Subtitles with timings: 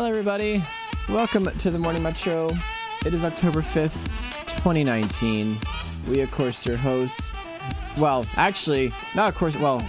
[0.00, 0.64] Hello, everybody.
[1.10, 2.48] Welcome to the Morning Metro.
[3.04, 4.06] It is October 5th,
[4.46, 5.58] 2019.
[6.08, 7.36] We, of course, your hosts.
[7.98, 9.58] Well, actually, not of course.
[9.58, 9.86] Well,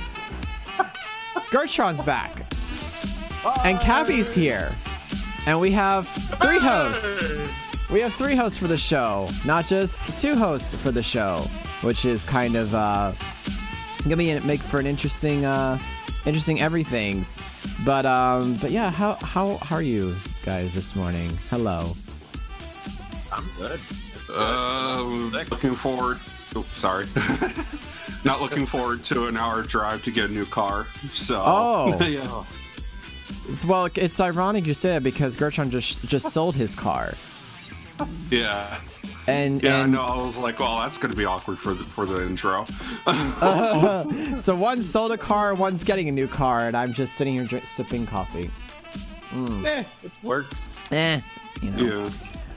[1.50, 2.52] Gertron's back.
[3.64, 4.76] And Cappy's here.
[5.48, 7.24] And we have three hosts.
[7.90, 11.46] We have three hosts for the show, not just two hosts for the show,
[11.84, 13.14] which is kind of uh,
[14.04, 15.80] gonna be make for an interesting, uh,
[16.26, 17.44] interesting everything's.
[17.86, 21.30] But um, but yeah, how how how are you guys this morning?
[21.50, 21.96] Hello.
[23.32, 23.80] I'm good.
[24.28, 24.36] Good.
[24.36, 25.02] Uh,
[25.50, 26.20] looking forward.
[26.56, 27.06] Oh, sorry.
[28.24, 30.86] Not looking forward to an hour drive to get a new car.
[31.12, 31.42] So.
[31.46, 32.00] Oh.
[32.06, 32.44] yeah.
[33.68, 37.16] Well, it's ironic you say it because Gertron just just sold his car,
[38.30, 38.80] Yeah.
[39.32, 39.84] And Yeah.
[39.84, 42.66] and no, I was like, well, that's gonna be awkward for the for the intro.
[44.38, 47.46] so one sold a car, one's getting a new car, and I'm just sitting here
[47.46, 48.50] dri- sipping coffee.
[49.34, 50.78] Eh, it works.
[50.92, 51.22] Eh,
[51.62, 52.04] you know.
[52.04, 52.10] yeah.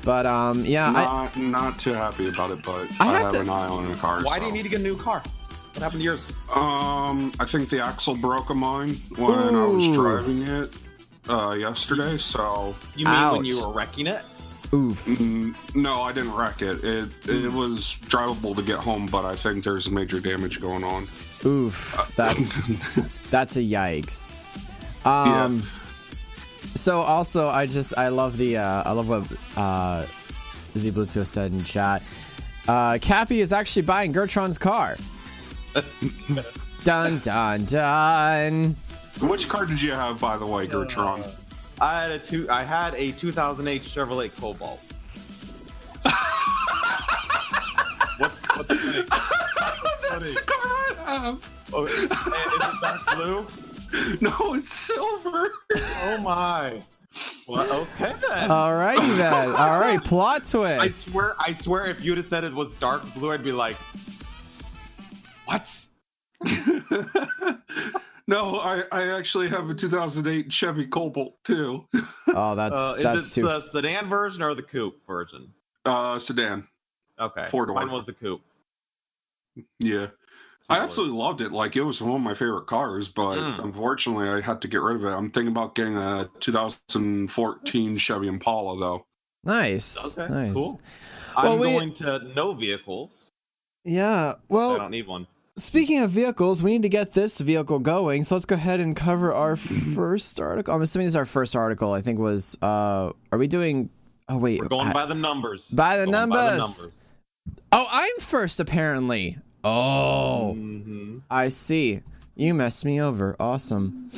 [0.02, 3.28] But um, yeah, I, Not not too happy about it, but I I, have have,
[3.32, 4.22] to- an eye on a car.
[4.22, 4.40] Why so.
[4.40, 5.22] do you need to get a new car?
[5.72, 6.32] What happened to yours?
[6.54, 10.72] Um, I think the axle broke on mine when I was driving it
[11.28, 12.16] uh, yesterday.
[12.18, 14.22] So You mean when you were wrecking it?
[14.74, 15.04] Oof.
[15.06, 16.82] Mm, No, I didn't wreck it.
[16.84, 21.06] It it was drivable to get home, but I think there's major damage going on.
[21.46, 22.72] Oof, that's
[23.30, 24.46] that's a yikes.
[25.06, 25.62] Um,
[26.74, 30.06] so also I just I love the uh, I love what uh,
[30.76, 32.02] Z Bluetooth said in chat.
[32.66, 34.96] Uh, Cappy is actually buying Gertron's car.
[36.84, 38.76] dun dun dun.
[39.20, 41.22] Which car did you have, by the way, Gertron?
[41.80, 42.48] I had a two.
[42.48, 44.80] I had a 2008 Chevrolet Cobalt.
[48.18, 49.04] what's what's funny?
[50.10, 51.50] That's the car I have.
[51.72, 52.10] Oh, is it
[52.80, 53.46] dark blue?
[54.20, 55.50] No, it's silver.
[55.76, 56.80] Oh my.
[57.46, 58.50] Well, okay then.
[58.50, 59.48] Alrighty then.
[59.56, 60.80] All right, plot twist.
[60.80, 63.76] I swear, I swear, if you'd have said it was dark blue, I'd be like,
[65.44, 65.70] "What?"
[68.26, 71.86] no, I, I actually have a 2008 Chevy Cobalt too.
[72.36, 73.42] Oh, that's Uh, is that's it too.
[73.42, 75.52] the sedan version or the coupe version?
[75.84, 76.66] Uh, sedan.
[77.20, 77.76] Okay, Four-door.
[77.76, 78.40] Mine was the coupe.
[79.78, 80.08] Yeah.
[80.68, 81.52] I absolutely loved it.
[81.52, 83.64] Like it was one of my favorite cars, but Mm.
[83.64, 85.10] unfortunately, I had to get rid of it.
[85.10, 89.06] I'm thinking about getting a 2014 Chevy Impala though.
[89.44, 90.16] nice.
[90.18, 90.54] Okay, nice.
[90.54, 90.80] cool.
[91.36, 93.30] Well, I'm we- going to no vehicles.
[93.84, 94.32] Yeah.
[94.48, 95.26] Well, I don't need one.
[95.56, 98.24] Speaking of vehicles, we need to get this vehicle going.
[98.24, 100.74] So let's go ahead and cover our first article.
[100.74, 101.92] I'm assuming this is our first article.
[101.92, 102.58] I think was.
[102.60, 103.88] Uh, are we doing?
[104.28, 104.60] Oh wait.
[104.60, 105.68] We're going I- by the numbers.
[105.68, 106.88] By the Going numbers.
[107.70, 109.38] oh, I'm first apparently.
[109.62, 111.22] Oh, Mhm.
[111.30, 112.00] I see.
[112.34, 113.36] You messed me over.
[113.38, 114.10] Awesome.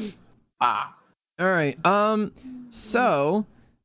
[0.60, 0.96] Ah,
[1.38, 1.76] All right.
[1.86, 2.32] Um.
[2.70, 3.44] So,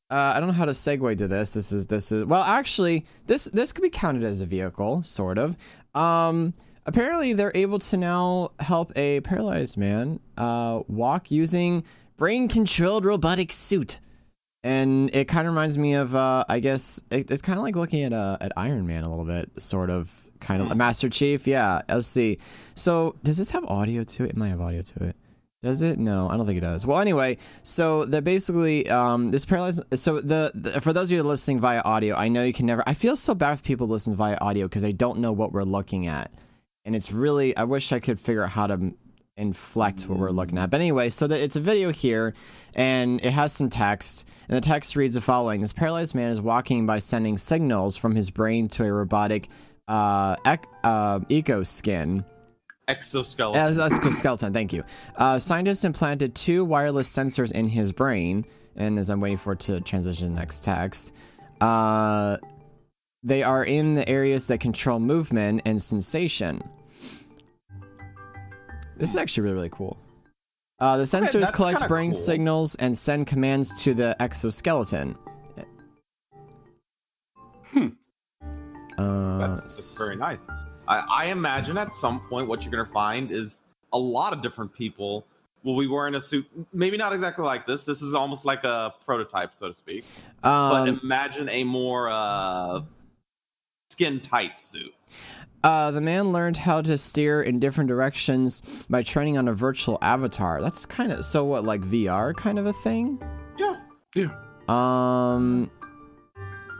[0.10, 1.54] uh, I don't know how to segue to this.
[1.54, 5.38] This is this is well, actually, this this could be counted as a vehicle, sort
[5.38, 5.58] of.
[5.94, 6.54] Um.
[6.86, 11.84] Apparently, they're able to now help a paralyzed man uh, walk using
[12.18, 14.00] brain-controlled robotic suit,
[14.64, 17.76] and it kind of reminds me of, uh, I guess, it, it's kind of like
[17.76, 21.46] looking at uh, at Iron Man a little bit, sort of, kind of Master Chief.
[21.46, 21.82] Yeah.
[21.88, 22.40] Let's see.
[22.74, 24.32] So, does this have audio to it?
[24.32, 25.16] It might have audio to it.
[25.64, 26.00] Does it?
[26.00, 26.88] No, I don't think it does.
[26.88, 29.84] Well, anyway, so they're basically um, this paralyzed.
[29.96, 32.84] So the, the for those of you listening via audio, I know you can never.
[32.88, 35.62] I feel so bad for people listening via audio because they don't know what we're
[35.62, 36.32] looking at,
[36.86, 37.56] and it's really.
[37.56, 38.94] I wish I could figure out how to
[39.38, 40.70] inflect what we're looking at.
[40.70, 42.34] But anyway, so that it's a video here,
[42.76, 46.42] and it has some text, and the text reads the following: This paralyzed man is
[46.42, 49.50] walking by sending signals from his brain to a robotic
[49.88, 52.24] uh, ec- uh, eco skin.
[52.88, 53.60] exoskeleton.
[53.62, 54.84] As exoskeleton, thank you.
[55.16, 59.60] Uh, scientists implanted two wireless sensors in his brain, and as I'm waiting for it
[59.62, 61.14] to transition to the next text,
[61.62, 62.38] uh,
[63.24, 66.60] they are in the areas that control movement and sensation.
[68.98, 69.98] This is actually really, really cool.
[70.80, 72.20] Uh, the sensors that's collect brain cool.
[72.20, 75.16] signals and send commands to the exoskeleton.
[77.72, 77.88] Hmm.
[78.98, 80.40] Uh, that's, that's very nice.
[80.88, 83.62] I, I imagine at some point what you're going to find is
[83.94, 85.26] a lot of different people
[85.64, 86.46] will be wearing a suit.
[86.74, 87.84] Maybe not exactly like this.
[87.84, 90.04] This is almost like a prototype, so to speak.
[90.42, 92.82] But um, imagine a more uh,
[93.92, 94.94] skin tight suit.
[95.64, 100.00] Uh, the man learned how to steer in different directions by training on a virtual
[100.02, 100.62] avatar.
[100.62, 103.22] That's kind of so what like VR kind of a thing.
[103.58, 103.78] Yeah.
[104.16, 104.30] Yeah.
[104.68, 105.70] Um,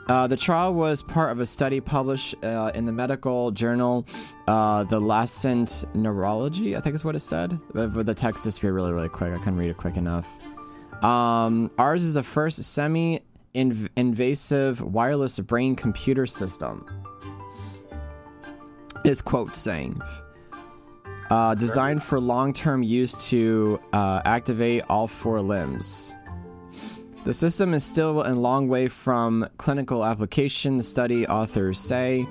[0.08, 4.06] uh, the trial was part of a study published uh, in the medical journal,
[4.48, 6.76] uh, The Lancet Neurology.
[6.76, 7.60] I think is what it said.
[7.74, 9.32] But but the text disappeared really, really quick.
[9.32, 10.28] I couldn't read it quick enough.
[11.04, 13.22] Um, ours is the first semi
[13.54, 16.86] invasive wireless brain computer system.
[19.04, 20.02] Is quote saying.
[21.30, 26.14] Uh, designed for long term use to uh, activate all four limbs.
[27.24, 32.28] The system is still a long way from clinical application, study authors say.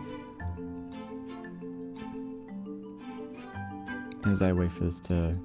[4.26, 5.38] As I wait for this to.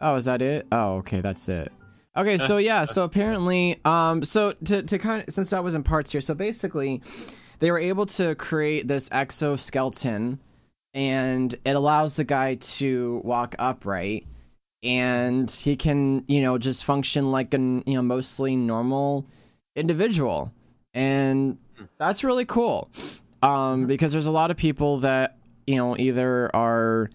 [0.00, 0.66] Oh, is that it?
[0.70, 1.72] Oh, okay, that's it.
[2.20, 5.82] Okay, so yeah, so apparently, um, so to to kind of since that was in
[5.82, 7.00] parts here, so basically,
[7.58, 10.38] they were able to create this exoskeleton,
[10.92, 14.26] and it allows the guy to walk upright,
[14.82, 19.26] and he can you know just function like an you know mostly normal
[19.74, 20.52] individual,
[20.92, 21.56] and
[21.98, 22.90] that's really cool,
[23.42, 27.08] um, because there's a lot of people that you know either are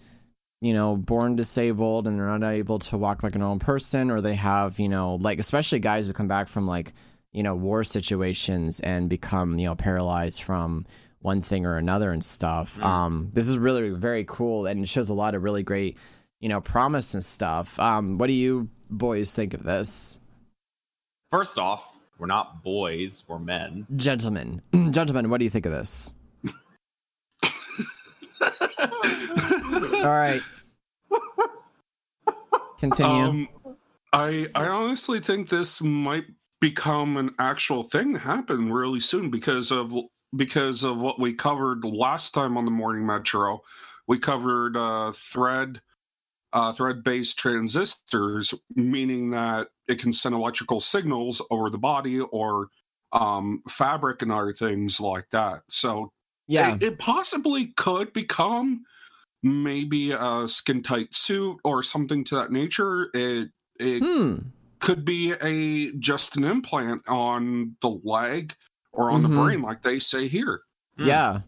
[0.66, 4.20] you know, born disabled and they're not able to walk like a normal person, or
[4.20, 6.92] they have, you know, like especially guys who come back from like,
[7.30, 10.84] you know, war situations and become, you know, paralyzed from
[11.20, 12.78] one thing or another and stuff.
[12.78, 12.84] Mm.
[12.84, 15.98] Um, this is really very cool and it shows a lot of really great,
[16.40, 17.78] you know, promise and stuff.
[17.78, 20.18] Um, what do you boys think of this?
[21.30, 23.86] First off, we're not boys, we're men.
[23.94, 26.12] Gentlemen, gentlemen, what do you think of this?
[29.94, 30.40] All right.
[32.78, 33.12] Continue.
[33.12, 33.48] Um,
[34.12, 36.24] I I honestly think this might
[36.60, 39.92] become an actual thing happen really soon because of
[40.34, 43.62] because of what we covered last time on the morning metro.
[44.06, 45.80] We covered uh, thread
[46.52, 52.68] uh, thread based transistors, meaning that it can send electrical signals over the body or
[53.12, 55.62] um, fabric and other things like that.
[55.68, 56.12] So
[56.46, 58.84] yeah, it, it possibly could become
[59.46, 63.08] maybe a skin tight suit or something to that nature.
[63.14, 64.36] It it hmm.
[64.80, 68.54] could be a just an implant on the leg
[68.92, 69.34] or on mm-hmm.
[69.34, 70.60] the brain, like they say here.
[70.98, 71.06] Hmm.
[71.06, 71.40] Yeah.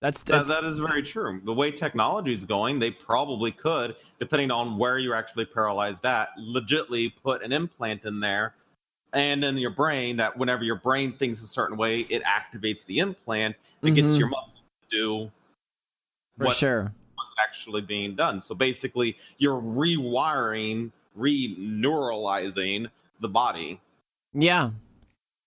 [0.00, 1.42] That's, that's that, that is very true.
[1.44, 6.30] The way technology is going, they probably could, depending on where you're actually paralyzed at,
[6.38, 8.54] legitly put an implant in there
[9.12, 12.98] and in your brain that whenever your brain thinks a certain way, it activates the
[12.98, 13.56] implant.
[13.82, 13.94] It mm-hmm.
[13.94, 14.60] gets your muscle
[14.90, 15.30] to do
[16.38, 18.40] for what, sure was actually being done.
[18.40, 22.88] So basically, you're rewiring, re-neuralizing
[23.20, 23.80] the body.
[24.32, 24.70] Yeah.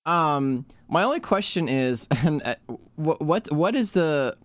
[0.05, 2.55] Um, my only question is, and uh,
[2.95, 4.35] what what what is the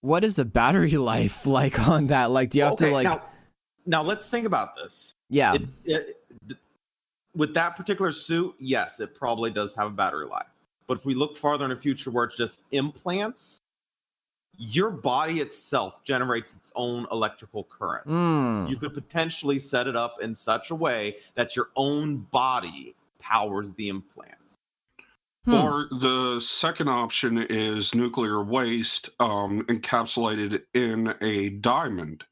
[0.00, 2.30] what is the battery life like on that?
[2.30, 3.04] Like, do you have okay, to like?
[3.04, 3.22] Now,
[3.86, 5.12] now, let's think about this.
[5.30, 5.54] Yeah.
[5.54, 6.58] It, it,
[7.34, 10.46] with that particular suit, yes, it probably does have a battery life.
[10.86, 13.58] But if we look farther in the future where it's just implants,
[14.58, 18.06] your body itself generates its own electrical current.
[18.06, 18.68] Mm.
[18.68, 23.74] You could potentially set it up in such a way that your own body powers
[23.74, 24.56] the implants.
[25.44, 25.54] Hmm.
[25.54, 32.24] Or the second option is nuclear waste um, encapsulated in a diamond.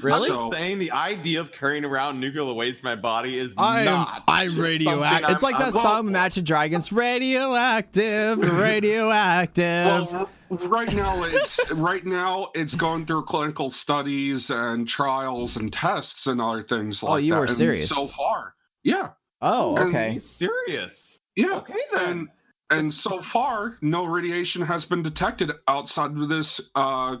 [0.00, 0.30] Really?
[0.30, 4.24] I'm saying the idea of carrying around nuclear waste in my body is I'm, not.
[4.26, 5.30] I'm radioactive.
[5.30, 6.90] It's like that I'm, song Imagine Dragons.
[6.92, 10.12] Radioactive, radioactive.
[10.12, 16.26] Well, right now, it's right now it's going through clinical studies and trials and tests
[16.26, 17.14] and other things oh, like that.
[17.14, 18.54] Oh, you were serious so far.
[18.82, 19.10] Yeah.
[19.40, 20.18] Oh, okay.
[20.18, 21.20] serious.
[21.36, 21.56] Yeah.
[21.56, 22.10] Okay then.
[22.10, 22.28] And,
[22.70, 27.16] and so far, no radiation has been detected outside of this uh,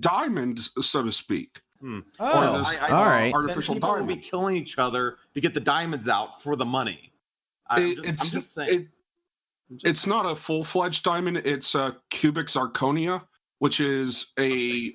[0.00, 1.60] diamond, so to speak.
[1.80, 2.00] Hmm.
[2.18, 3.34] Oh, this, I, I, all right.
[3.34, 4.08] Artificial people diamond.
[4.08, 7.12] will be killing each other to get the diamonds out for the money.
[7.68, 8.68] I'm, it, just, I'm just saying.
[8.68, 8.90] It, just...
[9.84, 11.38] It's not a full fledged diamond.
[11.38, 13.22] It's a cubic zirconia,
[13.58, 14.92] which is a a fake,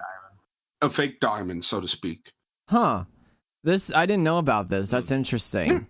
[0.82, 2.32] a fake diamond, so to speak.
[2.70, 3.06] Huh.
[3.64, 4.92] This I didn't know about this.
[4.92, 5.16] That's hmm.
[5.16, 5.70] interesting.
[5.70, 5.84] Hmm.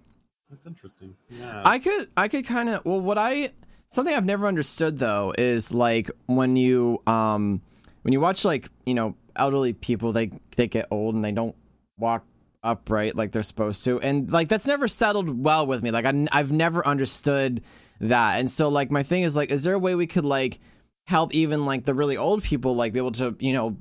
[0.50, 1.16] That's interesting.
[1.30, 1.62] Yeah.
[1.64, 3.52] I could I could kind of well what I
[3.90, 7.62] something I've never understood though is like when you um
[8.02, 11.56] when you watch like, you know, elderly people they they get old and they don't
[11.98, 12.26] walk
[12.64, 16.28] upright like they're supposed to and like that's never settled well with me like I,
[16.32, 17.64] i've never understood
[18.02, 20.60] that and so like my thing is like is there a way we could like
[21.06, 23.78] help even like the really old people like be able to you know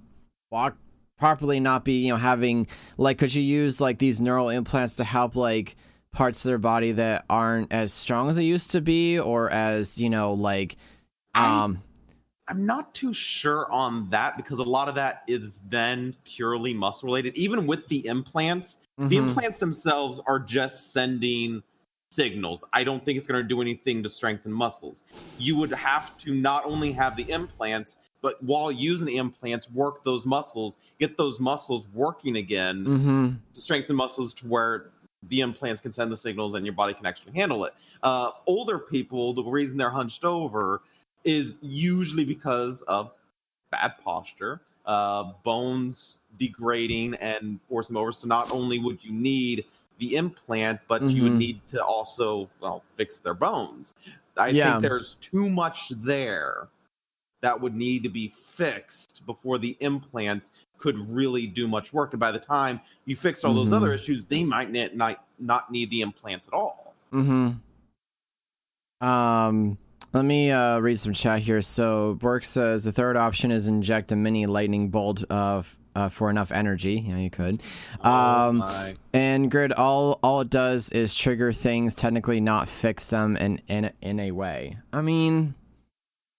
[0.50, 0.76] walk
[1.18, 5.04] properly not be you know having like could you use like these neural implants to
[5.04, 5.76] help like
[6.12, 9.98] parts of their body that aren't as strong as they used to be or as
[9.98, 10.76] you know like
[11.34, 11.82] um
[12.48, 17.06] I'm not too sure on that because a lot of that is then purely muscle
[17.06, 17.36] related.
[17.36, 19.08] Even with the implants, mm-hmm.
[19.08, 21.62] the implants themselves are just sending
[22.10, 22.64] signals.
[22.72, 25.04] I don't think it's going to do anything to strengthen muscles.
[25.38, 30.02] You would have to not only have the implants, but while using the implants, work
[30.04, 33.28] those muscles, get those muscles working again mm-hmm.
[33.54, 34.90] to strengthen muscles to where
[35.28, 37.74] the implants can send the signals and your body can actually handle it.
[38.02, 40.82] Uh, older people, the reason they're hunched over
[41.24, 43.14] is usually because of
[43.70, 48.10] bad posture, uh, bones degrading and force them over.
[48.10, 49.64] So not only would you need
[50.00, 51.38] the implant, but you would Mhm.
[51.38, 53.94] need to also well fix their bones.
[54.36, 54.72] I Yeah.
[54.72, 56.68] think there's too much there
[57.42, 62.12] that would need to be fixed before the implants could really do much work.
[62.12, 63.76] And by the time you fixed all those Mhm.
[63.76, 66.94] other issues, they might not, not not need the implants at all.
[67.12, 69.06] Mm-hmm.
[69.06, 69.78] Um,
[70.12, 71.62] let me uh, read some chat here.
[71.62, 76.30] So Bork says the third option is inject a mini lightning bolt of uh, for
[76.30, 77.04] enough energy.
[77.06, 77.62] Yeah, you could.
[78.00, 78.94] Oh Um, my.
[79.12, 83.92] and grid all all it does is trigger things, technically not fix them in in
[84.00, 84.78] in a way.
[84.92, 85.54] I mean,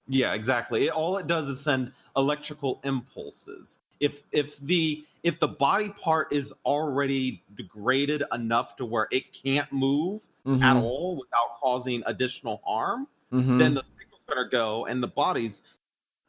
[0.07, 0.87] Yeah, exactly.
[0.87, 3.77] It, all it does is send electrical impulses.
[3.99, 9.71] If if the if the body part is already degraded enough to where it can't
[9.71, 10.21] move
[10.61, 13.59] at mhm, all without causing additional harm, mhm.
[13.59, 15.61] then the signal's to go, and the body's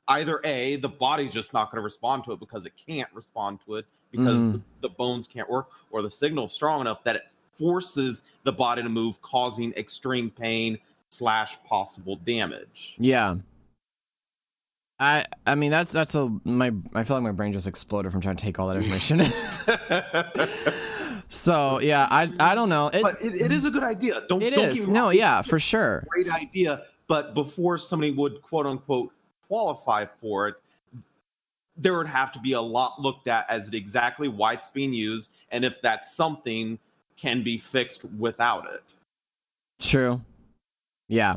[0.09, 3.61] either a the body's just not going to respond to it because it can't respond
[3.67, 4.53] to it because Mhm.
[4.53, 7.23] the, the bones can't work, or the signal's strong enough that it
[7.55, 10.79] forces the body to move, causing extreme pain
[11.11, 12.97] slash possible damage.
[12.99, 13.37] yeah.
[15.01, 18.21] I I mean that's that's a my I feel like my brain just exploded from
[18.21, 19.21] trying to take all that information.
[21.29, 22.89] so yeah, I I don't know.
[22.89, 24.23] It but it, it is a good idea.
[24.29, 26.05] Don't it don't is no yeah for sure.
[26.09, 26.85] great idea.
[27.09, 29.13] But before somebody would quote unquote
[29.49, 30.55] qualify for it,
[31.77, 35.33] there would have to be a lot looked at as exactly why it's being used
[35.51, 36.79] and if that something
[37.17, 38.95] can be fixed without it.
[39.81, 40.21] True.
[41.09, 41.37] Yeah.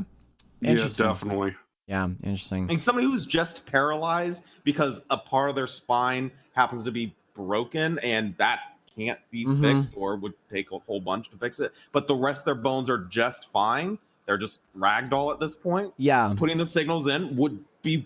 [0.60, 1.06] Yeah, Interesting.
[1.06, 1.54] definitely.
[1.86, 2.68] Yeah, interesting.
[2.70, 7.98] And somebody who's just paralyzed because a part of their spine happens to be broken
[8.00, 8.60] and that
[8.96, 9.60] can't be Mhm.
[9.60, 12.54] fixed or would take a whole bunch to fix it, but the rest of their
[12.54, 13.98] bones are just fine.
[14.24, 15.92] They're just ragdoll at this point.
[15.98, 16.34] Yeah.
[16.36, 18.04] putting the signals in would be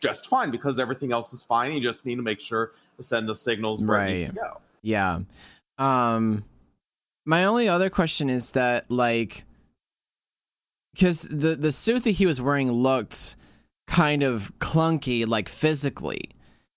[0.00, 1.72] just fine because everything else is fine.
[1.72, 4.60] You just need to make sure to send the signals where it needs to go.
[4.82, 5.20] Yeah.
[5.78, 6.44] Um
[7.26, 9.44] my only other question is that like
[10.98, 13.36] cuz the the suit that he was wearing looked
[13.86, 16.30] kind of clunky like physically.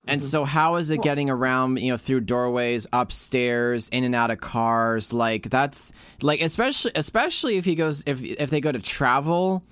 [0.09, 0.23] And Mhm.
[0.23, 4.39] so how is it getting around, you know, through doorways, upstairs, in and out of
[4.39, 5.11] cars?
[5.11, 9.63] Like that's like especially especially if he goes if if they go to travel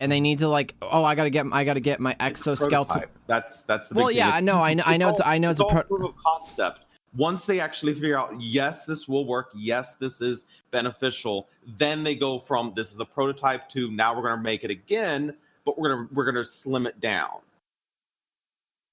[0.00, 2.14] and they need to like oh I got to get I got to get my
[2.20, 3.04] exoskeleton.
[3.26, 4.30] That's that's the Well, big yeah.
[4.32, 6.14] I know, I know, I know it's, I know it's, a all pro- proof of
[6.24, 6.80] concept.
[7.16, 9.50] Once they actually figure out, yes, this will work.
[9.54, 11.48] Yes, this is beneficial.
[11.78, 14.70] Then they go from this is the prototype to now we're going to make it
[14.70, 15.34] again,
[15.64, 17.38] but we're gonna we're gonna slim it down.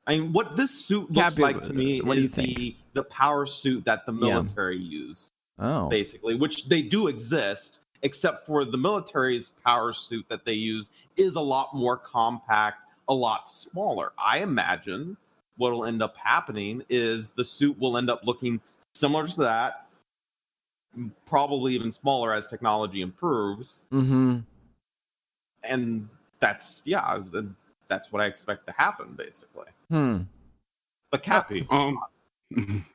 [0.08, 2.32] I mean, what this suit looks Cappy, like to me uh, what do you is
[2.32, 4.20] the the power suit that the Yeah.
[4.42, 5.30] military use.
[5.60, 10.92] oh basically, which they do exist, except for the military's power suit that they use
[11.18, 12.78] is a lot more compact,
[13.10, 14.12] a lot smaller.
[14.18, 15.18] I imagine
[15.58, 18.60] what will end up happening is the suit will end up looking
[18.94, 19.88] similar to that,
[21.26, 23.88] probably even smaller as technology improves.
[23.92, 24.44] mhm
[25.64, 27.46] And that's, yeah, th-
[27.88, 29.68] that's what I expect to happen, basically.
[29.90, 30.22] hmm
[31.12, 32.00] But Cappy, Um,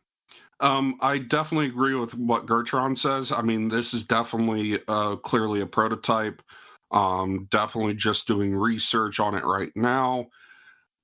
[0.60, 3.32] um, I definitely agree with what Gertron says.
[3.32, 6.42] I mean, this is definitely uh, clearly a prototype.
[6.90, 10.28] Um, definitely just doing research on it right now,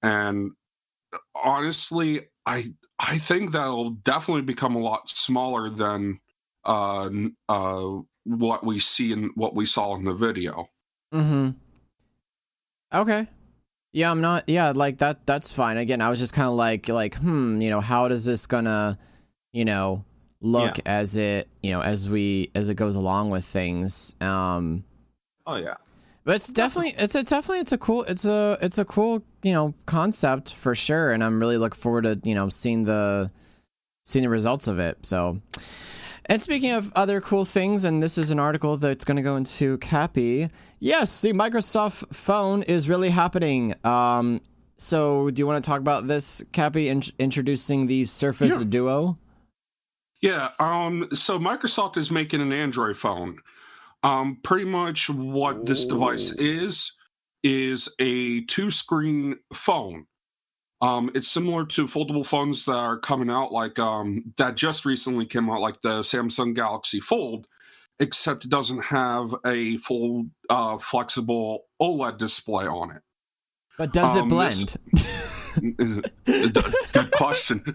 [0.03, 0.53] and
[1.35, 6.21] honestly, I I think that'll definitely become a lot smaller than
[6.65, 7.11] uh,
[7.49, 7.91] uh,
[8.25, 10.69] what we see in what we saw in the video.
[11.13, 11.51] Mm-hmm.
[12.95, 13.27] Okay.
[13.93, 14.49] Yeah, I'm not.
[14.49, 15.27] Yeah, like that.
[15.27, 15.77] That's fine.
[15.77, 18.99] Again, I was just kind of like, like, hmm, you know, how does this gonna,
[19.55, 20.05] you know,
[20.43, 24.15] look as it, you know, as we as it goes along with things.
[24.21, 24.85] Um,
[25.47, 25.77] oh yeah.
[26.25, 29.53] but it's definitely, it's a definitely, it's a cool, it's a, it's a cool, you
[29.53, 33.31] know, concept for sure, and I'm really looking forward to, you know, seeing the,
[34.05, 35.07] seeing the results of it.
[35.07, 35.41] So.
[36.27, 39.37] And speaking of other cool things, and this is an article that's going to go
[39.37, 40.49] into Cappy.
[40.81, 43.75] Yes, the Microsoft phone is really happening.
[43.85, 44.41] Um,
[44.79, 48.65] so, do you want to talk about this, Cappy, in- introducing the Surface Yeah.
[48.67, 49.17] Duo?
[50.25, 50.49] Yeah.
[50.59, 51.09] Um.
[51.13, 53.39] So Microsoft is making an Android phone.
[54.03, 54.39] Um.
[54.43, 56.93] Pretty much what this device is
[57.43, 60.07] is a two-screen phone.
[60.81, 61.11] Um.
[61.15, 65.51] It's similar to foldable phones that are coming out, like um that just recently came
[65.51, 67.47] out, like the Samsung Galaxy Fold,
[68.01, 73.03] except it doesn't have a full uh, flexible OLED display on it.
[73.77, 76.05] But does Um, it this- blend?
[76.25, 77.63] Good question.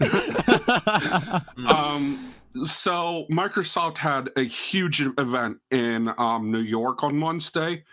[1.56, 2.18] Um,
[2.64, 7.84] so Microsoft had a huge event in um, New York on Wednesday.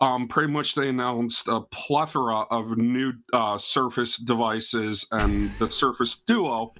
[0.00, 6.16] Um, pretty much they announced a plethora of new uh, Surface devices, and the Surface
[6.26, 6.74] Duo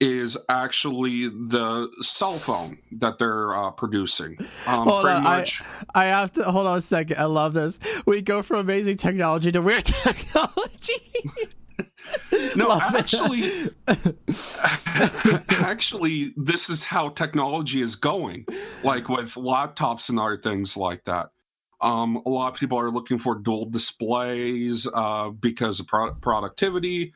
[0.00, 4.36] is actually the cell phone that they're uh, producing.
[4.66, 5.46] Um, Hold on, I-
[5.94, 7.18] I have to hold on a second.
[7.18, 7.78] I love this.
[8.06, 10.94] We go from amazing technology to weird technology.
[12.56, 13.50] no, Love actually,
[15.50, 18.46] actually, this is how technology is going.
[18.82, 21.30] Like with laptops and other things like that.
[21.80, 27.12] Um, a lot of people are looking for dual displays uh, because of pro- productivity,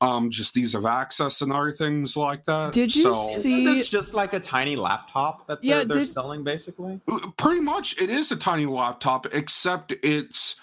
[0.00, 2.72] um, just ease of access, and other things like that.
[2.72, 5.98] Did you So- see- Isn't this just like a tiny laptop that they're, Yeah, they're
[6.04, 7.00] did- selling, basically?
[7.36, 10.58] Pretty much, it is a tiny laptop, except it's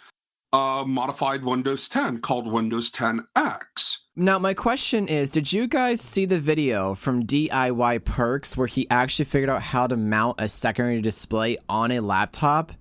[0.55, 3.97] a modified Windows 10 called Windows 10X.
[4.15, 8.89] Now, my question is Did you guys see the video from DIY Perks where he
[8.89, 12.71] actually figured out how to mount a secondary display on a laptop?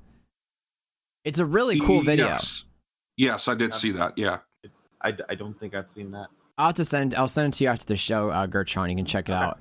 [1.24, 2.26] It's a really cool video.
[2.26, 2.64] Yes,
[3.16, 4.16] yes I did see that.
[4.16, 4.38] Yeah.
[5.02, 6.28] I, I don't think I've seen that.
[6.56, 7.14] I'll have to send.
[7.16, 8.88] I'll send it to you after the show, uh, Gertron.
[8.90, 9.42] You can check it Okay.
[9.42, 9.58] out.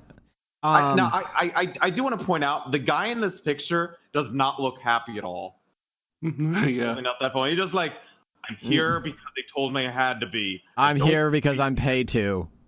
[0.62, 3.20] I, Um, now, I, I, I, I do want to point out the guy in
[3.20, 5.60] this picture does not look happy at all.
[6.68, 6.86] yeah.
[6.86, 7.48] Holding up that phone.
[7.48, 7.92] He's just like,
[8.48, 10.62] I'm here because they told me I had to be.
[10.76, 12.48] I I'm here because I'm paid to.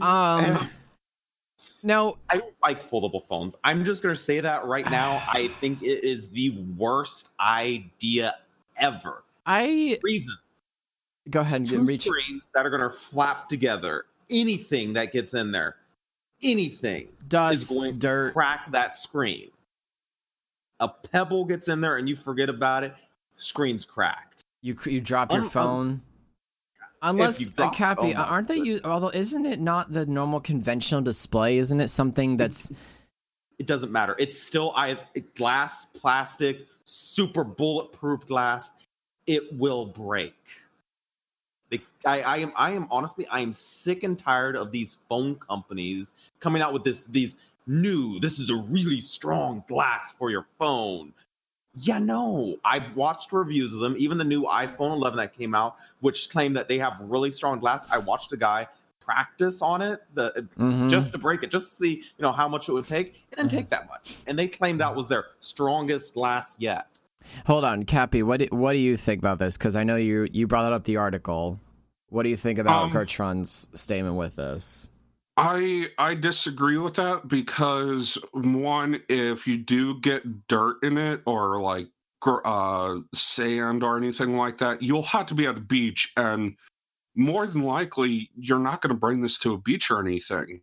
[0.00, 0.68] Um,
[1.82, 3.54] now, I don't like foldable phones.
[3.62, 5.22] I'm just going to say that right now.
[5.28, 8.34] I think it is the worst idea
[8.76, 9.24] ever.
[9.46, 10.34] I Reason.
[11.30, 12.04] go ahead and Two reach.
[12.04, 14.04] screens that are going to flap together.
[14.30, 15.76] Anything that gets in there,
[16.42, 18.32] anything is Dust, dirt.
[18.34, 19.50] crack that screen.
[20.80, 22.94] A pebble gets in there and you forget about it,
[23.36, 24.42] screen's cracked.
[24.62, 26.02] You you drop your Un- un- phone.
[27.00, 28.56] Unless you uh, Cappy, oh aren't they?
[28.56, 31.58] u- Although, isn't it not the normal conventional display?
[31.58, 32.72] Isn't it something that's
[33.58, 34.16] It doesn't matter.
[34.18, 34.98] It's still I
[35.36, 38.72] glass, plastic, super bulletproof glass.
[39.26, 40.34] It will break.
[41.70, 45.36] They, I, I am I am honestly I am sick and tired of these phone
[45.36, 47.36] companies coming out with this these
[47.68, 51.12] new this is a really strong glass for your phone.
[51.74, 52.56] Yeah, no.
[52.64, 56.54] I've watched reviews of them, even the new iPhone 11 that came out, which claim
[56.54, 57.88] that they have really strong glass.
[57.92, 58.66] I watched a guy
[59.00, 60.90] practice on it, the Mhm.
[60.90, 63.24] just to break it, just to see, you know, how much it would take.
[63.30, 67.00] It didn't take that much, and they claimed that was their strongest glass yet.
[67.46, 68.22] Hold on, Cappy.
[68.22, 69.56] What do, what do you think about this?
[69.56, 71.60] Because I know you you brought up the article.
[72.10, 74.90] What do you think about Um, Gertron's statement with this?
[75.38, 81.60] I I disagree with that because one, if you do get dirt in it or
[81.60, 81.86] like
[82.26, 86.56] uh, sand or anything like that, you'll have to be at a beach, and
[87.14, 90.60] more than likely, you're not going to bring this to a beach or anything.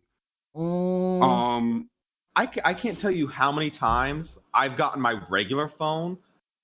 [0.54, 1.90] Mm, Um,
[2.34, 6.18] I, I can't tell you how many times I've gotten my regular phone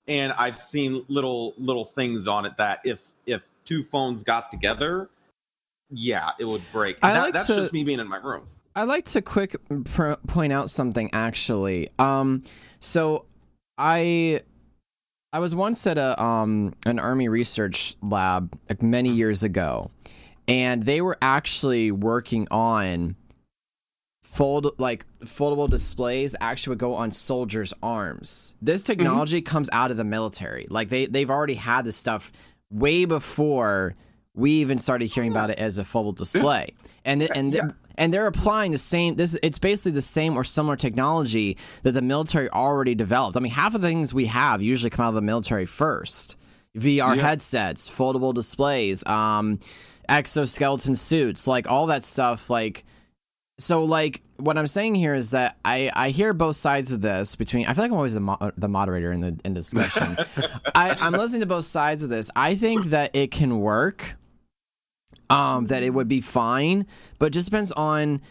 [0.07, 5.09] and I've seen little little things on it that if if two phones got together,
[5.89, 6.97] yeah, it would break.
[7.01, 8.47] I That- like that's to- just me being in my room.
[8.75, 11.89] I'd like to quick pr- point out something actually.
[11.99, 12.41] Um,
[12.79, 13.25] so
[13.77, 14.41] I
[15.31, 19.91] I was once at a um an army research lab like many years ago,
[20.47, 23.15] and they were actually working on
[24.23, 28.55] fold like foldable displays actually would go on soldiers' arms.
[28.61, 30.65] This technology comes out of the military.
[30.69, 32.31] Like they they've already had this stuff
[32.71, 33.95] way before
[34.35, 36.69] we even started hearing about it as a foldable display.
[37.05, 37.71] And th- and th- Yeah.
[37.97, 42.01] and they're applying the same this it's basically the same or similar technology that the
[42.01, 43.37] military already developed.
[43.37, 46.37] I mean, half of the things we have usually come out of the military first.
[46.75, 47.21] VR Yeah.
[47.21, 49.59] headsets, foldable displays, um
[50.09, 52.83] exoskeleton suits, like all that stuff like
[53.59, 57.35] so like what I'm saying here is that I I hear both sides of this
[57.35, 60.17] between I feel like I'm always the, mo- the moderator in the in discussion.
[60.75, 62.31] I I'm listening to both sides of this.
[62.35, 64.15] I think that it can work.
[65.29, 66.85] Um that it would be fine,
[67.19, 68.21] but just depends on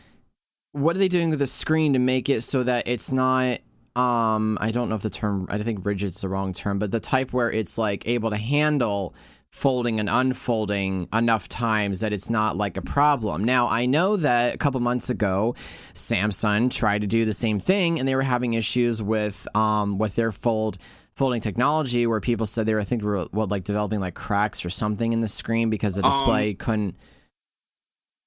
[0.73, 3.59] what are they doing with the screen to make it so that it's not
[3.95, 7.01] um I don't know if the term I think rigid's the wrong term, but the
[7.01, 9.15] type where it's like able to handle
[9.53, 13.45] folding and unfolding enough times that it's not like a problem.
[13.45, 15.55] Now, I know that a couple months ago,
[15.93, 20.17] Samsung tried to do the same thing and they were having issues with um with
[20.17, 20.79] their fold
[21.15, 24.65] folding technology where people said they were I think were what like developing like cracks
[24.65, 26.97] or something in the screen because the Um, display couldn't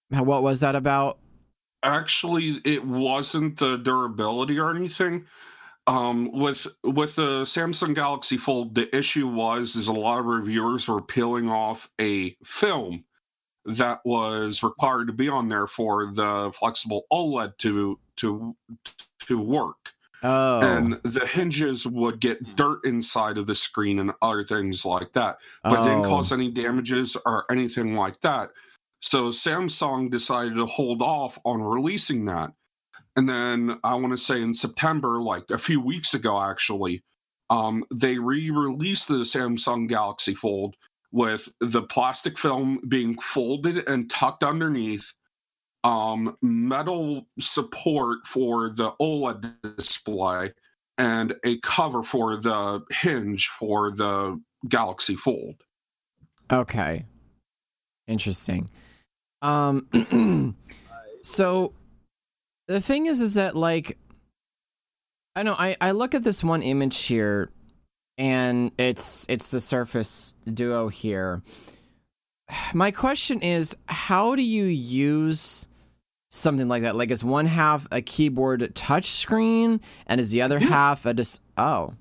[0.09, 1.19] what was that about?
[1.83, 5.25] actually, it wasn't the durability or anything.
[5.87, 10.87] um, with with the Samsung Galaxy Fold, the issue was is a lot of reviewers
[10.87, 13.05] were peeling off a film
[13.65, 18.55] that was required to be on there for the flexible OLED to to
[19.27, 19.94] to work.
[20.25, 20.61] Oh.
[20.61, 25.37] And the hinges would get dirt inside of the screen and other things like that,
[25.63, 26.09] but didn't Oh.
[26.09, 28.49] cause any damages or anything like that.
[29.01, 32.51] So Samsung decided to hold off on releasing that.
[33.15, 37.03] And then I want to say in September, like a few weeks ago, actually,
[37.49, 40.75] um, they re-released the Samsung Galaxy Fold
[41.11, 45.13] with the plastic film being folded and tucked underneath,
[45.85, 50.51] um, metal support for the OLED display,
[50.97, 55.55] and a cover for the hinge for the Galaxy Fold.
[56.51, 57.05] Okay.
[58.07, 58.69] Interesting.
[59.41, 60.55] Um
[61.21, 61.73] so
[62.67, 63.97] the thing is is that like
[65.35, 67.51] I know I I look at this one image here
[68.17, 71.43] and it's it's the Surface Duo here.
[72.73, 75.67] My question is how do you use
[76.35, 76.95] something like that?
[76.95, 80.67] Like is one half a keyboard touch screen and is the other Yeah.
[80.67, 81.93] half a dis Oh.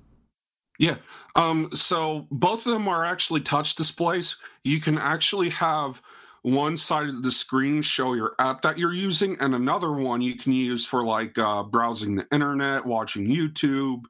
[0.77, 0.95] Yeah.
[1.35, 4.35] Um, so both of them are actually touch displays.
[4.63, 6.01] You can actually have
[6.41, 10.35] one side of the screen show your app that you're using, and another one you
[10.37, 14.03] can use for like uh, browsing the internet, watching YouTube,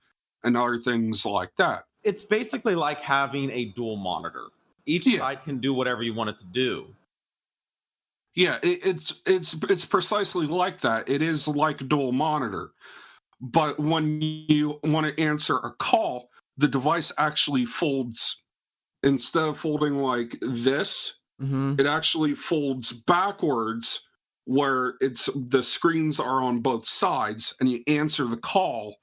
[0.44, 1.84] and other things like that.
[2.04, 4.48] It's basically like having a dual monitor.
[4.88, 5.20] Each Yeah.
[5.20, 6.88] side can do whatever you want it to do.
[8.36, 11.08] Yeah, it, it's it's it's precisely like that.
[11.10, 12.72] It is like dual monitor,
[13.42, 18.44] but when you want to answer a call, the device actually folds
[19.04, 21.20] instead of folding like this.
[21.42, 21.78] Mhm.
[21.78, 24.08] it actually folds backwards
[24.46, 28.96] where it's the screens are on both sides and you answer the call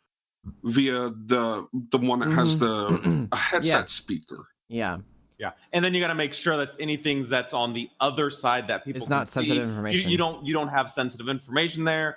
[0.65, 3.85] via the the one that has the a headset Yeah.
[3.87, 4.99] speaker Yeah.
[5.43, 8.69] Yeah, and then you got to make sure that's anything that's on the other side
[8.69, 9.69] that people It's can not sensitive see.
[9.69, 10.09] information.
[10.09, 12.17] You, you don't you don't have sensitive information there,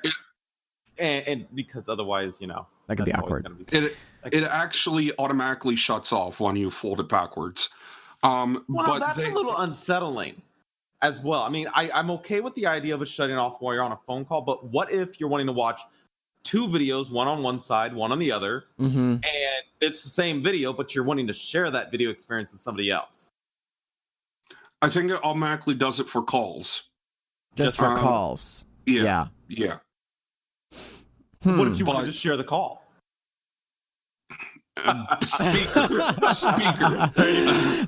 [0.99, 3.47] and, and because otherwise, you know, That could be awkward.
[3.67, 3.97] be- it
[4.31, 7.69] it actually automatically shuts off when you fold it backwards
[8.23, 10.41] um Well, but that's they- a little unsettling
[11.01, 11.41] as well.
[11.41, 13.91] I mean, I, I'm okay with the idea of it shutting off while you're on
[13.91, 15.81] a phone call, but what if you're wanting to watch
[16.45, 19.15] two videos, one on one side, one on the other, Mhm.
[19.15, 22.89] and it's the same video, but you're wanting to share that video experience with somebody
[22.91, 23.33] else?
[24.81, 26.83] i think it automatically does it for calls
[27.55, 28.65] Just Just for um, calls.
[28.85, 29.27] yeah Yeah.
[29.47, 29.77] yeah,
[31.43, 31.57] Hmm.
[31.57, 32.83] What if you want But- to just share the call?
[34.77, 35.87] Uh, speaker
[36.33, 37.11] speaker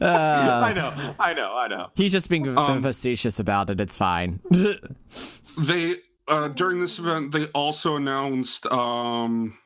[0.01, 1.89] Uh, I know, I know, I know.
[1.95, 3.81] He's just being Um, facetious about it.
[3.81, 4.39] It's fine.
[5.57, 5.95] they
[6.27, 9.57] uh, during this event they also announced um,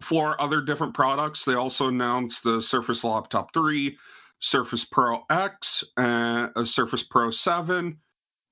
[0.00, 3.96] for other different products they also announced the surface laptop 3
[4.40, 7.98] surface pro x and a surface pro 7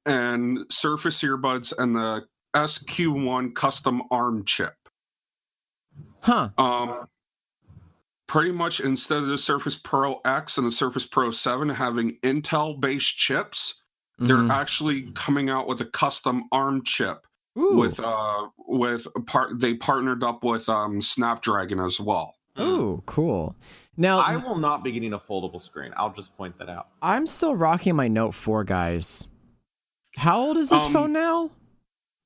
[0.07, 2.25] and surface earbuds and the
[2.57, 4.75] sq1 custom arm chip
[6.23, 6.49] huh.
[6.59, 7.07] um,
[8.27, 12.79] pretty much instead of the surface pro x and the surface pro 7 having intel
[12.79, 13.83] based chips
[14.19, 14.51] they're Mhm.
[14.51, 17.27] actually coming out with a custom arm chip
[17.59, 17.77] Ooh.
[17.77, 23.55] with uh with part they partnered up with um snapdragon as well Ooh, cool.
[23.97, 25.93] Now I will not be getting a foldable screen.
[25.97, 26.89] I'll just point that out.
[27.01, 29.29] I'm still rocking my Note 4, guys.
[30.17, 31.51] How old is this Um, phone now?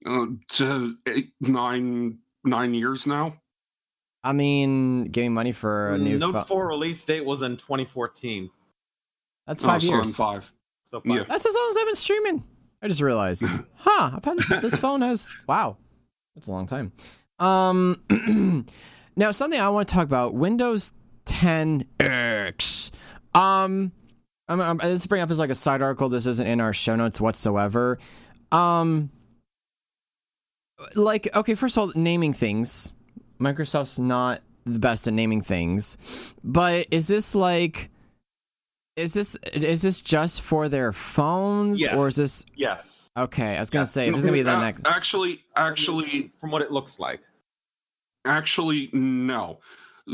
[0.06, 3.34] uh, to eight nine nine years now
[4.24, 6.44] I mean, giving money for a new Note phone.
[6.44, 8.48] 4 release date was in 2014.
[9.46, 10.16] That's five Oh, so I'm years.
[10.16, 10.52] five
[10.90, 11.14] So five.
[11.14, 11.24] Yeah.
[11.28, 12.44] That's as long as I've been streaming.
[12.82, 13.44] I just realized.
[13.76, 14.10] huh.
[14.14, 15.76] I've had this, this phone has wow.
[16.34, 16.92] That's a long time.
[17.38, 17.96] Um
[19.16, 20.92] now something I want to talk about, Windows
[21.26, 22.90] 10X.
[23.34, 23.92] Um
[24.48, 26.08] I'm, I'm let's bring up as like a side article.
[26.08, 27.98] This isn't in our show notes whatsoever.
[28.50, 29.10] Um
[30.96, 32.94] like okay, first of all, naming things.
[33.40, 36.34] Microsoft's not the best at naming things.
[36.42, 37.90] But is this like
[38.96, 41.94] is this is this just for their phones Yes.
[41.94, 43.10] or is this Yes.
[43.16, 43.56] okay?
[43.56, 43.92] I was gonna Yes.
[43.92, 44.86] say this is gonna be the Uh, next.
[44.86, 47.20] actually actually from what it looks like.
[48.24, 49.58] Actually, no.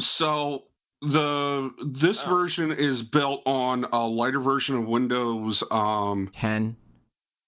[0.01, 0.65] So
[1.03, 2.29] the this Oh.
[2.31, 6.77] version is built on a lighter version of Windows um, Ten.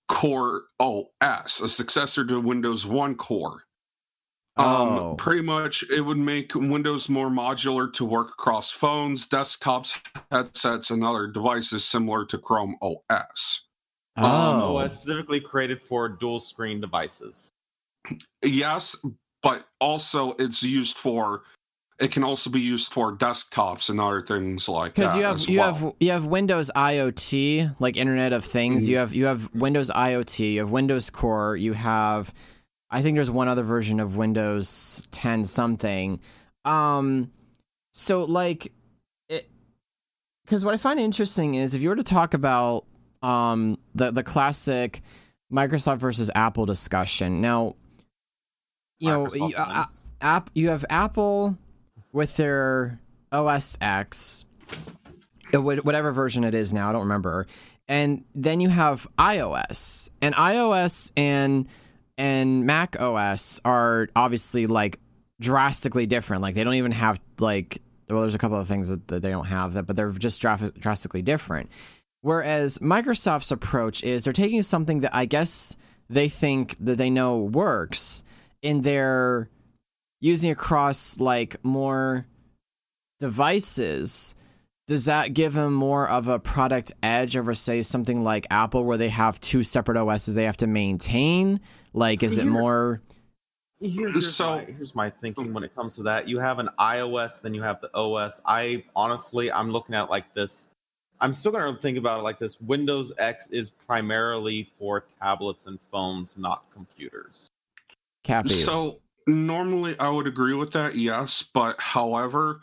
[0.08, 3.64] Core OS, a successor to Windows One Core.
[4.60, 5.10] Oh.
[5.10, 10.90] Um, pretty much, it would make Windows more modular to work across phones, desktops, headsets,
[10.90, 13.66] and other devices similar to Chrome OS.
[14.16, 14.24] Oh.
[14.24, 17.52] Um, OS specifically created for dual screen devices.
[18.42, 18.96] Yes,
[19.42, 21.42] but also it's used for
[21.98, 25.02] it can also be used for desktops and other things like that.
[25.02, 25.74] because you have as you well.
[25.74, 28.86] have you have Windows IoT like Internet of Things.
[28.86, 28.88] Mhm.
[28.88, 30.54] You have you have Windows IoT.
[30.54, 31.56] You have Windows Core.
[31.56, 32.32] You have
[32.90, 36.20] I think there's one other version of Windows 10 something.
[36.64, 37.30] Um,
[37.92, 38.72] so like
[39.28, 39.48] it
[40.44, 42.84] because what I find interesting is if you were to talk about
[43.22, 45.02] um the the classic
[45.52, 47.40] Microsoft versus Apple discussion.
[47.40, 47.74] Now,
[48.98, 49.84] you know, you- uh, uh,
[50.20, 51.58] app you have Apple
[52.12, 53.00] with their
[53.32, 54.44] OS X,
[55.54, 57.46] uh, whatever version it is now, I don't remember.
[57.88, 61.66] And then you have iOS, and iOS and
[62.20, 65.00] and Mac OS are obviously like
[65.40, 66.42] drastically different.
[66.42, 67.80] Like they don't even have like
[68.10, 70.40] well, there's a couple of things that, that they don't have that, but they're just
[70.40, 71.70] dra- drastically different.
[72.22, 75.76] Whereas Microsoft's approach is they're taking something that I guess
[76.10, 78.22] they think that they know works,
[78.62, 79.48] and they're
[80.20, 82.26] using across like more
[83.18, 84.34] devices.
[84.88, 88.98] Does that give them more of a product edge over, say, something like Apple, where
[88.98, 91.60] they have two separate OSs they have to maintain?
[91.92, 93.02] Like, is it more?
[93.80, 96.28] Here- here's, So- my, here's my thinking when it comes to that.
[96.28, 98.40] You have an iOS, then you have the OS.
[98.44, 100.70] I honestly, I'm looking at it like this.
[101.22, 102.60] I'm still going to think about it like this.
[102.60, 107.48] Windows X is primarily for tablets and phones, not computers.
[108.24, 108.50] Cappy.
[108.50, 111.42] So normally I would agree with that, yes.
[111.42, 112.60] But however,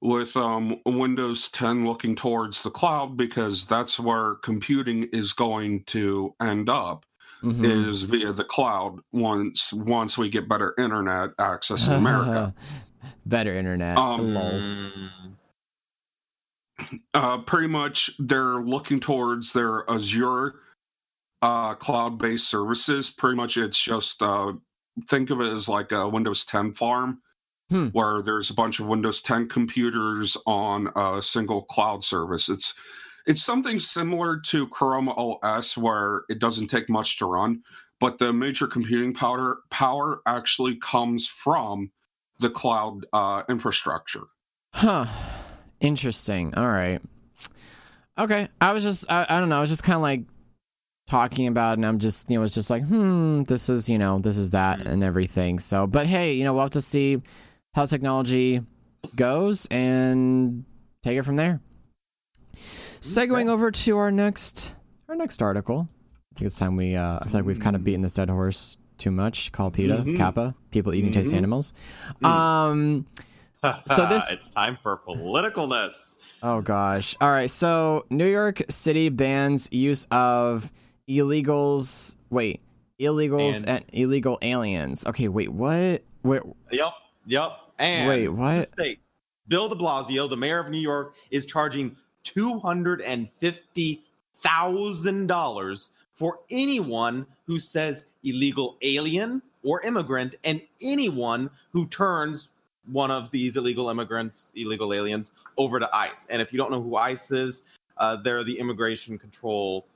[0.00, 6.34] with um, Windows 10 looking towards the cloud, because that's where computing is going to
[6.40, 7.06] end up,
[7.44, 7.64] Mhm.
[7.64, 12.54] is via the cloud once once we get better internet access in America.
[13.26, 13.96] Better internet.
[13.98, 15.10] Um,
[17.14, 20.54] uh, pretty much they're looking towards their Azure
[21.42, 23.10] uh, cloud-based services.
[23.10, 24.52] Pretty much, it's just uh,
[25.10, 27.20] think of it as like a Windows 10 farm,
[27.70, 27.86] Hmm.
[27.88, 32.48] where there's a bunch of Windows 10 computers on a single cloud service.
[32.48, 32.74] It's
[33.26, 37.62] it's something similar to Chrome OS, where it doesn't take much to run,
[38.00, 41.90] but the major computing power power actually comes from
[42.40, 44.24] the cloud uh, infrastructure.
[44.74, 45.06] Huh.
[45.80, 46.54] Interesting.
[46.54, 47.00] All right.
[48.18, 48.48] Okay.
[48.60, 49.58] I was just, I, I don't know.
[49.58, 50.22] I was just kind of like
[51.06, 53.98] talking about it and I'm just, you know, it's just like, hmm, this is, you
[53.98, 54.86] know, this is that Mhm.
[54.86, 55.58] and everything.
[55.58, 57.22] So, but hey, you know, we'll have to see
[57.74, 58.62] how technology
[59.14, 60.64] goes and
[61.02, 61.60] take it from there.
[63.04, 64.76] Segueing over to our next,
[65.10, 65.86] our next article.
[65.90, 68.30] I think it's time we, uh, I feel like we've kind of beaten this dead
[68.30, 69.52] horse too much.
[69.52, 70.16] Call PETA, Mhm.
[70.16, 71.38] Kappa, people eating tasty Mhm.
[71.38, 71.74] animals.
[72.22, 72.26] Mm.
[72.28, 73.06] Um,
[73.86, 76.18] So this- it's time for politicalness.
[76.42, 77.14] Oh gosh.
[77.20, 77.50] All right.
[77.50, 80.70] So New York City bans use of
[81.08, 82.16] illegals.
[82.30, 82.60] Wait,
[83.00, 85.06] illegals and, And- illegal aliens.
[85.06, 85.28] Okay.
[85.28, 85.50] Wait.
[85.52, 86.02] What?
[86.22, 86.42] Wait.
[86.72, 86.92] Yep,
[87.26, 87.52] yep.
[87.78, 88.68] And Wait, what?
[88.70, 89.00] State.
[89.48, 94.02] Bill De Blasio, the mayor of New York, is charging two hundred and fifty
[94.38, 102.50] thousand dollars for anyone who says illegal alien or immigrant, and anyone who turns
[102.92, 106.26] one of these illegal immigrants, illegal aliens, over to ICE.
[106.28, 107.62] And if you don't know who ICE is,
[107.96, 109.86] uh, they're the immigration control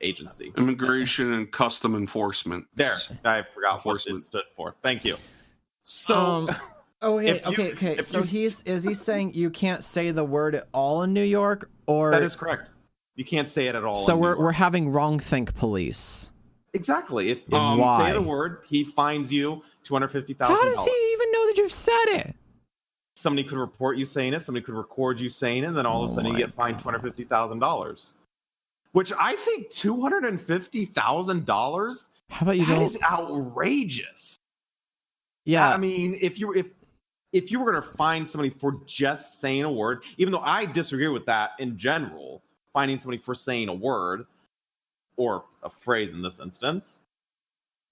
[0.00, 0.52] agency.
[0.56, 2.66] Immigration and Custom Enforcement.
[2.74, 4.24] There, I forgot what Enforcement.
[4.24, 4.74] it stood for.
[4.82, 5.14] Thank you.
[5.84, 6.48] So, Um,
[7.02, 7.26] oh wait.
[7.44, 7.72] you- okay.
[7.72, 7.96] Okay.
[8.02, 11.22] So you he's is he saying you can't say the word at all in New
[11.22, 12.70] York, or that is correct.
[13.16, 13.94] You can't say it at all.
[13.94, 16.30] so we're we're having wrong think police.
[16.72, 17.28] exactly.
[17.30, 20.84] If, if Um, you say the word, he fines you two hundred fifty How does
[20.84, 22.36] he even know that you've said it?
[23.14, 24.40] Somebody could report you saying it.
[24.40, 25.66] Somebody could record you saying it.
[25.66, 28.14] And then all of a Oh sudden you get fined two hundred fifty thousand dollars.
[28.92, 32.82] Which I think two hundred and fifty thousand dollars How about you that don't?
[32.82, 34.36] is outrageous.
[35.44, 35.68] yeah.
[35.72, 36.66] I mean, if you if
[37.32, 40.66] if you were going to find somebody for just saying a word, even though I
[40.66, 42.42] disagree with that in general,
[42.72, 44.26] finding somebody for saying a word
[45.16, 47.00] or a phrase in this instance,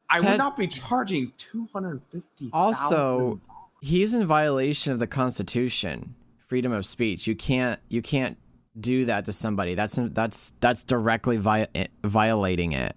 [0.09, 2.51] I Ted- would not be charging two hundred fifty.
[2.53, 3.41] Also,
[3.81, 6.15] he's in violation of the Constitution,
[6.49, 7.27] freedom of speech.
[7.27, 8.37] You can't you can't
[8.79, 9.75] do that to somebody.
[9.75, 11.69] That's that's that's directly vi-
[12.05, 12.95] violating it.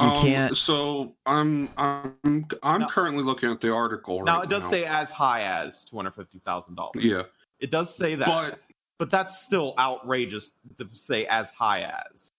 [0.00, 0.56] You Um, can't.
[0.56, 2.86] So I'm I'm I'm No.
[2.88, 4.22] currently looking at the article.
[4.24, 4.70] now right it does now.
[4.70, 7.04] say as high as two hundred fifty thousand dollars.
[7.04, 7.22] yeah,
[7.58, 8.60] it does say that, but,
[8.98, 11.82] but that's still outrageous to say as high
[12.14, 12.32] as.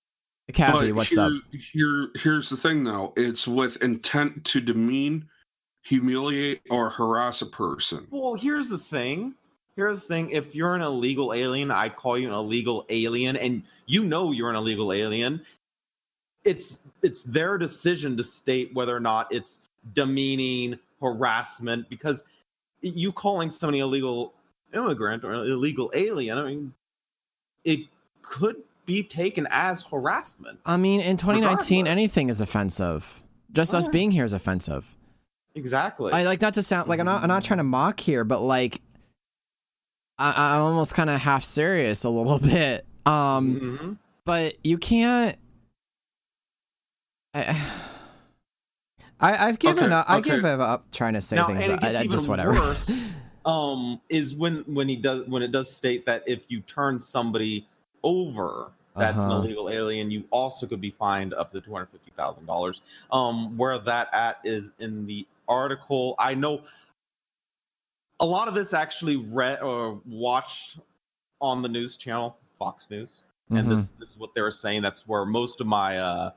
[0.54, 1.34] Cappy, but what's here, up?
[1.72, 3.14] Here here's the thing though.
[3.16, 5.30] It's with intent to demean,
[5.84, 8.08] humiliate, or harass a person.
[8.10, 9.36] Well, here's the thing.
[9.78, 10.30] Here's the thing.
[10.32, 14.50] If you're an illegal alien, I call you an illegal alien, and you know you're
[14.50, 15.46] an illegal alien.
[16.44, 19.60] It's it's their decision to state whether or not it's
[19.94, 22.24] demeaning, harassment because
[22.82, 24.34] you calling somebody illegal
[24.74, 26.74] immigrant or illegal alien, I mean,
[27.64, 27.80] it
[28.22, 30.60] could be taken as harassment.
[30.66, 31.92] I mean, in 2019, Regardless.
[31.92, 33.22] anything is offensive.
[33.52, 33.92] Just us Yeah.
[33.92, 34.96] being here is offensive.
[35.56, 36.14] Exactly.
[36.14, 37.22] I like not to sound like I'm not.
[37.24, 38.80] I'm not trying to mock here, but like,
[40.18, 42.86] I, I'm almost kind of half serious a little bit.
[43.06, 43.98] Um, Mhm.
[44.26, 45.36] but you can't.
[47.34, 47.58] I,
[49.20, 50.06] I I've given Okay, up.
[50.10, 51.66] I give up trying to say now, things.
[51.66, 52.52] it I, gets I even just whatever.
[52.52, 53.14] worse.
[53.46, 57.68] um, is when when he does when it does state that if you turn somebody
[58.04, 59.36] over that's Uh-huh.
[59.38, 62.82] an illegal alien, you also could be fined up to two hundred fifty thousand dollars.
[63.12, 66.16] Um, where that at is in the article.
[66.20, 66.64] I know
[68.20, 70.80] a lot of this actually read or watched
[71.40, 73.70] on the news channel Fox News, and Mhm.
[73.70, 74.82] this this is what they were saying.
[74.82, 76.32] That's where most of my uh,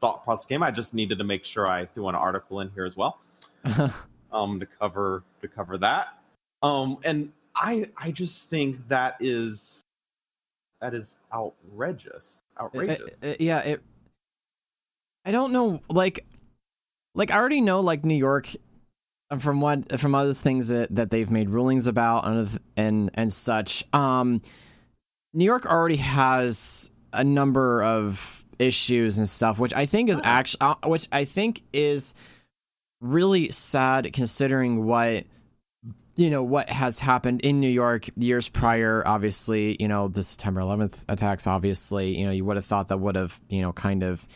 [0.00, 0.62] thought process came.
[0.62, 3.20] I just needed to make sure I threw an article in here as well
[4.32, 6.18] um to cover to cover that
[6.62, 9.82] um and i i just think that is
[10.80, 13.82] that is outrageous outrageous yeah, it.
[15.24, 16.24] I don't know, like,
[17.14, 18.48] like I already know, like New York,
[19.30, 23.32] uh, from what from other things that that they've made rulings about and and and
[23.32, 23.84] such.
[23.92, 24.40] Um,
[25.32, 30.22] New York already has a number of issues and stuff, which I think is Oh.
[30.24, 32.14] actually, uh, which I think is
[33.00, 35.24] really sad considering what
[36.16, 39.02] you know what has happened in New York years prior.
[39.06, 41.46] Obviously, you know the September 11th attacks.
[41.46, 44.26] Obviously, you know you would have thought that would have you know kind of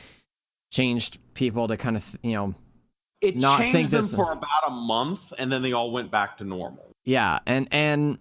[0.73, 2.53] changed people to kind of you know
[3.21, 6.11] it not changed think them this- for about a month and then they all went
[6.11, 8.19] back to normal yeah and and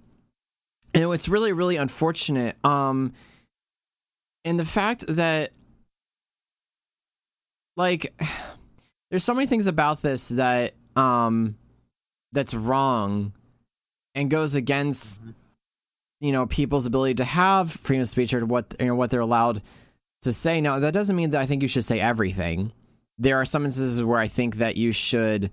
[0.93, 3.11] you know it's really really unfortunate um
[4.45, 5.49] and the fact that
[7.75, 8.13] like
[9.09, 11.55] there's so many things about this that um
[12.31, 13.33] that's wrong
[14.15, 15.33] and goes against Mhm.
[16.21, 19.19] you know people's ability to have freedom of speech or what you know what they're
[19.21, 19.61] allowed
[20.21, 20.61] to say.
[20.61, 22.71] Now that doesn't mean that i think you should say everything.
[23.19, 25.51] There are some instances where i think that you should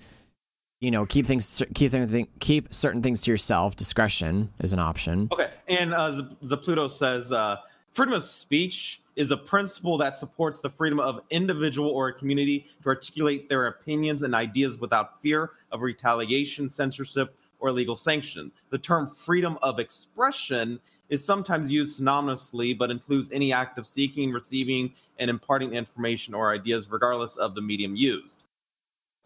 [0.81, 3.77] you know keep things keep things keep certain things to yourself.
[3.77, 5.29] Discretion is an option.
[5.33, 5.51] Okay.
[5.69, 7.57] And uh Z- zapluto says uh
[7.93, 12.67] freedom of speech is a principle that supports the freedom of individual or a community
[12.83, 18.51] to articulate their opinions and ideas without fear of retaliation censorship or legal sanction.
[18.71, 20.81] The term freedom of expression
[21.11, 26.55] is sometimes used synonymously but includes any act of seeking receiving and imparting information or
[26.55, 28.43] ideas regardless of the medium used.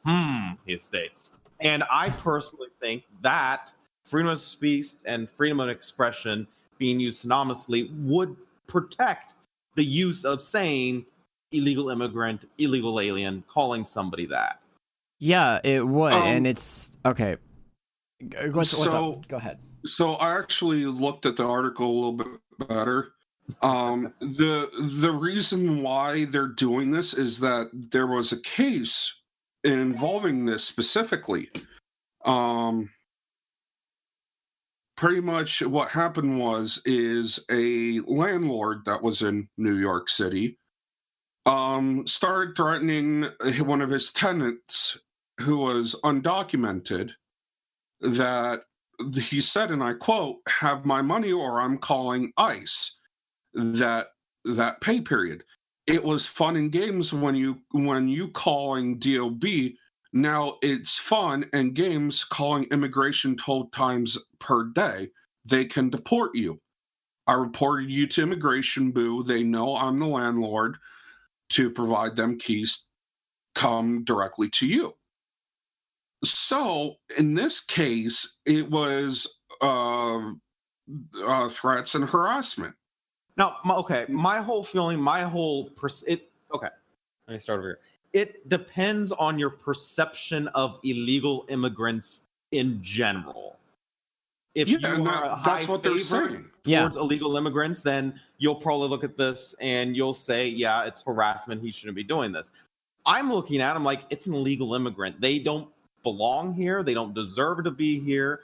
[0.05, 1.31] Hmm he states.
[1.61, 7.89] And i personally think that freedom of speech and freedom of expression being used synonymously
[8.05, 8.35] would
[8.67, 9.35] protect
[9.75, 11.05] the use of saying
[11.53, 14.61] illegal immigrant, illegal alien, calling somebody that.
[15.21, 17.37] yeah it would Um, and it's okay
[18.21, 21.95] G- what's, what's so- up go ahead So I actually looked at the article a
[21.95, 23.13] little bit better.
[23.63, 24.71] Um, the
[25.03, 29.21] the reason why they're doing this is that there was a case
[29.63, 31.51] involving this specifically.
[32.25, 32.89] Um,
[34.97, 40.59] pretty much what happened was is a landlord that was in New York City
[41.47, 43.27] um, started threatening
[43.61, 45.01] one of his tenants
[45.41, 47.11] who was undocumented
[48.01, 48.61] that
[49.15, 53.01] he said and i quote have my money or i'm calling ICE.
[53.55, 54.07] That
[54.45, 55.45] that pay period.
[55.87, 59.45] It was fun and games when you when you calling DOB
[60.15, 65.09] now it's fun and games calling immigration toll times per day
[65.45, 66.59] they can deport you
[67.27, 70.79] i reported you to immigration boo they know i'm the landlord
[71.51, 72.87] to provide them keys
[73.55, 74.95] come directly to you
[76.25, 80.31] so in this case, it was uh,
[81.25, 82.75] uh, threats and harassment.
[83.37, 86.31] Now, okay, my whole feeling, my whole pers- it.
[86.53, 86.69] Okay,
[87.27, 87.79] let me start over here.
[88.15, 92.23] It depends on your perception of illegal immigrants
[92.53, 93.57] in general.
[94.55, 96.51] If yeah, you and are a that, high that's what they're favorite saying.
[96.65, 96.83] Yeah.
[96.83, 101.61] towards illegal immigrants, then you'll probably look at this and you'll say, "Yeah, it's harassment.
[101.61, 102.53] He shouldn't be doing this."
[103.05, 105.21] I'm looking at him like it's an illegal immigrant.
[105.21, 105.69] They don't
[106.05, 106.85] belong here.
[106.85, 108.43] They don't deserve to be here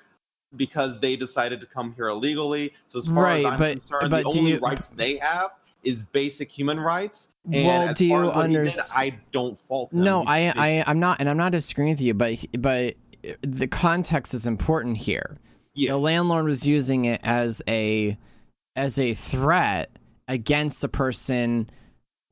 [0.57, 2.73] because they decided to come here illegally.
[2.89, 5.53] So as far Right, as I'm but- concerned, but the only you- rights they have
[5.83, 7.31] is basic human rights.
[7.51, 9.93] And Well, do you as what he did, unders- I don't fault.
[9.93, 12.95] No, I, I, I'm not, and I'm not disagreeing with you, but, but
[13.43, 15.37] the context is important here.
[15.74, 15.93] yeah.
[15.93, 18.16] The landlord was using it as a,
[18.76, 19.91] as a threat
[20.28, 21.68] against the person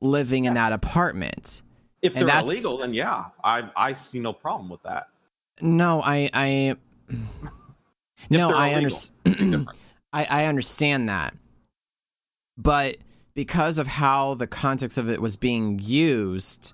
[0.01, 1.63] living in that apartment.
[2.01, 5.07] if and they're that's- illegal, then yeah, I I see no problem with that.
[5.61, 6.75] no, I I
[8.29, 9.67] no, I understand.
[10.13, 11.35] I, I understand that.
[12.57, 12.97] But
[13.33, 16.73] because of how the context of it was being used,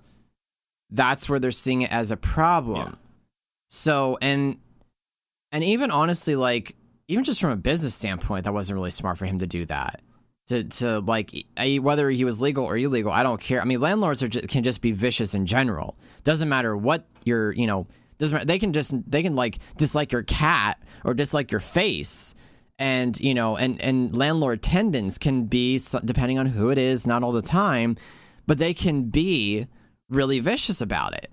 [0.90, 2.88] that's where they're seeing it as a problem.
[2.88, 2.96] Yeah.
[3.70, 4.60] So and
[5.52, 6.76] and even honestly, like
[7.08, 10.02] even just from a business standpoint, that wasn't really smart for him to do that.
[10.48, 11.32] To to like
[11.82, 13.62] whether he was legal or illegal, I don't care.
[13.62, 15.98] I mean, landlords are just, can just be vicious in general.
[16.24, 17.88] Doesn't matter what your you know
[18.20, 18.46] doesn't matter.
[18.46, 22.36] They can just they can like dislike your cat or dislike your face
[22.78, 27.24] and you know and and landlord tendons can be depending on who it is not
[27.24, 27.96] all the time
[28.48, 29.68] but they can be
[30.08, 31.32] really vicious about it.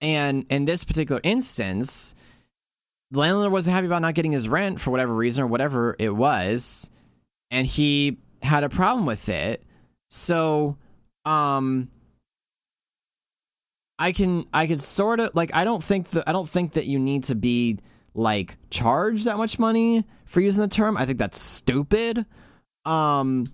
[0.00, 2.14] And in this particular instance
[3.10, 6.14] the landlord wasn't happy about not getting his rent for whatever reason or whatever it
[6.14, 6.90] was
[7.50, 9.62] and he had a problem with it.
[10.08, 10.78] So
[11.24, 11.90] um
[13.98, 16.86] i can i could sort of like i don't think that i don't think that
[16.86, 17.78] you need to be
[18.14, 20.96] like charge that much money for using the term.
[20.96, 22.24] I think that's stupid.
[22.84, 23.46] Um,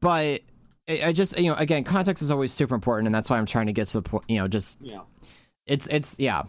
[0.00, 0.40] but
[0.88, 3.46] I, I just you know again context is always super important, and that's why I'm
[3.46, 4.24] trying to get to the point.
[4.28, 5.00] You know, just Yeah.
[5.66, 6.42] it's it's yeah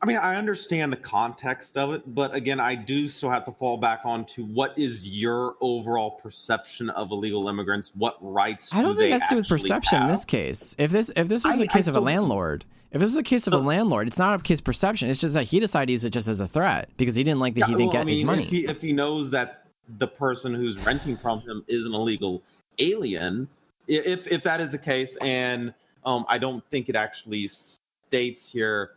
[0.00, 3.50] I mean, I understand the context of it, but again, I do still have to
[3.52, 7.90] fall back onto what is your overall perception of illegal immigrants?
[7.96, 8.72] What rights?
[8.72, 10.76] I don't do think that's to do with perception in this case.
[10.78, 13.16] If this if this was I- a case I of a landlord, if this is
[13.16, 15.10] a case of a landlord, it's not a case of perception.
[15.10, 17.40] It's just that he decided to use it just as a threat because he didn't
[17.40, 18.44] like that he didn't well, get I his money.
[18.44, 19.66] If he, if he knows that
[19.98, 22.42] the person who's renting from him is an illegal
[22.78, 23.48] alien,
[23.86, 25.74] if if that is the case, and
[26.04, 28.92] um, I don't think it actually states here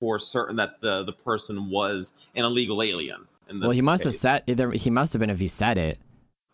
[0.00, 3.26] for certain that the the person was an illegal alien.
[3.48, 5.98] Well, he must have said he must have been if he said it.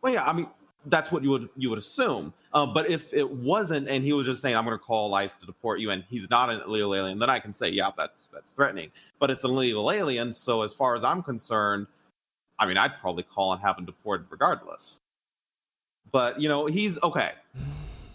[0.03, 0.47] Well, yeah, I mean
[0.87, 2.33] that's what you would you would assume.
[2.55, 5.37] Um, but if it wasn't, and he was just saying, "I'm going to call ICE
[5.37, 8.29] to deport you," and he's not an illegal alien, then I can say, "Yeah, that's
[8.33, 11.87] that's threatening." But it's an illegal alien, so as far as I'm concerned,
[12.59, 15.01] I mean, I'd probably call and have him deported regardless.
[16.11, 17.33] But you know, he's okay.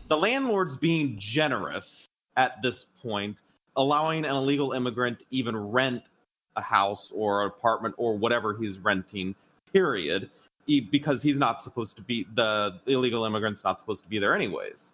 [0.09, 3.37] The landlord's being generous at this point,
[3.75, 6.09] allowing an illegal immigrant to even rent
[6.55, 9.35] a house or an apartment or whatever he's renting.
[9.73, 10.29] Period
[10.67, 14.93] because he's not supposed to be the illegal immigrant's not supposed to be there anyways.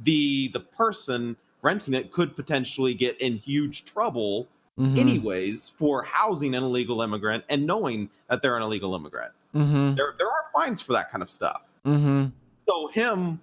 [0.00, 4.48] The the person renting it could potentially get in huge trouble
[4.78, 4.96] Mhm.
[4.98, 9.32] anyways for housing an illegal immigrant and knowing that they're an illegal immigrant.
[9.54, 9.96] Mhm.
[9.96, 11.62] There there are fines for that kind of stuff.
[11.84, 12.32] Mhm.
[12.68, 13.38] So him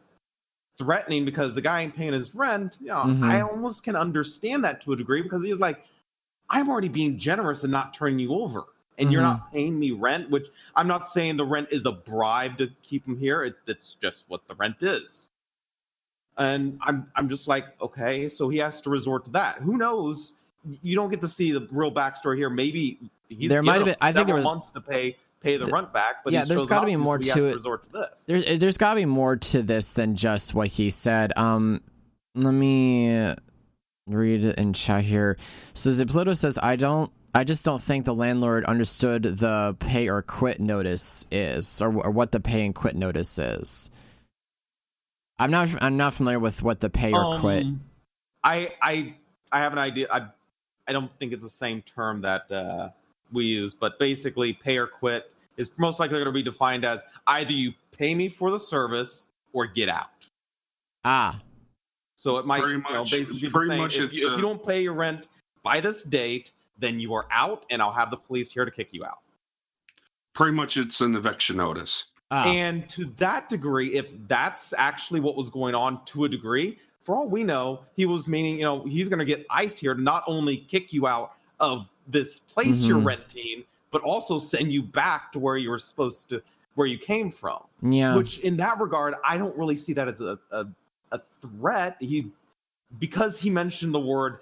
[0.77, 3.23] threatening because the guy ain't paying his rent, you know, Mhm.
[3.23, 5.86] I almost can understand that to a degree because he's like,
[6.49, 8.63] I'm already being generous and not turning you over.
[9.00, 9.26] And you're Mhm.
[9.26, 13.08] not paying me rent, which I'm not saying the rent is a bribe to keep
[13.08, 13.43] him here.
[13.43, 15.32] It, it's just what the rent is.
[16.38, 19.58] And I'm I'm just like, okay, so he has to resort to that.
[19.58, 20.34] Who knows?
[20.82, 22.50] You don't get to see the real backstory here.
[22.50, 25.68] Maybe he's There might have been- I think there was- months to pay pay the
[25.68, 27.56] rent back, but yeah, there's chosen gotta be more to to it.
[27.56, 28.26] resort to this.
[28.26, 31.32] There's there's got to be more to this than just what he said.
[31.38, 31.80] Um,
[32.36, 33.34] let me
[34.08, 35.38] read in chat here.
[35.74, 40.21] So Zipluto says, "I don't, I just don't think the landlord understood the pay or
[40.21, 43.89] quit notice is, or, or what the pay and quit notice is."
[45.41, 47.63] I'm not, I'm not familiar with what the pay or quit.
[47.63, 47.82] Um,
[48.43, 49.15] I I
[49.51, 50.07] I have an idea.
[50.11, 50.27] I
[50.88, 52.89] I don't think it's the same term that uh,
[53.32, 57.03] we use, but basically, pay or quit is most likely going to be defined as
[57.27, 60.07] either you pay me for the service or get out.
[61.05, 61.39] Ah,
[62.15, 63.77] So it might Pretty you know, much- basically be the pretty same.
[63.80, 65.27] much if, it's, you, if you don't pay your rent
[65.63, 68.89] by this date, then you are out, and I'll have the police here to kick
[68.91, 69.19] you out.
[70.34, 72.05] Pretty much, it's an eviction notice.
[72.32, 76.77] ah, And to that degree, if that's actually what was going on to a degree,
[77.01, 79.93] for all we know, he was meaning, you know, he's going to get ICE here
[79.93, 83.05] to not only kick you out of this place you're Mhm.
[83.05, 86.41] renting, but also send you back to where you were supposed to,
[86.75, 87.61] where you came from.
[87.82, 90.67] yeah, Which, in that regard, I don't really see that as a, a,
[91.11, 91.97] a threat.
[91.99, 92.32] He,
[92.99, 94.39] because he mentioned the word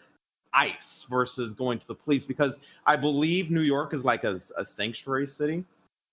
[0.58, 4.66] ICE versus going to the police, because I believe New York is like a, a
[4.66, 5.64] sanctuary city.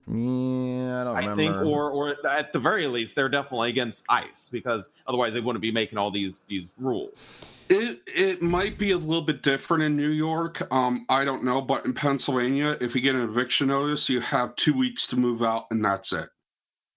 [0.06, 1.00] yeah.
[1.00, 1.34] I don't I remember.
[1.36, 5.62] think, or or at the very least, they're definitely against ICE because otherwise they wouldn't
[5.62, 7.50] be making all these these rules.
[7.70, 10.70] It it might be a little bit different in New York.
[10.70, 14.54] Um, I don't know, but in Pennsylvania, if you get an eviction notice, you have
[14.56, 16.28] two weeks to move out, and that's it.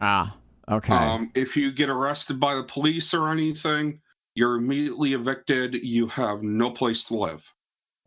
[0.02, 0.36] ah,
[0.70, 4.02] okay, Um, if you get arrested by the police or anything,
[4.38, 5.74] you're immediately evicted.
[5.74, 7.52] You have no place to live.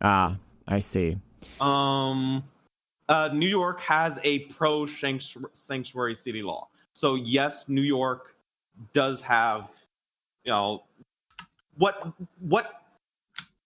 [0.01, 0.37] ah,
[0.69, 1.17] I see.
[1.61, 2.45] Um,
[3.09, 8.37] uh, New York has a pro sanctu- sanctuary city law, so yes, New York
[8.93, 9.71] does have,
[10.45, 10.85] you know,
[11.77, 12.83] what what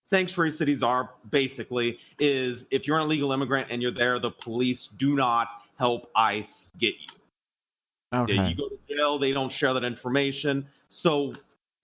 [0.07, 4.87] sanctuary cities are basically is if you're an illegal immigrant and you're there, the police
[4.87, 8.19] do not help ICE get you.
[8.19, 8.49] Okay.
[8.49, 10.67] You go to jail, they don't share that information.
[10.89, 11.33] So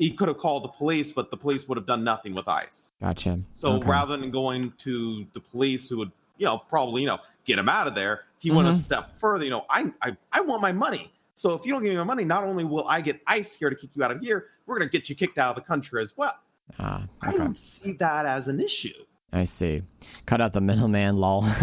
[0.02, 2.92] he could have called the police, but the police would have done nothing with ICE.
[3.00, 3.40] Gotcha.
[3.54, 3.88] So Okay.
[3.88, 7.70] rather than going to the police who would, you know, probably, you know, get him
[7.70, 8.78] out of there, he went a Mhm.
[8.78, 9.44] step further.
[9.46, 11.14] You know, I, I I want my money.
[11.36, 13.70] So if you don't give me my money, not only will I get ICE here
[13.70, 16.02] to kick you out of here, we're gonna get you kicked out of the country
[16.02, 16.34] as well.
[16.80, 19.06] Ah, I don't see that as an issue.
[19.34, 19.82] I see.
[20.26, 21.44] Cut out the middleman, lol.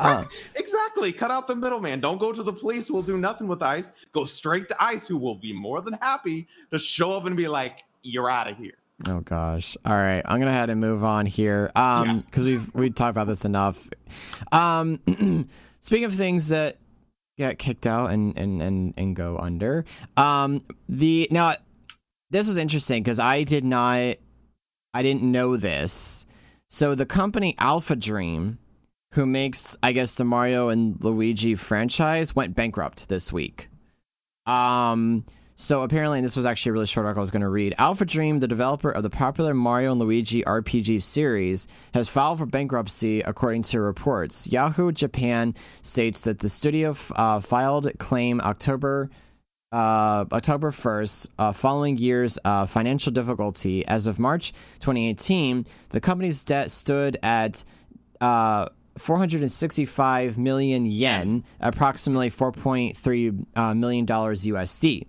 [0.00, 0.24] Uh,
[0.56, 1.12] Exactly.
[1.12, 2.00] Cut out the middleman.
[2.00, 3.92] Don't go to the police who will do nothing with ICE.
[4.12, 7.46] Go straight to ICE who will be more than happy to show up and be
[7.48, 8.74] like, you're out of here.
[9.08, 9.76] Oh gosh.
[9.84, 11.70] All right, I'm gonna head and move on here.
[11.74, 12.20] Um, Yeah.
[12.26, 13.88] because we've we talked about this enough.
[14.52, 14.98] Um,
[15.80, 16.76] speaking of things that
[17.38, 19.84] get kicked out and and and and go under.
[20.16, 21.54] Um, the now
[22.30, 24.16] this is interesting because I did not,
[24.94, 26.26] I didn't know this.
[26.72, 28.58] So the company Alpha Dream,
[29.12, 33.68] who makes I guess the Mario and Luigi franchise, went bankrupt this week.
[34.46, 35.26] Um.
[35.54, 37.74] So apparently, this was actually a really short article I was going to read.
[37.76, 42.46] Alpha Dream, the developer of the popular Mario and Luigi RPG series, has filed for
[42.46, 44.46] bankruptcy, according to reports.
[44.46, 49.10] Yahoo Japan states that the studio uh, filed claim October
[49.72, 53.84] uh, October 1st, uh, following years of financial difficulty.
[53.86, 57.64] As of March 2018, the company's debt stood at
[58.20, 58.68] uh,
[58.98, 65.06] 465 million yen, approximately 4.3 uh, million dollars USD.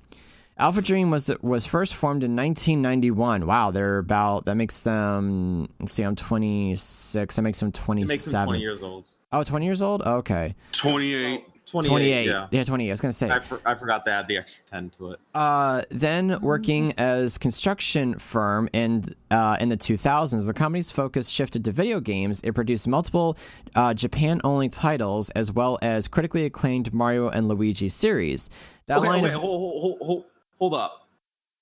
[0.57, 3.45] Alpha Dream was was first formed in 1991.
[3.47, 5.65] Wow, they're about that makes them.
[5.79, 7.35] Let's see, I'm 26.
[7.35, 8.07] That makes them It 27.
[8.07, 9.07] makes them 20 years old.
[9.31, 10.03] Oh, 20 years old.
[10.03, 11.43] Okay, 28.
[11.73, 11.89] 28.
[11.89, 12.25] 28.
[12.27, 12.47] Yeah.
[12.51, 12.89] Yeah, 28.
[12.89, 13.29] I was gonna say.
[13.29, 15.19] I, for, I forgot to add the extra 10 to it.
[15.33, 21.65] Uh, then working as construction firm in uh, in the 2000s, the company's focus shifted
[21.65, 22.39] to video games.
[22.43, 23.37] It produced multiple
[23.75, 28.49] uh, Japan-only titles as well as critically acclaimed Mario and Luigi series.
[28.85, 30.25] That okay, line wait, of hold, hold, hold, hold,
[30.59, 31.07] hold up.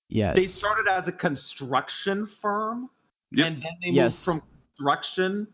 [0.10, 2.90] yes, They started as a construction firm,
[3.32, 3.48] Yep.
[3.48, 4.28] and then they Yes.
[4.28, 5.48] moved from construction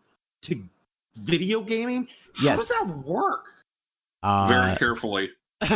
[0.43, 0.63] to
[1.15, 2.07] video gaming.
[2.35, 2.67] How Yes.
[2.69, 3.45] does that work?
[4.27, 5.29] Uh, Very carefully.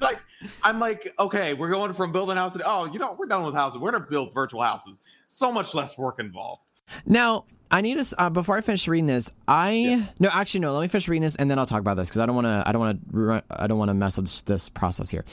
[0.00, 0.18] like
[0.62, 2.58] I'm like, okay, we're going from building houses.
[2.58, 3.80] To, oh, you know, we're done with houses.
[3.80, 5.00] We're gonna build virtual houses.
[5.28, 6.62] So much less work involved.
[7.04, 9.32] Now, I need to uh, before I finish reading this.
[9.48, 10.72] I no, actually no.
[10.72, 12.46] Let me finish reading this and then I'll talk about this because I don't want
[12.46, 12.62] to.
[12.64, 13.44] I don't want to.
[13.50, 15.24] I don't want to mess with this, this process here.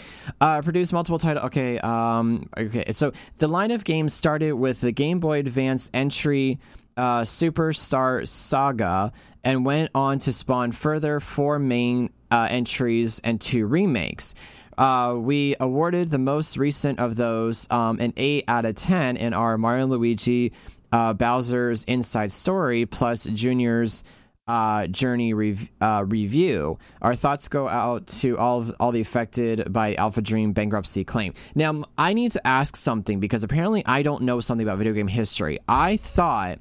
[0.41, 1.43] Uh, produce multiple title.
[1.43, 1.79] Okay.
[1.79, 2.43] Um.
[2.57, 2.91] Okay.
[2.91, 6.59] So the line of games started with the Game Boy Advance entry.
[6.95, 9.11] Uh, Superstar Saga
[9.43, 14.35] and went on to spawn further four main uh, entries and two remakes.
[14.77, 19.33] Uh, we awarded the most recent of those um, an 8 out of 10 in
[19.33, 20.53] our Mario Luigi
[20.91, 24.03] uh, Bowser's Inside Story plus Junior's
[24.47, 26.77] uh, Journey rev- uh, review.
[27.01, 31.33] Our thoughts go out to all all the affected by Alpha Dream bankruptcy claim.
[31.53, 35.07] Now, I need to ask something because apparently I don't know something about video game
[35.07, 35.59] history.
[35.67, 36.59] I thought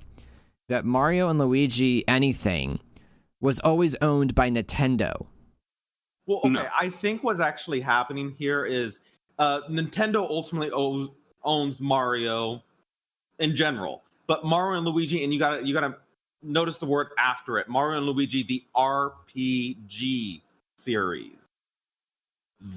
[0.68, 2.80] that Mario and Luigi anything
[3.40, 5.26] was always owned by Nintendo.
[6.27, 6.68] Well, okay, No.
[6.79, 9.01] I think what's actually happening here is
[9.39, 11.11] uh, Nintendo ultimately owes,
[11.45, 12.62] owns Mario
[13.39, 15.97] in general, but Mario and Luigi, and you got to you got to
[16.43, 17.68] notice the word after it.
[17.68, 20.43] Mario and Luigi, the RPG
[20.77, 21.51] series,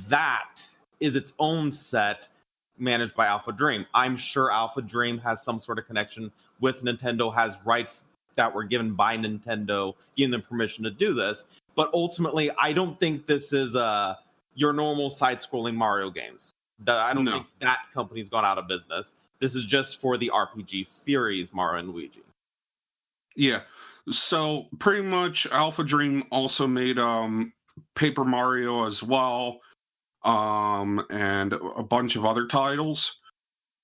[0.07, 0.61] that
[0.99, 2.27] is its own set
[2.77, 3.85] managed by Alpha Dream.
[3.93, 8.63] I'm sure Alpha Dream has some sort of connection with Nintendo, has rights that were
[8.63, 11.45] given by Nintendo, giving them permission to do this.
[11.79, 14.15] But ultimately, I don't think this is uh,
[14.53, 16.51] your normal side-scrolling Mario games.
[16.79, 17.31] That I don't No.
[17.31, 19.15] think that company's gone out of business.
[19.39, 22.19] This is just for the RPG series Mario and Luigi.
[23.37, 23.61] Yeah.
[24.11, 27.53] So pretty much Alpha Dream also made um
[27.95, 29.61] Paper Mario as well.
[30.25, 33.21] Um and a bunch of other titles.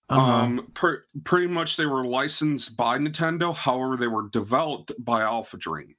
[0.09, 0.31] Uh-huh.
[0.33, 5.55] Um pre- pretty much they were licensed by Nintendo, however they were developed by Alpha
[5.55, 5.95] Dream.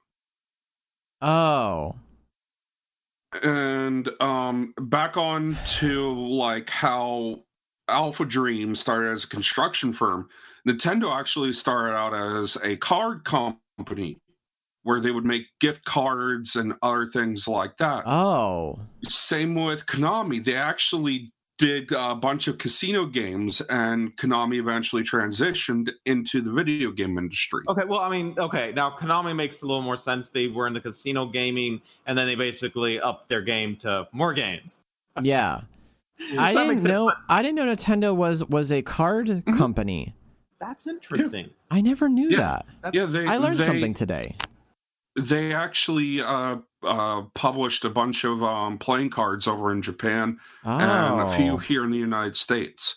[1.21, 1.95] Oh.
[3.43, 7.43] And um back on to like how
[7.89, 10.29] Alpha Dream started as a construction firm.
[10.67, 14.17] Nintendo actually started out as a card company
[14.83, 18.03] where they would make gift cards and other things like that.
[18.07, 18.79] Oh.
[19.03, 20.43] Same with Konami.
[20.43, 26.91] They actually did a bunch of casino games, and Konami eventually transitioned into the video
[26.91, 27.63] game industry.
[27.67, 30.29] Okay, well, I mean, okay, now Konami makes a little more sense.
[30.29, 34.33] They were in the casino gaming, and then they basically upped their game to more
[34.33, 34.85] games.
[35.21, 35.61] Yeah.
[36.37, 39.57] I didn't makes sense, know I didn't know Nintendo was was a card Mm-hmm.
[39.57, 40.13] company.
[40.59, 41.51] That's interesting.
[41.69, 42.37] I never knew Yeah.
[42.37, 42.65] that.
[42.81, 44.35] That's, Yeah, they I learned they, something today.
[45.15, 50.77] They actually uh, uh, published a bunch of um, playing cards over in Japan Oh,
[50.77, 52.95] and a few here in the United States.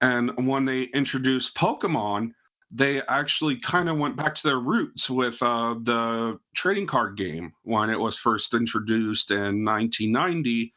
[0.00, 2.32] And when they introduced Pokemon,
[2.70, 7.52] they actually kind of went back to their roots with uh, the trading card game
[7.62, 10.72] when it was first introduced in 1990.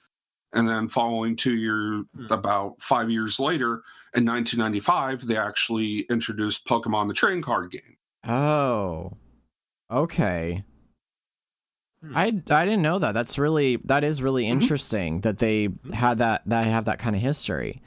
[0.53, 2.27] And then, following two years, Hmm.
[2.31, 3.81] about five years later,
[4.13, 7.97] in 1995, they actually introduced Pokemon the trading card game.
[8.27, 9.13] Oh,
[9.91, 10.63] okay.
[12.13, 13.13] I I didn't know that.
[13.13, 14.49] That's really that is really Mhm.
[14.49, 15.91] interesting that they Mhm.
[15.93, 17.81] had that that have that kind of history.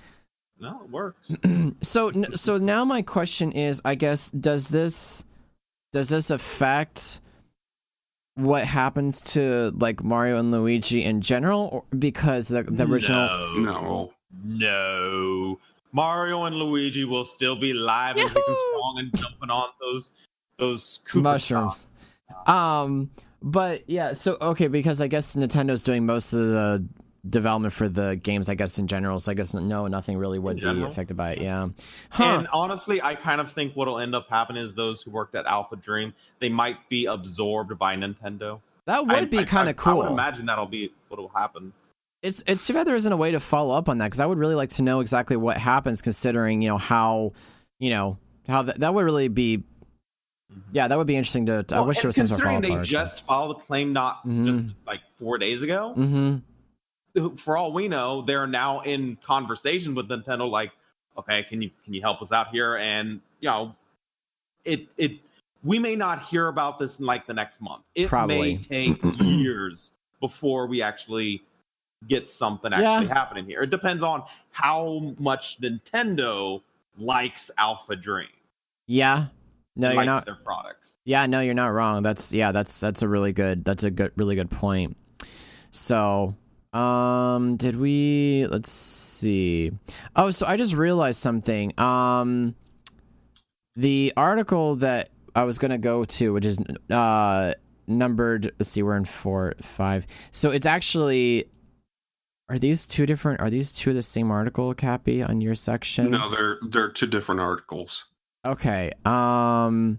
[0.61, 1.37] no, it works.
[1.83, 5.25] so so now my question is, I guess, does this
[5.93, 7.21] does this affect
[8.35, 13.29] what happens to like Mario and Luigi in general, or, because the the original?
[13.57, 14.13] No.
[14.45, 15.59] No.
[15.93, 20.13] Mario and Luigi will still be live and strong and jumping on those
[20.59, 21.87] those Koopa mushrooms.
[22.47, 23.11] Um,
[23.43, 26.87] but yeah, so okay, because I guess Nintendo's doing most of the
[27.29, 29.19] development for the games, I guess in general.
[29.19, 31.41] So I guess no, nothing really would be affected by it.
[31.43, 31.69] Yeah,
[32.11, 32.25] huh?
[32.25, 35.47] And honestly, I kind of think what'll end up happening is those who worked at
[35.47, 38.61] Alpha Dream, they might be absorbed by Nintendo.
[38.87, 40.03] that would I- be kind of cool.
[40.03, 41.73] I would imagine that'll be what'll happen.
[42.23, 44.27] it's it's too bad there isn't a way to follow up on that because I
[44.27, 47.33] would really like to know exactly what happens, considering you know how
[47.79, 48.19] you know
[48.49, 49.63] how that that would really be.
[50.73, 51.63] Yeah, that would be interesting to.
[51.65, 54.47] to I wish there was some sort of they just filed a claim not Mhm.
[54.47, 55.95] just like four days ago.
[55.97, 57.35] Mm-hmm.
[57.37, 60.49] For all we know, they're now in conversation with Nintendo.
[60.51, 60.73] Like,
[61.19, 62.77] okay, can you can you help us out here?
[62.77, 63.75] And you know,
[64.65, 65.13] it it
[65.65, 67.83] we may not hear about this in like the next month.
[67.95, 68.39] It Probably.
[68.39, 71.43] may take years before we actually
[72.07, 73.15] get something actually Yeah.
[73.15, 73.63] happening here.
[73.63, 74.23] It depends on
[74.53, 76.63] how much Nintendo
[76.97, 78.29] likes Alpha Dream,
[78.87, 79.27] Yeah.
[79.79, 80.27] No, you're not.
[80.27, 80.99] their products.
[81.05, 82.03] Yeah, no, you're not wrong.
[82.03, 84.97] That's yeah, that's that's a really good that's a good really good point.
[85.71, 86.35] So,
[86.73, 89.71] um did we let's see.
[90.17, 91.79] Oh, so I just realized something.
[91.79, 92.57] Um
[93.77, 96.59] the article that I was going to go to which is
[96.91, 97.55] uh
[97.87, 100.07] numbered let's see, we're in 4 5.
[100.33, 101.49] So it's actually
[102.49, 106.11] are these two different are these two the same article, Cappy, on your section?
[106.11, 108.07] No, they're they're two different articles.
[108.47, 108.93] Okay.
[109.05, 109.99] Um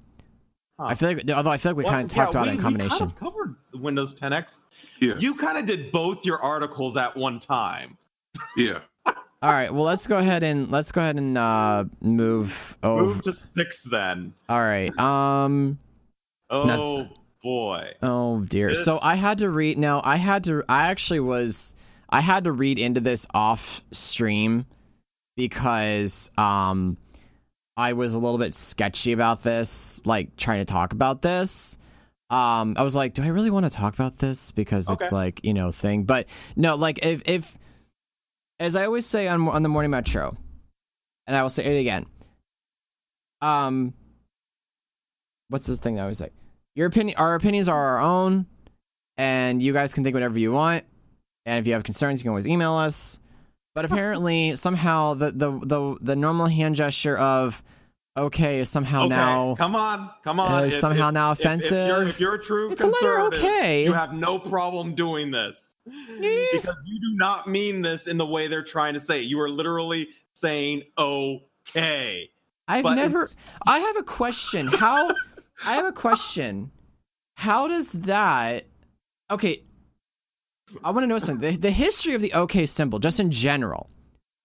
[0.80, 0.86] Huh.
[0.86, 2.52] I feel like although I feel like we Well, kind of yeah, talked about we-
[2.52, 3.08] it in combination.
[3.08, 4.64] We kind of covered Windows 10X.
[5.02, 7.98] Yeah, You kind of did both your articles at one time.
[8.56, 8.80] yeah.
[9.06, 13.04] All right, well let's go ahead and let's go ahead and uh move over.
[13.04, 14.34] Move to six then.
[14.48, 14.98] All right.
[14.98, 15.80] Um
[16.50, 17.08] Oh
[17.44, 17.92] boy.
[18.02, 18.74] oh dear.
[18.74, 21.76] So I had to read now I had to I actually was
[22.10, 24.66] I had to read into this off stream
[25.36, 26.98] because um
[27.80, 31.78] I was a little bit sketchy about this, like trying to talk about this.
[32.30, 35.40] Um I was like, do I really want to talk about this because it's like,
[35.46, 36.04] you know, thing.
[36.04, 36.28] But
[36.58, 37.58] no, like if if
[38.60, 40.36] as I always say on on the morning metro,
[41.26, 42.06] and I will say it again.
[43.42, 43.94] Um,
[45.48, 46.32] what's the thing that I always say?
[46.76, 48.46] Your opinion, our opinions are our own,
[49.18, 50.84] and you guys can think whatever you want.
[51.46, 53.22] And if you have concerns, you can always email us.
[53.76, 57.64] But apparently, somehow the the the the normal hand gesture of
[58.18, 60.66] okay is somehow okay, now come on, come on.
[60.66, 62.08] is somehow now if- if you're- offensive.
[62.10, 63.86] If, you're, a true It's a letter okay.
[63.86, 68.48] you have no problem doing this because you do not mean this in the way
[68.48, 69.22] they're trying to say.
[69.22, 69.26] it.
[69.26, 72.30] You are literally saying okay.
[72.68, 73.22] I've But never.
[73.24, 74.68] it's- I have a question.
[74.68, 75.10] How?
[75.66, 76.72] I have a question.
[77.36, 78.66] How does that?
[79.32, 79.64] Okay.
[80.84, 81.52] I want to know something.
[81.52, 83.90] The, the history of the OK symbol, just in general,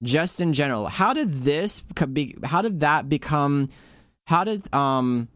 [0.02, 0.86] just in general.
[0.88, 2.34] How did this co- be?
[2.44, 3.68] How did that become?
[4.26, 5.28] How did um?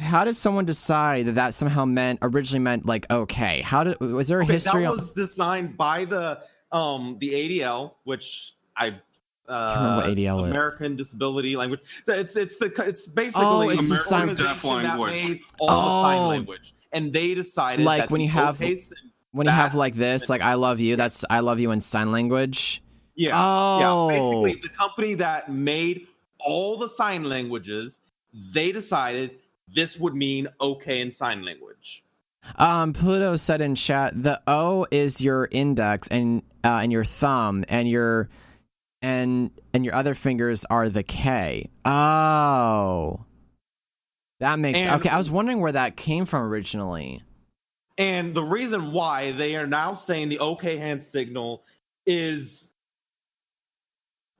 [0.00, 3.60] How did someone decide that that somehow meant originally meant like okay?
[3.62, 4.82] How did was there a Okay, history?
[4.82, 6.40] that on- was designed by the
[6.72, 9.00] um the ADL, which I.
[9.46, 10.50] Uh, remember what ADL is.
[10.50, 11.80] American Disability Language.
[12.04, 14.68] So it's it's the it's basically Oh, it's the the sign- organization Deaf that
[14.98, 15.12] language.
[15.12, 16.28] made all the sign Oh.
[16.28, 18.60] language, and they decided Like when you have-
[19.32, 20.96] when you have like this, like I love you.
[20.96, 22.82] That's I love you in sign language.
[23.16, 26.06] yeah, Oh, Yeah, basically, the company that made
[26.38, 28.00] all the sign languages,
[28.52, 29.32] they decided
[29.68, 32.02] this would mean okay in sign language.
[32.56, 37.64] Um, Pluto said in chat, the O is your index and uh, and your thumb,
[37.68, 38.28] and your
[39.02, 41.70] and and your other fingers are the K.
[41.84, 43.24] Oh,
[44.40, 45.08] that makes And- okay.
[45.08, 47.22] I was wondering where that came from originally.
[47.96, 51.62] And the reason why they are now saying the okay hand signal
[52.06, 52.72] is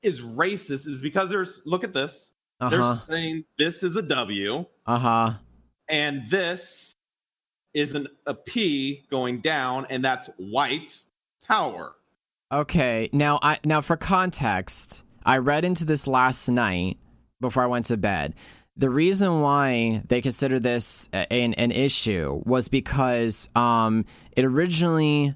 [0.03, 2.32] is racist is because there's look at this.
[2.61, 5.32] Uh They're saying this is a W Uh huh.
[5.88, 6.95] and this
[7.72, 10.97] is an, a P going down, and that's white
[11.47, 11.95] power.
[12.53, 13.09] Okay.
[13.12, 16.99] Now, I now for context, I read into this last night
[17.40, 18.34] before I went to bed.
[18.77, 24.05] The reason why they consider this an an issue was because um
[24.37, 25.35] it originally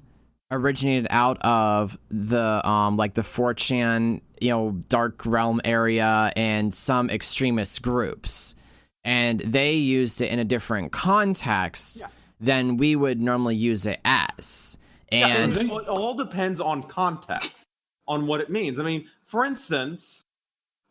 [0.51, 7.09] originated out of the um like the 4chan you know dark realm area and some
[7.09, 8.55] extremist groups
[9.03, 12.07] and they used it in a different context Yeah.
[12.41, 14.77] than we would normally use it as
[15.11, 17.65] and it, it all depends on context,
[18.07, 18.79] on what it means.
[18.79, 20.23] I mean, for instance,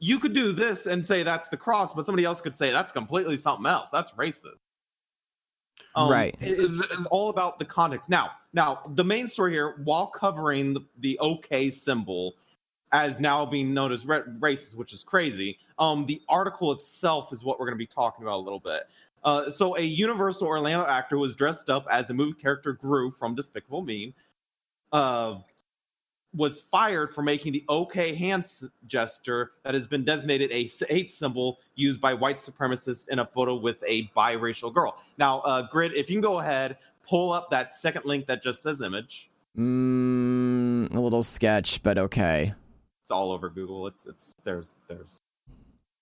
[0.00, 2.92] you could do this and say that's the cross, but somebody else could say that's
[2.92, 3.88] completely something else.
[3.90, 4.58] That's racist.
[5.96, 6.36] Right.
[6.40, 8.08] it- it's, it's all about the context.
[8.08, 12.34] Now, now the main story here, while covering the, the OK symbol
[12.92, 15.58] as now being known as re- racist, which is crazy.
[15.78, 18.84] Um, the article itself is what we're going to be talking about a little bit.
[19.24, 23.34] Uh, so, a Universal Orlando actor was dressed up as the movie character Gru from
[23.34, 24.14] Despicable Me.
[24.92, 25.38] Uh,
[26.34, 28.44] was fired for making the OK hand
[28.86, 33.54] gesture that has been designated a hate symbol used by white supremacists in a photo
[33.54, 34.98] with a biracial girl.
[35.16, 36.76] Now, uh, Grid, if you can go ahead,
[37.06, 39.30] pull up that second link that just says image.
[39.56, 42.52] Mm, a little sketch, but okay.
[43.02, 43.86] It's all over Google.
[43.86, 45.18] It's it's there's there's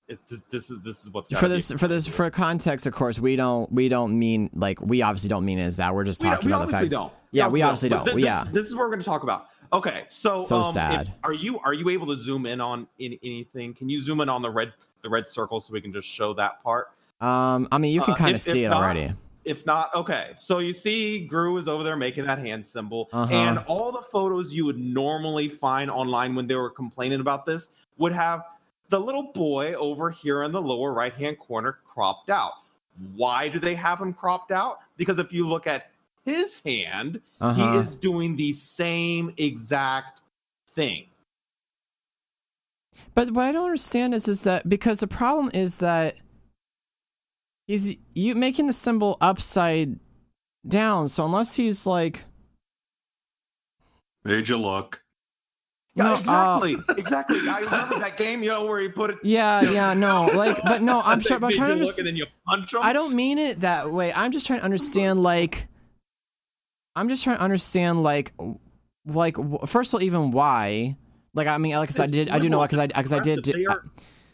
[0.08, 3.18] it, this, this is this is what's For this, for this, for context, of course,
[3.18, 5.94] we don't, we don't mean like we obviously don't mean it as that.
[5.94, 6.90] We're just talking we about the obviously fact.
[6.90, 7.12] don't.
[7.32, 8.04] Yeah, we obviously don't.
[8.06, 8.44] thi- Yeah.
[8.44, 9.46] this, this is what we're going to talk about.
[9.72, 11.14] Okay, so So um, if- sad.
[11.24, 13.74] are you are you able to zoom in on in anything?
[13.74, 16.32] Can you zoom in on the red the red circle so we can just show
[16.34, 16.88] that part?
[17.20, 19.12] Um, I mean, you can Uh, kind of if- see it not, already.
[19.44, 20.32] If not, okay.
[20.34, 23.08] So you see Gru is over there making that hand symbol.
[23.12, 23.32] Uh-huh.
[23.32, 27.70] And all the photos you would normally find online when they were complaining about this
[27.96, 28.42] would have
[28.88, 32.52] the little boy over here in the lower right hand corner cropped out.
[33.14, 34.78] Why do they have him cropped out?
[34.96, 35.90] Because if you look at
[36.26, 40.20] his hand, Uh he is doing the same exact
[40.70, 41.06] thing.
[43.14, 46.16] But what I don't understand is, is that because the problem is that
[47.66, 49.98] he's you making the symbol upside
[50.66, 51.08] down.
[51.08, 52.24] So unless he's like,
[54.24, 55.02] Made you look.
[55.94, 56.76] Yeah, No, uh, exactly.
[56.98, 57.48] exactly.
[57.48, 59.18] I remember that game, you know, where he put it.
[59.22, 61.38] yeah, yeah, no, like, but no, I'm they sure.
[61.40, 61.98] But I'm trying to look understand.
[61.98, 62.80] and then you punch him.
[62.82, 64.12] I don't mean it that way.
[64.12, 65.68] I'm just trying to understand, like,
[66.96, 68.32] I'm just trying to understand, like,
[69.04, 69.36] like
[69.66, 70.96] first of all, even why.
[71.34, 73.20] Like, I mean, like I said, I did, I do know because I, because I
[73.20, 73.44] did.
[73.44, 73.82] They are,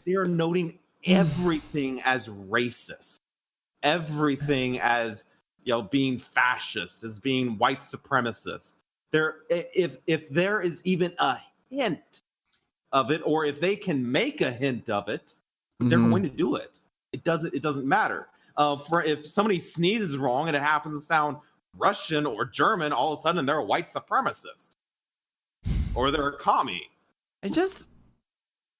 [0.05, 3.17] they are noting everything as racist,
[3.83, 5.25] everything as
[5.65, 8.77] you know being fascist, as being white supremacist.
[9.11, 11.37] There, if if there is even a
[11.69, 12.21] hint
[12.93, 15.33] of it, or if they can make a hint of it,
[15.81, 16.09] they're Mhm.
[16.09, 16.79] going to do it.
[17.11, 17.53] It doesn't.
[17.53, 18.29] It doesn't matter.
[18.55, 21.37] Uh, for if somebody sneezes wrong and it happens to sound
[21.77, 24.71] Russian or German, all of a sudden they're a white supremacist,
[25.95, 26.89] or they're a commie.
[27.43, 27.89] I just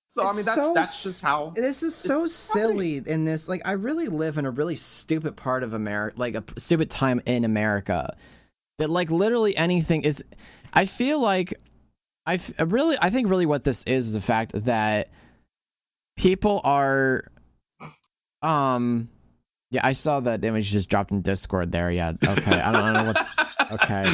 [0.08, 1.52] So I mean, that's so that's just how.
[1.56, 3.50] This is so It's silly in this.
[3.50, 7.22] like I really live in a really stupid part of America, like a stupid time
[7.26, 8.16] in America.
[8.80, 10.24] That like literally anything is.
[10.74, 11.54] I feel like
[12.26, 15.10] I really I think really what this is is the fact that
[16.16, 17.26] people are,
[18.42, 19.10] um,
[19.74, 19.82] yeah.
[19.84, 21.92] I saw that image just dropped in Discord there.
[21.92, 22.14] Yeah.
[22.26, 22.60] Okay.
[22.60, 23.28] I don't know what.
[23.72, 24.06] Okay.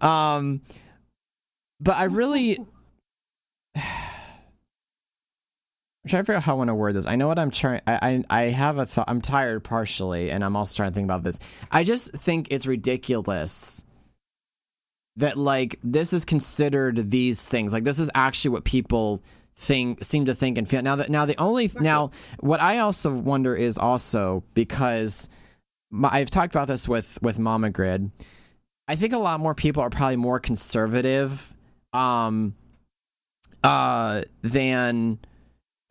[0.00, 0.60] Um,
[1.80, 2.56] but I really.
[3.76, 3.82] I'm
[6.08, 7.06] trying to figure out how I want to word this.
[7.06, 7.80] I know what I'm trying.
[7.86, 9.06] I, I I have a thought.
[9.08, 11.38] I'm tired partially, and I'm also trying to think about this.
[11.72, 13.84] I just think it's ridiculous
[15.16, 17.72] that like this is considered these things.
[17.72, 19.22] Like this is actually what people
[19.58, 20.82] think seem to think and feel.
[20.82, 25.28] Now that now the only now what I also wonder is also because
[25.90, 28.10] my, I've talked about this with with Mama Grid.
[28.86, 31.54] I think a lot more people are probably more conservative,
[31.92, 32.54] um,
[33.62, 35.18] uh, than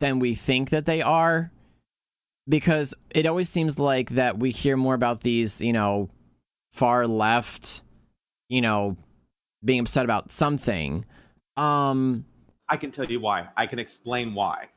[0.00, 1.52] than we think that they are
[2.48, 6.08] because it always seems like that we hear more about these you know
[6.72, 7.82] far left
[8.48, 8.96] you know
[9.64, 11.04] being upset about something
[11.56, 12.24] um
[12.68, 13.48] I can tell you why.
[13.56, 14.68] I can explain why.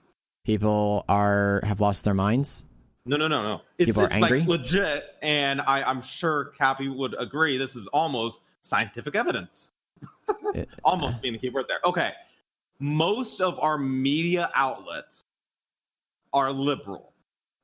[0.45, 2.65] people are have lost their minds
[3.05, 3.61] No, no, no, no.
[3.77, 4.39] It's, People are it's angry?
[4.39, 7.57] like legit, and I, I'm sure Cappy would agree.
[7.57, 9.71] This is almost scientific evidence.
[10.55, 11.79] It- almost being the key word there.
[11.85, 12.11] Okay,
[12.79, 15.21] most of our media outlets
[16.33, 17.11] are liberal.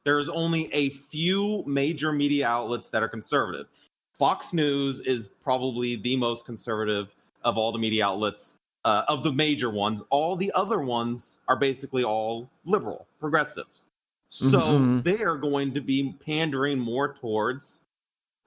[0.06, 3.68] There's only a few major media outlets that are conservative.
[4.14, 8.57] Fox News is probably the most conservative of all the media outlets
[8.88, 10.02] uh, of the major ones.
[10.12, 13.90] All the other ones are basically all liberal, progressives.
[14.30, 15.04] So Mhm.
[15.04, 17.84] they are going to be pandering more towards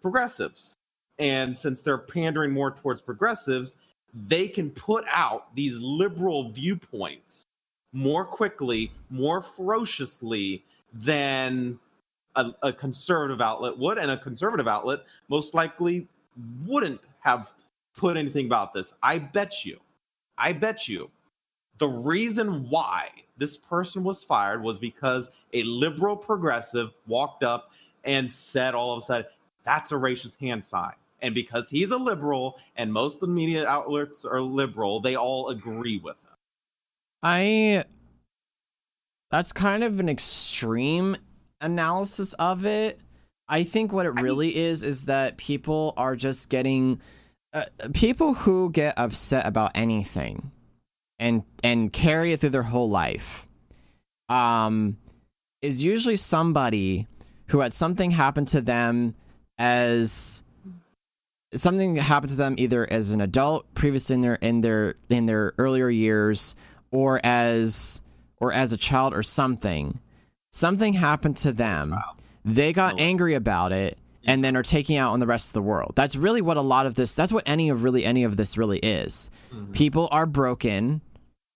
[0.01, 0.75] progressives.
[1.19, 3.77] And since they're pandering more towards progressives,
[4.15, 7.45] they can put out these liberal viewpoints
[7.93, 10.65] more quickly, more ferociously
[10.95, 11.79] than
[12.37, 13.99] a, a conservative outlet would.
[13.99, 16.09] And a conservative outlet most likely
[16.65, 17.53] wouldn't have
[17.95, 18.95] put anything about this.
[19.03, 19.79] I bet you,
[20.41, 21.11] I bet you,
[21.79, 27.73] the reason why this person was fired was because a liberal progressive walked up
[28.05, 29.27] and said all of a sudden,
[29.63, 30.95] that's a racist hand sign.
[31.23, 35.49] And because he's a liberal and most of the media outlets are liberal, they all
[35.49, 36.37] agree with him.
[37.23, 37.85] I
[39.31, 41.17] that's kind of an extreme
[41.61, 43.01] analysis of it.
[43.49, 47.01] I think what it I really is is that people are just getting
[47.53, 50.51] uh, people who get upset about anything
[51.19, 53.47] and and carry it through their whole life
[54.29, 54.97] um
[55.63, 57.07] is usually somebody
[57.49, 59.15] who had something happen to them
[59.59, 60.43] as
[61.53, 65.27] something that happened to them either as an adult previous in their in their in
[65.27, 66.55] their earlier years
[66.93, 68.03] or as
[68.39, 69.99] or as a child or something
[70.53, 72.15] something happened to them Wow.
[72.45, 72.99] they got Oh.
[72.99, 75.93] angry about it and then are taking out on the rest of the world.
[75.97, 78.57] That's really what a lot of this that's what any of really any of this
[78.59, 79.31] really is.
[79.53, 79.73] Mhm.
[79.73, 81.01] people are broken.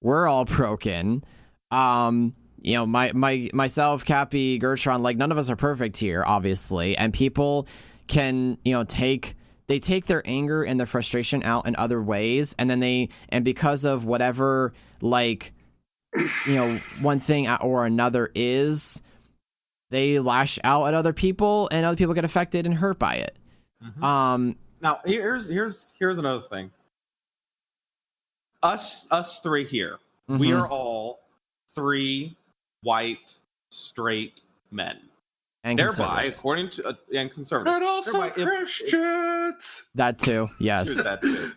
[0.03, 1.25] We're all broken.
[1.71, 6.25] Um you know my my myself cappy gertron like none of us are perfect here
[6.27, 6.97] obviously.
[6.97, 7.67] And people
[8.07, 9.35] can you know take
[9.67, 12.55] they take their anger and their frustration out in other ways.
[12.59, 15.53] And then they and because of whatever like
[16.47, 19.03] you know one thing or another is
[19.91, 23.37] they lash out at other people and other people get affected and hurt by it
[23.85, 24.03] Mhm.
[24.03, 26.71] um Now here's here's here's another thing.
[28.63, 30.61] Us us three here, we mhm.
[30.63, 31.21] are all
[31.75, 32.37] three
[32.83, 33.35] white
[33.71, 34.99] straight men.
[35.65, 36.39] and Thereby, conservatives.
[36.39, 39.91] according to uh, and conservative, And also Thereby, if- Christians.
[39.95, 41.53] that too yes that too.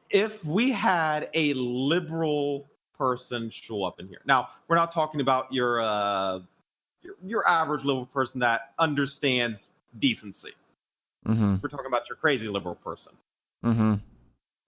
[0.10, 5.52] if we had a liberal person show up in here, now we're not talking about
[5.52, 6.40] your uh
[7.08, 10.52] your, your average liberal person that understands decency.
[11.26, 13.12] mm-hmm We're talking about your crazy liberal person.
[13.64, 13.94] mm-hmm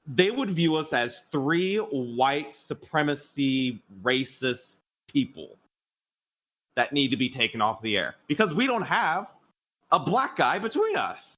[0.07, 4.77] They would view us as three white supremacy racist
[5.13, 5.57] people
[6.77, 9.35] that need to be taken off the air because we don't have
[9.93, 11.37] a black guy between us.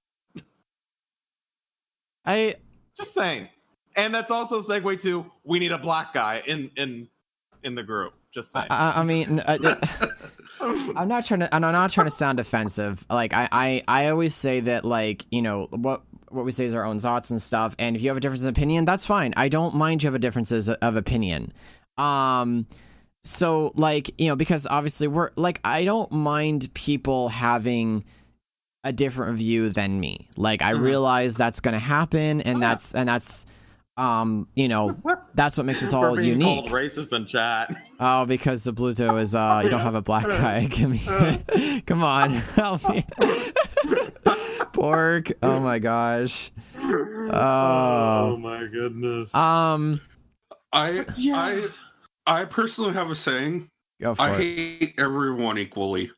[2.25, 2.55] i
[2.97, 3.49] Just saying.
[3.97, 7.09] And that's also a segue to we need a black guy in in
[7.63, 8.15] in the group.
[8.33, 8.67] Just saying.
[8.71, 9.77] I, I mean, uh,
[10.97, 11.55] I'm not trying to.
[11.55, 13.05] I'm not trying to sound offensive.
[13.11, 16.75] Like I, I, I always say that, like you know, what what we say is
[16.75, 17.75] our own thoughts and stuff.
[17.79, 19.35] And if you have a difference of opinion, that's fine.
[19.37, 21.53] I don't mind you have a differences of opinion.
[21.99, 22.67] Um,
[23.23, 28.05] so like you know, because obviously we're like I don't mind people having
[28.85, 30.27] a different view than me.
[30.37, 30.81] Like I Mhm.
[30.83, 32.69] realize that's gonna happen, and Oh, yeah.
[32.69, 33.47] that's and that's
[33.99, 34.97] um you know
[35.35, 36.67] that's what makes us all We're being unique.
[36.67, 37.75] called racist in chat.
[38.01, 40.67] Oh, because the Bluto is uh you don't have a black guy.
[40.71, 43.05] Give me come on, help me.
[44.73, 45.33] Pork.
[45.43, 46.51] Oh my gosh.
[46.79, 48.37] Oh.
[48.41, 49.35] my goodness.
[49.35, 50.01] Um
[50.73, 51.37] I Yeah.
[51.37, 51.69] I
[52.27, 53.69] I personally have a saying.
[54.01, 54.39] go for I it.
[54.39, 56.11] hate everyone equally.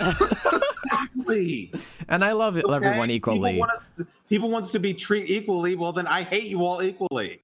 [0.00, 1.72] exactly.
[2.08, 3.52] And I love it, everyone equally.
[3.52, 3.90] People want us
[4.28, 5.74] people want us to be treated equally.
[5.76, 7.42] Well then I hate you all equally.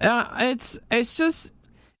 [0.00, 1.54] Uh, it's it's just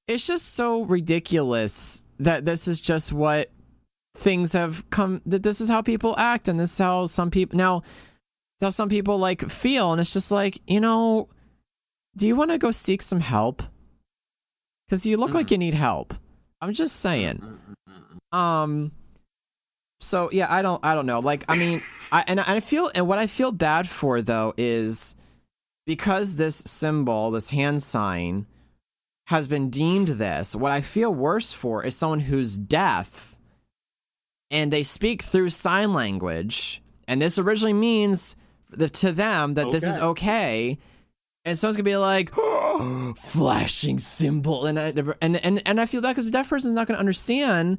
[0.08, 3.50] it's just so ridiculous that this is just what
[4.16, 7.56] things have come that this is how people act and this is how some people
[7.58, 7.82] now
[8.62, 9.92] how some people like feel.
[9.92, 11.28] And it's just like you know
[12.16, 13.62] do you want to go seek some help?
[14.88, 15.50] Because you look like Mhm.
[15.50, 16.14] you need help.
[16.62, 17.42] I'm just saying.
[18.32, 18.92] Um
[20.00, 21.20] so yeah i don't i don't know.
[21.20, 21.82] Like i mean
[22.12, 25.16] i and i feel and what i feel bad for though is
[25.86, 28.46] because this symbol this hand sign
[29.28, 33.36] has been deemed this what i feel worse for is someone who's deaf
[34.50, 36.82] and they speak through sign language.
[37.08, 38.36] And this originally means
[38.78, 40.78] to them that this is okay.
[41.44, 42.32] and someone's gonna be like
[43.16, 44.66] flashing symbol.
[44.66, 47.78] And I, and and and I feel bad because the deaf person's not gonna understand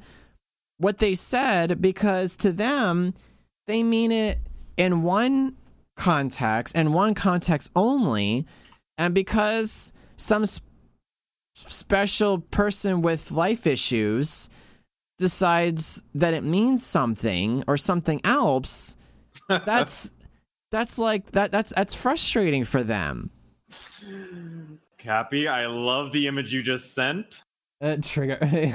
[0.78, 3.14] what they said because to them
[3.66, 4.38] they mean it
[4.78, 5.58] in one
[5.98, 8.46] context and one context only
[8.98, 10.62] and because some s-
[11.56, 14.50] special person with life issues
[15.18, 18.96] decides that it means something or something else
[19.50, 20.12] that's
[20.72, 23.30] that's like that that's that's frustrating for them
[24.98, 27.42] Cappy, I love the image you just sent.
[27.80, 28.38] Uh, trigger.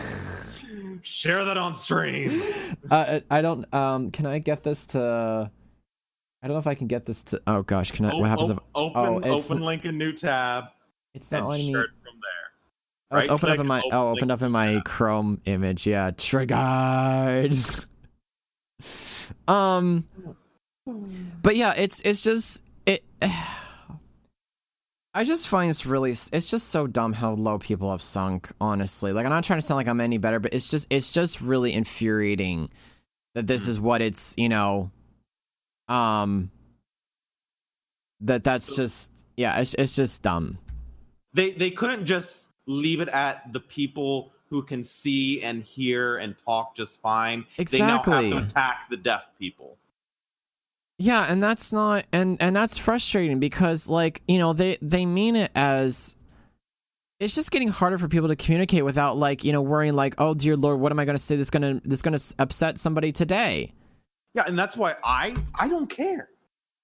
[1.02, 2.42] Share that on stream.
[2.90, 3.72] uh, I don't.
[3.74, 5.50] Um, can I get this to?
[6.42, 7.40] I don't know if I can get this to.
[7.46, 8.14] Oh gosh, can I?
[8.14, 8.58] What happens if?
[8.74, 10.64] o- oh, open open link in new tab
[11.14, 11.74] It's not letting me.
[11.74, 13.12] from there.
[13.12, 13.82] Oh, it's opened up in my.
[13.92, 14.84] Oh, open opened up in my tab.
[14.84, 15.86] Chrome image.
[15.86, 17.56] Yeah, triggered.
[19.48, 20.08] um,
[21.42, 23.04] but yeah, it's it's just it.
[25.14, 28.50] I just find it's really it's just so dumb how low people have sunk.
[28.60, 31.12] Honestly, like I'm not trying to sound like I'm any better, but it's just it's
[31.12, 32.70] just really infuriating
[33.34, 34.90] that this is what it's you know,
[35.92, 36.50] um,
[38.20, 40.58] that that's just yeah, it's it's just dumb.
[41.34, 46.36] They they couldn't just leave it at the people who can see and hear and
[46.44, 47.46] talk just fine.
[47.56, 48.30] They now Exactly.
[48.30, 49.78] have to attack the deaf people.
[50.98, 55.36] Yeah, and that's not and and that's frustrating because like, you know, they they mean
[55.36, 56.16] it as
[57.18, 60.34] it's just getting harder for people to communicate without like, you know, worrying like, "Oh
[60.34, 62.78] dear lord, what am I going to say that's going to that's going to upset
[62.78, 63.72] somebody today?"
[64.34, 66.28] Yeah, and that's why I I don't care.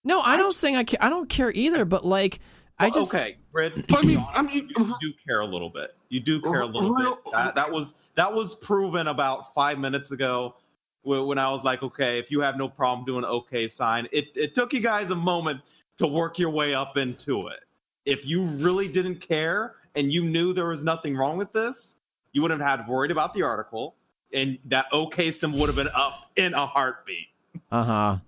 [0.05, 2.41] No, I don't saying I ca- I don't care either, but like
[2.79, 3.85] I just okay, Brit.
[3.93, 5.97] I mean, I mean, you do care a little bit.
[6.11, 7.33] You do care a little bit.
[7.33, 10.57] That, that was that was proven about five minutes ago
[11.03, 14.07] when, when I was like, okay, if you have no problem doing an okay sign,
[14.13, 15.61] it it took you guys a moment
[15.99, 17.61] to work your way up into it.
[18.05, 21.97] If you really didn't care and you knew there was nothing wrong with this,
[22.33, 23.97] you wouldn't have had worried about the article,
[24.33, 27.27] and that okay symbol would have been up in a heartbeat.
[27.71, 28.19] Uh-huh.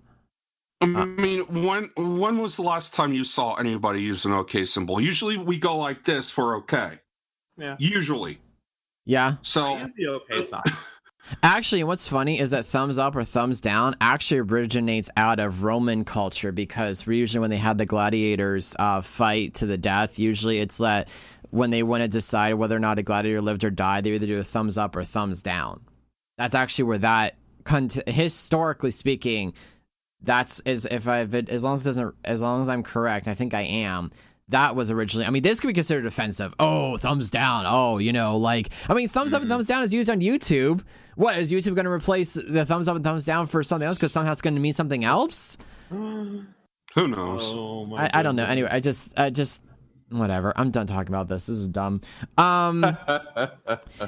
[0.83, 5.01] I mean, when when was the last time you saw anybody use an OK symbol?
[5.01, 6.99] Usually, we go like this for OK.
[7.59, 7.77] Yeah.
[7.79, 8.39] Usually,
[9.05, 9.35] Yeah.
[9.43, 10.63] so the okay sign.
[11.43, 16.05] Actually, what's funny is that thumbs up or thumbs down actually originates out of Roman
[16.05, 20.59] culture because we usually when they had the gladiators uh, fight to the death, usually
[20.61, 21.11] it's that
[21.51, 24.27] when they want to decide whether or not a gladiator lived or died, they either
[24.27, 25.83] do a thumbs up or thumbs down.
[26.39, 27.35] That's actually where that,
[27.65, 29.55] cont- historically speaking,
[30.23, 33.35] that's as if I've as long as it doesn't as long as I'm correct, I
[33.35, 34.11] think I am.
[34.49, 35.27] That was originally.
[35.27, 36.55] I mean, this could be considered offensive.
[36.59, 37.67] Oh, thumbs down.
[37.69, 39.57] Oh, you know, like I mean, thumbs up and mm-hmm.
[39.57, 40.83] thumbs down is used on YouTube.
[41.15, 43.97] What is YouTube going to replace the thumbs up and thumbs down for something else
[43.97, 45.57] because somehow it's going to mean something else?
[45.91, 46.45] who
[46.97, 47.53] knows?
[47.55, 48.45] Oh my I, I don't know.
[48.45, 49.63] Anyway, I just I just
[50.11, 50.53] whatever.
[50.57, 51.47] I'm done talking about this.
[51.47, 52.01] This is dumb.
[52.37, 52.85] Um.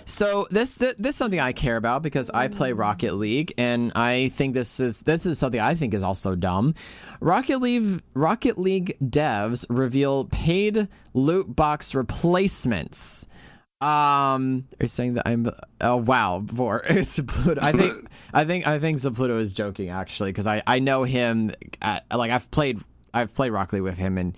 [0.04, 3.92] So this, this this is something I care about because I play Rocket League and
[3.94, 6.74] I think this is this is something I think is also dumb.
[7.20, 13.26] Rocket League Rocket League devs reveal paid loot box replacements.
[13.80, 15.50] Um, are you saying that I'm?
[15.80, 16.82] Oh wow, Vor.
[16.88, 17.60] It's Pluto.
[17.60, 21.52] I think I think I think Zapluto is joking actually because I I know him.
[21.80, 22.80] At, like I've played
[23.12, 24.36] I've played Rocket League with him and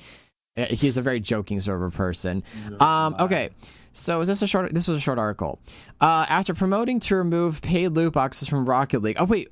[0.56, 2.42] he's a very joking sort of a person.
[2.80, 3.50] Um, okay.
[3.92, 4.74] So is this a short?
[4.74, 5.60] This was a short article.
[6.00, 9.16] Uh, after promoting to remove paid loot boxes from Rocket League.
[9.20, 9.48] Oh wait,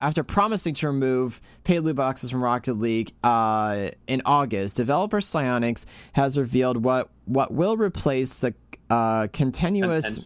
[0.00, 5.86] after promising to remove paid loot boxes from Rocket League uh, in August, developer Psyonix
[6.12, 8.52] has revealed what what will replace the
[8.90, 10.18] uh, continuous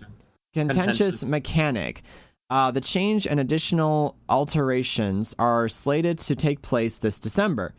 [0.54, 1.24] contentious Contentious.
[1.24, 2.02] mechanic.
[2.50, 7.74] Uh, the change and additional alterations are slated to take place this December.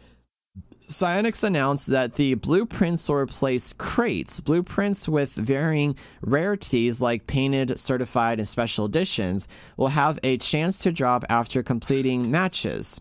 [0.90, 8.40] Psyonix announced that the blueprints will replace crates, blueprints with varying rarities like painted, certified,
[8.40, 13.00] and special editions, will have a chance to drop after completing matches.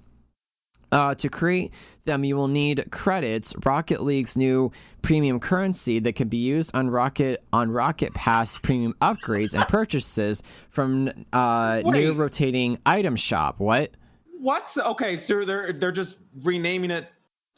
[0.93, 1.72] Uh, to create
[2.05, 4.70] them, you will need credits, Rocket League's new
[5.01, 10.43] premium currency that can be used on Rocket on Rocket Pass premium upgrades and purchases
[10.68, 13.59] from uh, new rotating item shop.
[13.59, 13.93] What?
[14.41, 15.16] What's okay?
[15.16, 17.09] So they're they're just renaming it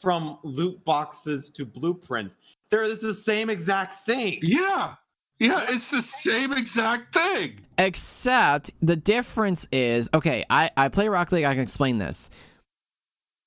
[0.01, 2.39] from loot boxes to blueprints.
[2.69, 4.39] There is the same exact thing.
[4.41, 4.95] Yeah,
[5.39, 7.61] yeah, it's the same exact thing.
[7.77, 10.43] Except the difference is okay.
[10.49, 11.45] I I play Rocket League.
[11.45, 12.29] I can explain this.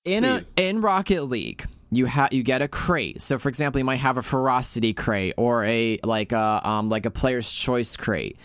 [0.04, 3.20] In a in Rocket League, you have you get a crate.
[3.20, 7.06] So for example, you might have a ferocity crate or a like a um like
[7.06, 8.38] a player's choice crate,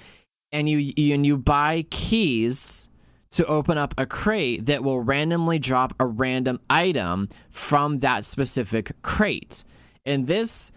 [0.52, 2.90] and you, you and you buy keys
[3.32, 8.92] to open up a crate that will randomly drop a random item from that specific
[9.02, 9.64] crate.
[10.06, 10.72] In this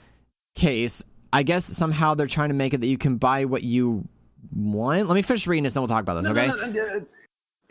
[0.55, 4.07] case, I guess somehow they're trying to make it that you can buy what you
[4.55, 5.07] want.
[5.07, 6.47] Let me finish reading this and we'll talk about this, No, okay?
[6.49, 7.07] no, no, no.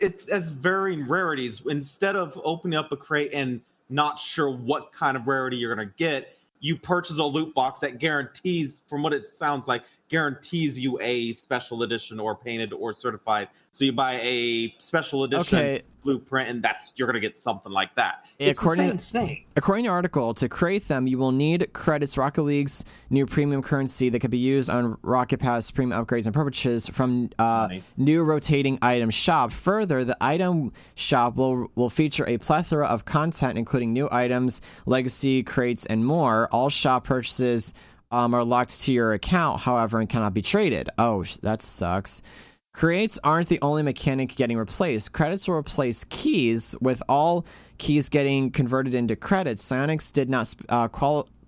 [0.00, 1.62] It's as varying rarities.
[1.68, 5.92] Instead of opening up a crate and not sure what kind of rarity you're gonna
[5.96, 10.98] get, you purchase a loot box that guarantees, from what it sounds like, guarantees you
[11.00, 13.48] a special edition or painted or certified.
[13.72, 15.82] So you buy a special edition Okay.
[16.04, 18.26] blueprint, and that's you're gonna get something like that.
[18.38, 19.44] Yeah, It's the according same thing.
[19.56, 23.62] According to the article, to create them, you will need credits Rocket League's new premium
[23.62, 27.82] currency that can be used on Rocket Pass premium upgrades and purchases from uh, Money.
[27.96, 29.50] new rotating item shop.
[29.52, 35.42] Further, the item shop will will feature a plethora of content, including new items, legacy
[35.42, 36.48] crates, and more.
[36.52, 37.72] All shop purchases
[38.12, 40.88] um, are locked to your account, however, and cannot be traded.
[40.98, 42.22] Oh, that sucks.
[42.74, 45.12] Creates aren't the only mechanic getting replaced.
[45.12, 47.44] Credits will replace keys, with all
[47.78, 49.66] keys getting converted into credits.
[49.68, 50.88] Psyonix did not uh,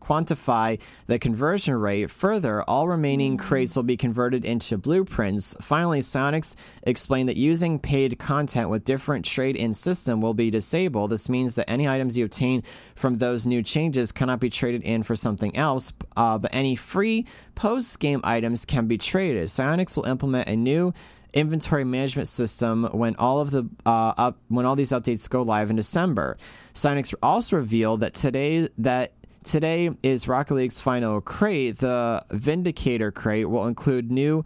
[0.04, 2.10] quantify the conversion rate.
[2.10, 5.56] Further, all remaining crates will be converted into blueprints.
[5.60, 11.10] Finally, Psyonix explained that using paid content with different trade-in system will be disabled.
[11.10, 12.62] This means that any items you obtain
[12.94, 17.26] from those new changes cannot be traded in for something else, uh, but any free
[17.54, 19.46] post-game items can be traded.
[19.46, 20.92] Psyonix will implement a new
[21.32, 25.68] inventory management system when all of the uh, up when all these updates go live
[25.68, 26.36] in December.
[26.74, 29.12] Psyonix also revealed that today that
[29.44, 31.78] today is Rocket League's final crate.
[31.78, 34.44] The Vindicator crate will include new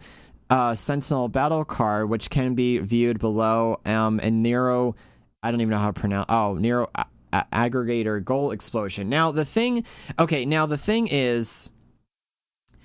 [0.49, 4.95] uh, Sentinel battle card, which can be viewed below, um, and Nero.
[5.41, 6.25] I don't even know how to pronounce.
[6.29, 9.09] Oh, Nero a- a- aggregator goal explosion.
[9.09, 9.85] Now the thing.
[10.19, 11.71] Okay, now the thing is.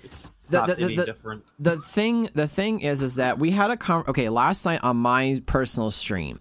[0.03, 1.43] It's, The- not the- any the- different.
[1.57, 4.97] the thing the thing is is that we had a con- okay last night on
[4.97, 6.39] my personal stream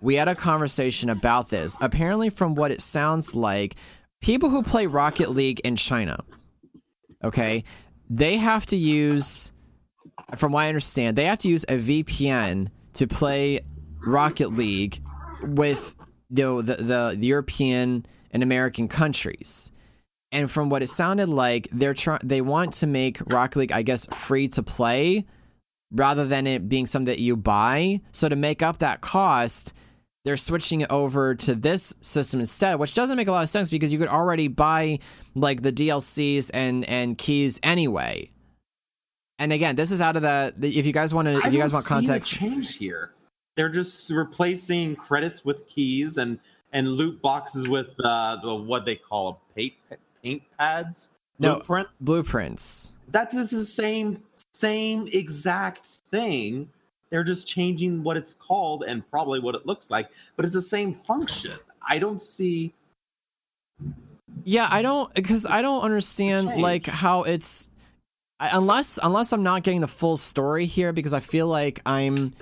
[0.00, 3.74] we had a conversation about this apparently from what it sounds like
[4.20, 6.18] people who play rocket league in china
[7.24, 7.64] okay
[8.08, 9.52] they have to use
[10.36, 13.60] from what i understand they have to use a vpn to play
[14.06, 15.00] rocket league
[15.42, 15.94] with
[16.30, 19.72] you know, the, the the european and american countries.
[20.32, 23.82] And from what it sounded like they're trying they want to make rocket league i
[23.82, 25.26] guess free to play
[25.90, 28.00] rather than it being something that you buy.
[28.12, 29.74] So to make up that cost
[30.24, 33.70] they're switching it over to this system instead which doesn't make a lot of sense
[33.70, 34.98] because you could already buy
[35.34, 38.30] like the dlcs and and keys anyway
[39.40, 41.58] and again this is out of the, the if you guys want to if you
[41.58, 43.12] guys want context change here.
[43.56, 46.38] They're just replacing credits with keys and
[46.72, 49.74] and loot boxes with uh, the, what they call paint
[50.22, 51.10] paint pads.
[51.38, 51.54] No.
[51.54, 51.88] Blueprint.
[52.00, 56.68] blueprints That is the same same exact thing.
[57.10, 60.62] They're just changing what it's called and probably what it looks like, but it's the
[60.62, 61.58] same function.
[61.86, 62.72] I don't see.
[64.44, 67.70] Yeah, I don't because I don't understand like how it's
[68.38, 72.32] unless unless I'm not getting the full story here because I feel like I'm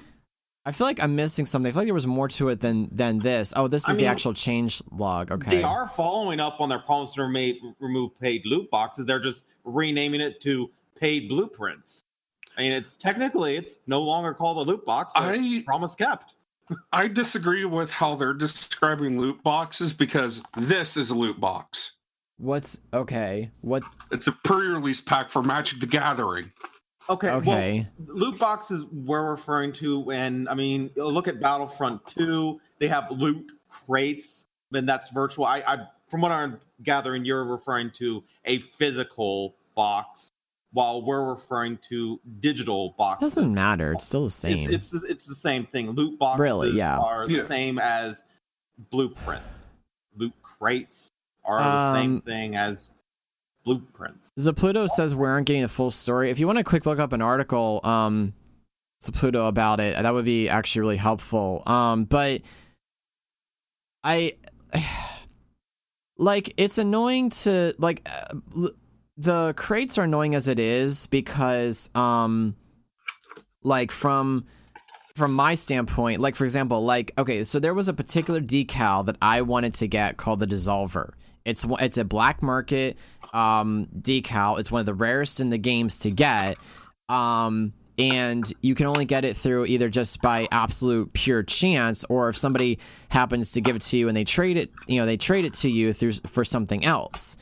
[0.69, 1.71] I feel like I'm missing something.
[1.71, 3.55] I feel like there was more to it than than this.
[3.57, 5.33] Oh, this is I the mean, actual change log.
[5.33, 5.51] Okay.
[5.51, 9.07] They are following up on their promise to remove, remove paid loot boxes.
[9.07, 12.05] They're just renaming it to paid blueprints.
[12.59, 15.13] I mean, it's technically it's no longer called a loot box.
[15.15, 16.35] I promise kept.
[16.93, 21.93] I disagree with how they're describing loot boxes because this is a loot box.
[22.39, 23.51] What's okay?
[23.63, 26.53] What's It's a pre-release pack for Magic the Gathering.
[27.09, 27.31] Okay.
[27.31, 27.87] okay?
[27.99, 32.61] Well, loot boxes we're referring to, and I mean, look at Battlefront 2.
[32.81, 35.47] They have loot crates, and that's virtual.
[35.47, 35.79] I, I
[36.09, 40.31] from what I'm gathering, you're referring to a physical box,
[40.73, 43.35] while we're referring to digital boxes.
[43.35, 43.93] doesn't matter.
[43.93, 44.71] It's still the same.
[44.71, 45.91] It's, it's it's the same thing.
[45.93, 46.71] Loot boxes Really?
[46.73, 46.99] Yeah.
[46.99, 48.25] are the same as
[48.91, 49.69] blueprints.
[50.17, 51.11] Loot crates
[51.45, 52.91] are the same Um, thing as
[53.65, 54.31] blueprints.
[54.39, 56.31] Zapluto says we aren't getting the full story.
[56.31, 58.35] If you want to quick look up an article, um,
[59.03, 61.63] Zapluto about it, that would be actually really helpful.
[61.67, 62.43] Um, but
[64.05, 64.33] I
[66.19, 68.71] like it's annoying to like uh, l-
[69.19, 72.55] the crates are annoying as it is because um,
[73.63, 74.47] like from
[75.17, 79.17] from my standpoint, like for example, like okay, so there was a particular decal that
[79.21, 81.13] I wanted to get called the Dissolver.
[81.45, 82.97] It's it's a black market
[83.35, 84.61] um, decal.
[84.61, 86.57] It's one of the rarest in the games to get,
[87.09, 92.29] um, and you can only get it through either just by absolute pure chance, or
[92.29, 92.79] if somebody
[93.09, 95.55] happens to give it to you and they trade it, you know, they trade it
[95.55, 97.37] to you through for something else.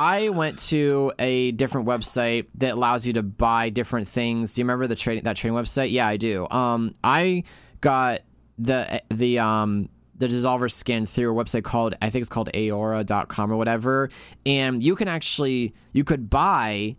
[0.00, 4.54] I went to a different website that allows you to buy different things.
[4.54, 5.90] Do you remember the trading that trading website?
[5.90, 6.48] Yeah, I do.
[6.48, 7.44] Um, I
[7.82, 8.20] got
[8.56, 13.52] the the um the dissolver skin through a website called I think it's called aora.com
[13.52, 14.08] or whatever,
[14.46, 16.96] and you can actually you could buy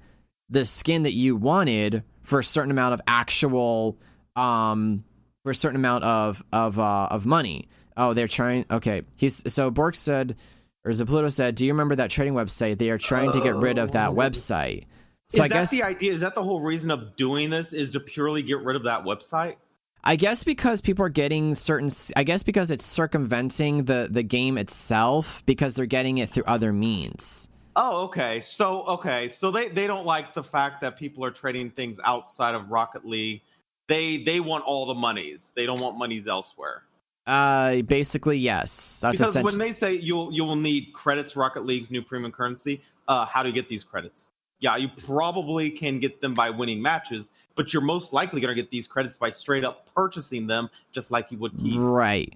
[0.52, 3.98] the skin that you wanted for a certain amount of actual
[4.36, 5.04] um
[5.42, 7.68] for a certain amount of of uh of money.
[7.98, 9.02] Oh, they're trying okay.
[9.16, 10.36] He's so Bork said
[10.84, 12.78] or Zapluto said, Do you remember that trading website?
[12.78, 14.16] They are trying to get rid of that oh.
[14.16, 14.86] website.
[15.30, 16.12] So is I that guess the idea?
[16.12, 17.74] Is that the whole reason of doing this?
[17.74, 19.56] Is to purely get rid of that website?
[20.04, 21.90] I guess because people are getting certain.
[22.16, 26.74] I guess because it's circumventing the the game itself because they're getting it through other
[26.74, 27.50] means.
[27.76, 28.42] Oh, okay.
[28.42, 32.56] So okay, so they they don't like the fact that people are trading things outside
[32.56, 33.44] of Rocket League.
[33.88, 35.54] They they want all the monies.
[35.56, 36.84] They don't want monies elsewhere.
[37.28, 39.02] Uh, basically, yes.
[39.02, 39.52] That's because essentially.
[39.52, 42.82] when they say you'll you will need credits, Rocket League's new premium currency.
[43.08, 44.32] Uh, how do you get these credits?
[44.60, 48.62] Yeah, you probably can get them by winning matches, but you're most likely going to
[48.62, 51.78] get these credits by straight up purchasing them, just like you would keys.
[51.78, 52.34] Right.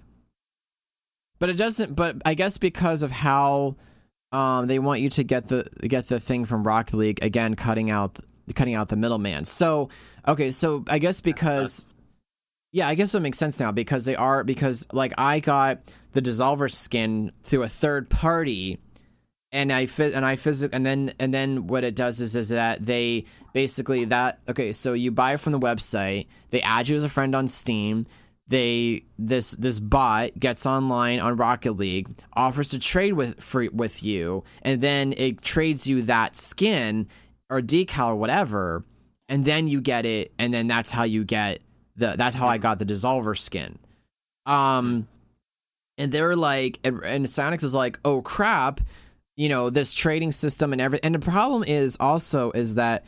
[1.39, 1.95] But it doesn't.
[1.95, 3.75] But I guess because of how
[4.31, 7.89] um, they want you to get the get the thing from Rocket League again, cutting
[7.89, 8.19] out
[8.53, 9.45] cutting out the middleman.
[9.45, 9.89] So
[10.27, 11.94] okay, so I guess because
[12.75, 15.79] yeah, I guess it makes sense now because they are because like I got
[16.11, 18.79] the Dissolver skin through a third party.
[19.53, 22.49] And I phys- and I physic and then and then what it does is is
[22.49, 23.23] that they
[23.53, 27.33] basically that okay so you buy from the website they add you as a friend
[27.33, 28.05] on Steam
[28.47, 34.03] they this this bot gets online on Rocket League, offers to trade with for, with
[34.03, 37.07] you, and then it trades you that skin
[37.49, 38.83] or decal or whatever,
[39.29, 41.59] and then you get it, and then that's how you get
[41.95, 43.77] the that's how I got the Dissolver skin.
[44.45, 45.07] Um,
[45.97, 48.81] and they're like, and, and Psyonix is like, oh crap,
[49.35, 51.05] you know this trading system and everything.
[51.05, 53.05] And the problem is also is that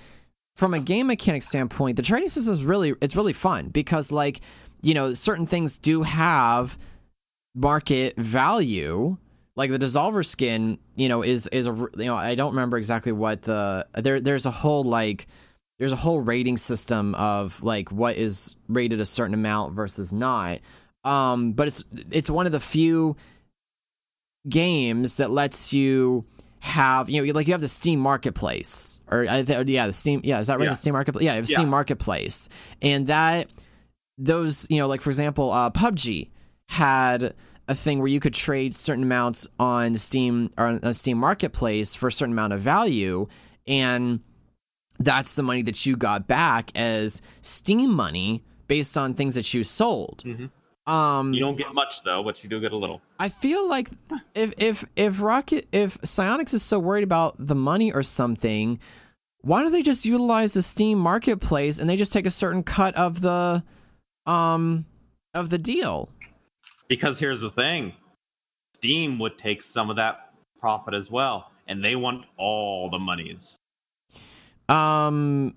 [0.55, 4.41] from a game mechanic standpoint, the trading system is really it's really fun because like
[4.81, 6.77] you know, certain things do have
[7.55, 9.17] market value.
[9.55, 13.11] Like the dissolver skin, you know, is is a you know I don't remember exactly
[13.11, 15.25] what the there there's a whole like
[15.79, 20.59] there's a whole rating system of like what is rated a certain amount versus not.
[21.03, 23.15] Um, but it's it's one of the few
[24.47, 26.25] games that lets you
[26.59, 30.47] have you know like you have the Steam Marketplace or yeah the Steam yeah is
[30.47, 30.71] that right Yeah.
[30.71, 31.57] the Steam Marketplace yeah you have Yeah.
[31.57, 32.49] Steam Marketplace
[32.81, 33.47] and that
[34.17, 36.29] those you know like for example uh, PUBG
[36.69, 37.35] had
[37.67, 41.93] a thing where you could trade certain amounts on Steam or on on Steam Marketplace
[41.95, 43.27] for a certain amount of value
[43.67, 44.21] and
[44.99, 49.63] that's the money that you got back as Steam money based on things that you
[49.63, 50.23] sold.
[50.25, 50.49] Mhm.
[50.91, 53.01] Um, You don't get much though, but you do get a little.
[53.19, 53.89] I feel like
[54.35, 58.79] if if if Rocket if Psyonix is so worried about the money or something,
[59.41, 62.95] why don't they just utilize the Steam marketplace and they just take a certain cut
[62.95, 63.63] of the
[64.25, 64.85] um
[65.33, 66.09] of the deal?
[66.87, 67.93] Because here's the thing
[68.75, 73.57] Steam would take some of that profit as well, and they want all the monies.
[74.69, 75.53] Um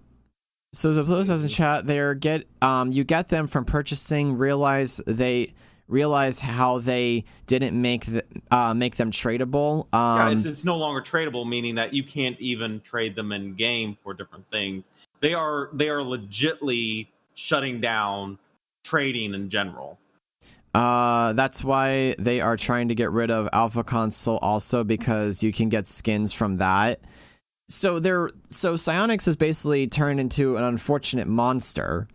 [0.73, 5.53] so Zaplos says in chat they're get um you get them from purchasing realize they
[5.89, 9.93] realize how they didn't make the, uh make them tradable.
[9.93, 13.55] Um yeah, it's, it's no longer tradable, meaning that you can't even trade them in
[13.55, 14.91] game for different things.
[15.21, 18.39] They are they are legitly shutting down
[18.85, 19.99] trading in general.
[20.73, 25.53] Uh, that's why they are trying to get rid of Alpha Console also because you
[25.53, 27.01] can get skins from that.
[27.71, 32.09] So they're so Psyonix has basically turned into an unfortunate monster,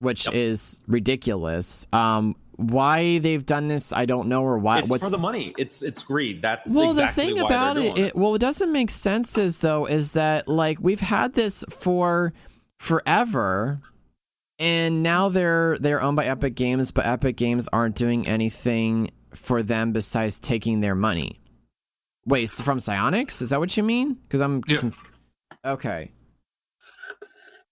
[0.00, 0.34] which Yep.
[0.34, 1.86] is ridiculous.
[1.92, 4.80] Um, why they've done this, I don't know, or why.
[4.80, 5.54] it's what's for the money.
[5.56, 6.42] It's it's greed.
[6.42, 9.86] That's well, exactly the thing about it, it, well, it doesn't make sense is though,
[9.86, 12.34] is that like we've had this for
[12.78, 13.80] forever,
[14.58, 19.62] and now they're they're owned by Epic Games, but Epic Games aren't doing anything for
[19.62, 21.39] them besides taking their money.
[22.26, 23.40] Wait, from Psyonix?
[23.42, 24.14] Is that what you mean?
[24.14, 24.78] Because I'm Yeah.
[24.78, 25.12] conf-
[25.64, 26.12] okay.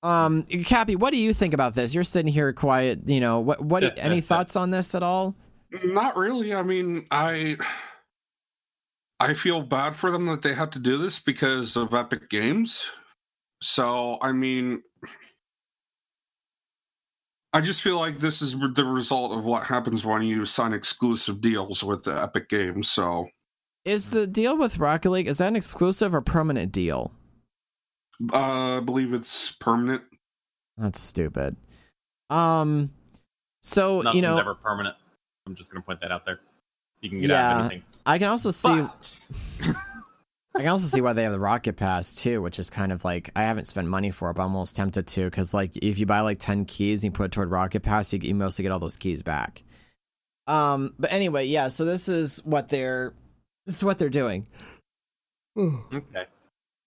[0.02, 1.94] Um, Cappy, what do you think about this?
[1.94, 3.08] You're sitting here quiet.
[3.08, 3.60] You know, what?
[3.62, 3.98] What?
[3.98, 5.34] any thoughts on this at all?
[5.84, 6.54] Not really.
[6.54, 7.56] I mean, I
[9.20, 12.88] I feel bad for them that they have to do this because of Epic Games.
[13.60, 14.82] So, I mean,
[17.52, 21.40] I just feel like this is the result of what happens when you sign exclusive
[21.40, 22.88] deals with the Epic Games.
[22.88, 23.28] So,
[23.88, 27.12] Is the deal with Rocket League is that an exclusive or permanent deal?
[28.32, 30.02] uh, I believe it's permanent.
[30.76, 31.56] That's stupid.
[32.28, 32.90] Um,
[33.62, 34.94] so Nothing's you know, ever permanent.
[35.46, 36.40] I'm just gonna point that out there.
[37.00, 37.84] You can get out of anything.
[38.04, 38.68] I can also see,
[40.54, 43.04] I can also see why they have the Rocket Pass too, which is kind of
[43.04, 45.98] like I haven't spent money for it, but I'm almost tempted to because like if
[45.98, 48.64] you buy like ten keys and you put it toward Rocket Pass, you, you mostly
[48.64, 49.62] get all those keys back.
[50.46, 51.68] Um, but anyway, yeah.
[51.68, 53.14] So this is what they're,
[53.68, 54.46] this is what they're doing.
[55.56, 56.24] okay.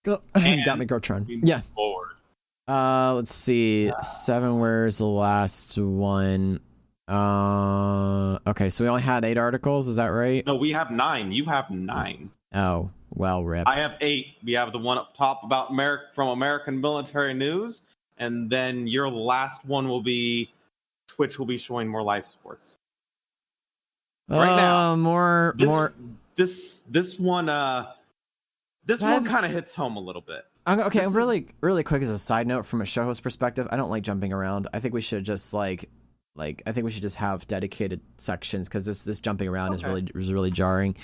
[0.03, 1.27] Go, And- got me, Grotron.
[1.27, 1.59] we move Yeah.
[1.75, 2.07] Forward.
[2.67, 3.91] Uh, let's see.
[4.01, 4.59] Seven.
[4.59, 6.59] Where's the last one?
[7.07, 8.69] Uh, okay.
[8.69, 9.87] So we only had eight articles.
[9.87, 10.45] Is that right?
[10.45, 11.31] No, we have nine.
[11.31, 12.31] You have nine.
[12.53, 13.67] Oh, Well, rip.
[13.67, 14.35] I have eight.
[14.43, 17.81] We have the one up top about America from American Military News,
[18.17, 20.49] and then your last one will be
[21.07, 22.77] Twitch will be showing more live sports.
[24.29, 25.93] right now, Uh, more, This, more.
[26.41, 27.85] This this one uh
[28.83, 30.41] this That- one kind of hits home a little bit.
[30.67, 33.67] Okay, this is- really, really quick as a side note from a show host perspective,
[33.69, 34.67] I don't like jumping around.
[34.73, 35.87] I think we should just like,
[36.33, 39.83] like, I think we should just have dedicated sections because this this jumping around is
[39.83, 40.95] really is really jarring.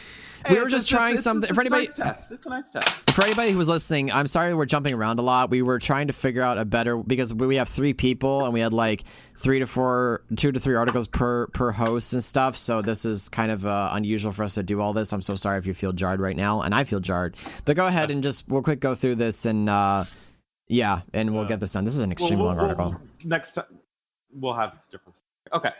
[0.45, 1.49] Hey, we were just it's- trying it's- something.
[1.49, 2.31] It's, for a anybody, nice test.
[2.31, 2.87] It's a nice test.
[3.11, 5.49] for anybody who was listening, I'm sorry we're jumping around a lot.
[5.49, 8.61] We were trying to figure out a better because we have three people and we
[8.61, 9.03] had like
[9.37, 12.55] three to four, two to three articles per per host and stuff.
[12.55, 15.11] So this is kind of uh, unusual for us to do all this.
[15.11, 17.35] I'm so sorry if you feel jarred right now, and I feel jarred.
[17.65, 20.05] But go ahead and just we'll quick go through this and uh,
[20.69, 21.83] yeah, and we'll get this done.
[21.83, 22.91] This is an extremely Well, long we'll- article.
[22.91, 23.65] we'll- next time
[24.39, 25.19] we'll have different.
[25.53, 25.71] Okay.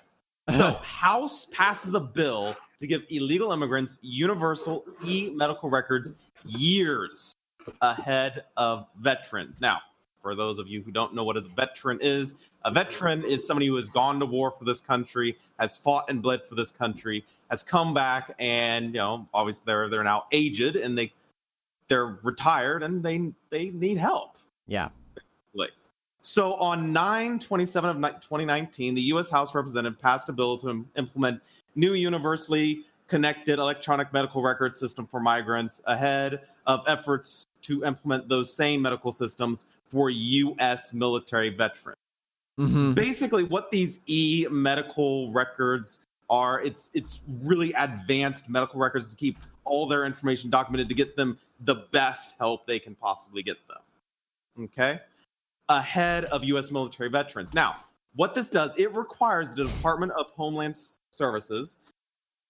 [0.50, 6.14] So House passes a bill to give illegal immigrants universal e-medical records
[6.46, 7.34] years
[7.82, 9.60] ahead of veterans.
[9.60, 9.80] Now,
[10.22, 12.36] for those of you who don't know what a veteran is,
[12.66, 16.22] a veteran is somebody who has gone to war for this country, has fought and
[16.22, 20.76] bled for this country, has come back, and you know, obviously they're they're now aged
[20.76, 21.14] and they
[21.88, 24.38] they're retired and they they need help.
[24.68, 24.90] Yeah.
[26.28, 29.30] So on 9 27 of 2019, the U.S.
[29.30, 31.42] House Representative passed a bill to im- implement
[31.76, 38.54] new universally connected electronic medical record system for migrants ahead of efforts to implement those
[38.54, 40.94] same medical systems for U.S.
[40.94, 41.96] military veterans.
[42.58, 49.38] hmm Basically, what these e-medical records are, it's it's really advanced medical records to keep
[49.64, 54.66] all their information documented to get them the best help they can possibly get them.
[54.66, 55.00] Okay?
[55.70, 57.54] Ahead of US military veterans.
[57.54, 57.76] Now,
[58.16, 60.78] what this does, it requires the Department of Homeland
[61.12, 61.78] Services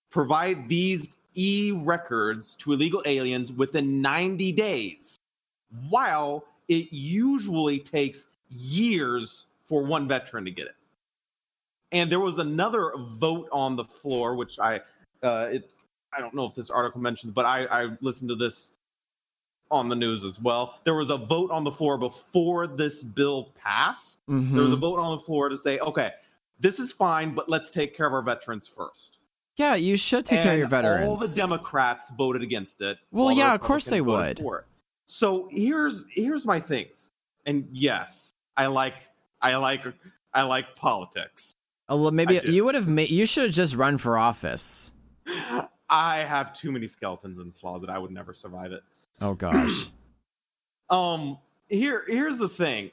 [0.10, 5.18] provide these e-records to illegal aliens within 90 days,
[5.90, 10.76] while it usually takes years for one veteran to get it.
[11.92, 14.82] And there was another vote on the floor, which I,
[15.24, 15.70] uh, it,
[16.14, 18.72] I don't know if this article mentions, but I, I listened to this
[19.72, 20.80] on the news as well.
[20.84, 24.20] There was a vote on the floor before this bill passed.
[24.28, 24.56] Mm-hmm.
[24.56, 26.12] There was a vote on the floor to say, okay,
[26.60, 29.20] this is fine, but let's take care of our veterans first.
[29.58, 31.08] Yeah, you should take care of your veterans.
[31.10, 32.98] All the Democrats voted against it.
[33.12, 34.44] Well, yeah, of course they would.
[35.08, 37.12] So here's here's my things.
[37.46, 39.08] And yes, I like
[39.42, 39.84] I like
[40.34, 41.56] I like politics.
[41.90, 43.10] Oh, well, maybe you would have made.
[43.10, 44.92] You should have just run for office.
[45.90, 47.90] I have too many skeletons in the closet.
[47.90, 48.84] I would never survive it.
[49.22, 49.90] Oh gosh.
[50.90, 51.38] Um
[51.68, 52.92] here here's the thing.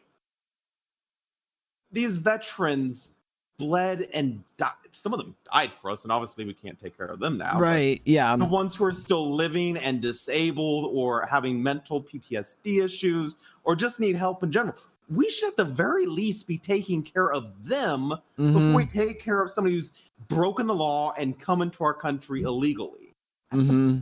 [1.93, 3.15] These veterans
[3.59, 4.73] bled and died.
[4.91, 7.59] Some of them died for us, and obviously we can't take care of them now.
[7.59, 8.01] right.
[8.05, 8.35] Yeah.
[8.37, 14.01] the ones who are still living and disabled or having mental PTSD issues or just
[14.01, 14.77] need help in general.
[15.09, 18.53] We should at the very least be taking care of them mhm.
[18.55, 19.93] before we take care of somebody who's
[20.29, 23.15] broken the law and come into our country illegally.
[23.53, 24.01] Mm-hmm.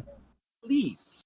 [0.65, 1.25] Please.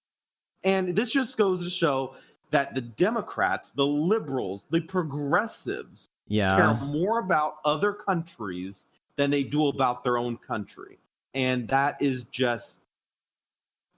[0.65, 2.15] And this just goes to show
[2.51, 6.57] that the Democrats, the liberals, the progressives yeah.
[6.57, 8.87] care more about other countries
[9.17, 10.99] than they do about their own country.
[11.35, 12.81] And that is just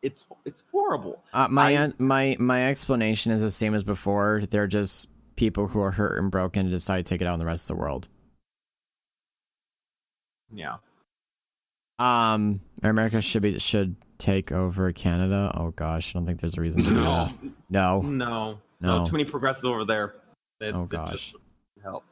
[0.02, 1.22] it's it's horrible.
[1.32, 4.42] Uh, my I- my my explanation is the same as before.
[4.48, 7.38] They're just people who are hurt and broken and decide to take it out on
[7.38, 8.08] the rest of the world.
[10.52, 10.76] Yeah.
[11.98, 15.50] Um, America should be should take over Canada.
[15.54, 17.24] Oh gosh, I don't think there's a reason to do No.
[17.24, 17.34] that.
[17.70, 18.00] No.
[18.02, 18.58] No.
[18.80, 18.98] No.
[19.00, 19.06] No.
[19.06, 20.14] Too many progressives over there.
[20.60, 21.34] That, Oh, gosh.
[21.82, 22.04] help.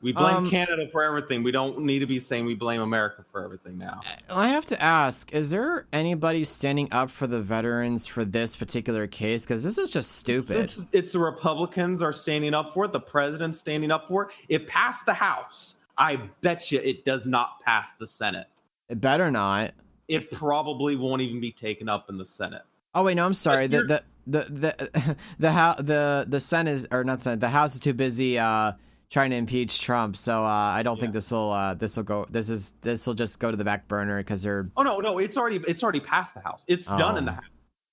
[0.00, 1.42] We blame Um, Canada for everything.
[1.42, 4.00] We don't need to be saying we blame America for everything now.
[4.30, 9.06] I have to ask: Is there anybody standing up for the veterans for this particular
[9.06, 9.44] case?
[9.44, 10.56] Because this is just stupid.
[10.58, 12.92] It's, it's the Republicans are standing up for it.
[12.92, 14.30] The president's standing up for it.
[14.48, 15.76] It passed the House.
[15.98, 18.46] I bet you it does not pass the Senate.
[18.88, 19.72] It better not.
[20.06, 22.62] It probably won't even be taken up in the Senate.
[22.94, 23.66] Oh wait, no, I'm sorry.
[23.66, 27.40] The the the the the how the the Senate is or not Senate.
[27.40, 28.72] The House is too busy uh
[29.10, 30.16] trying to impeach Trump.
[30.16, 32.24] So uh, I don't think this will uh this will go.
[32.30, 35.18] This is this will just go to the back burner because they're Oh no, no,
[35.18, 36.64] it's already it's already passed the House.
[36.68, 37.44] It's done in the Oh, House.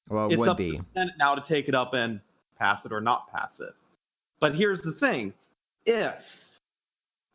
[0.09, 0.71] well it it's would up be.
[0.71, 2.21] to the Senate now to take it up and
[2.57, 3.73] pass it or not pass it.
[4.39, 5.33] But here's the thing:
[5.85, 6.44] if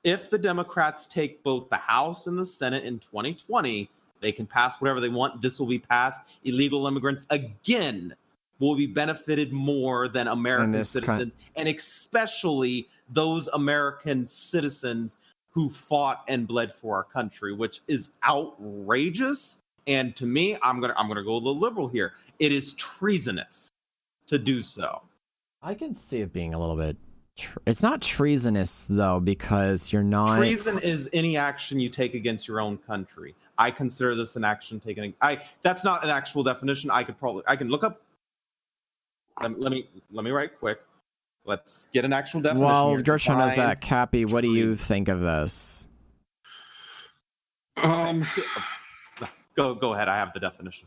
[0.04, 3.88] if the Democrats take both the House and the Senate in 2020,
[4.20, 5.40] they can pass whatever they want.
[5.40, 6.20] This will be passed.
[6.44, 8.14] Illegal immigrants again
[8.58, 15.18] will be benefited more than American this coun- citizens, and especially those American citizens
[15.50, 19.60] who fought and bled for our country, which is outrageous.
[19.86, 22.12] And to me, I'm gonna I'm gonna go a little liberal here.
[22.38, 23.70] it is treasonous
[24.26, 25.02] to do so.
[25.62, 26.96] I can see it being a little bit.
[27.40, 30.36] Tr- it's not treasonous though because you're not.
[30.38, 33.34] Treason is any action you take against your own country.
[33.58, 35.14] I consider this an action taken.
[35.20, 36.90] I that's not an actual definition.
[36.90, 38.00] I could probably I can look up.
[39.40, 40.80] Let, me- let me let me write quick.
[41.46, 42.66] Let's get an actual definition.
[42.66, 43.02] Well, here.
[43.02, 43.80] Gertrude knows that.
[43.80, 45.88] Cappy, what do you think of this?
[47.78, 48.26] Um,
[49.56, 50.08] Go go ahead.
[50.08, 50.86] I have the definition.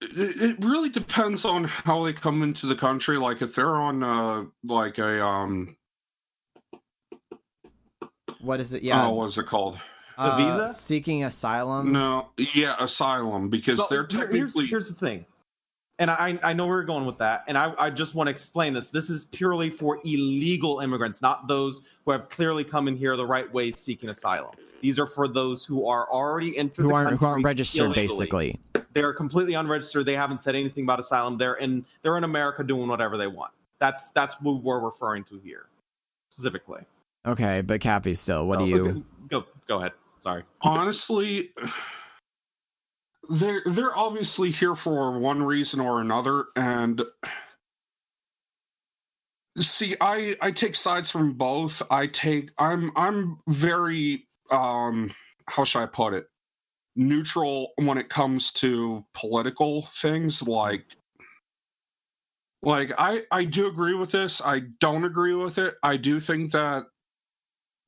[0.00, 3.18] It, it really depends on how they come into the country.
[3.18, 5.76] Like if they're on uh like a um
[8.40, 8.82] What is it?
[8.82, 9.78] Yeah, oh what's it called?
[10.18, 10.68] uh, visa?
[10.68, 11.92] seeking asylum.
[11.92, 15.24] No, yeah, asylum because So, they're here- here's, technically here's the thing,
[15.98, 18.30] and I I know where you're going with that, and I I just want to
[18.30, 18.90] explain this.
[18.90, 23.26] This is purely for illegal immigrants, not those who have clearly come in here the
[23.26, 24.54] right way seeking asylum.
[24.80, 28.02] These are for those who are already entered who the aren't who aren't registered, illegally.
[28.06, 28.60] basically.
[28.92, 30.04] They're completely unregistered.
[30.06, 31.38] They haven't said anything about asylum.
[31.38, 33.52] They're in they're in America doing whatever they want.
[33.78, 35.66] That's that's what we're referring to here
[36.30, 36.82] specifically.
[37.26, 39.04] Okay, but Cappy, still, what So, do oh, you?
[39.28, 39.92] go go ahead?
[40.22, 40.42] Sorry.
[40.62, 41.50] honestly
[43.30, 47.02] they're they're obviously here for one reason or another and
[49.58, 55.14] see i i take sides from both i take i'm i'm very um
[55.48, 56.26] how should i put it?
[56.96, 60.84] Neutral when it comes to political things like
[62.62, 66.50] like i i do agree with this i don't agree with it i do think
[66.50, 66.84] that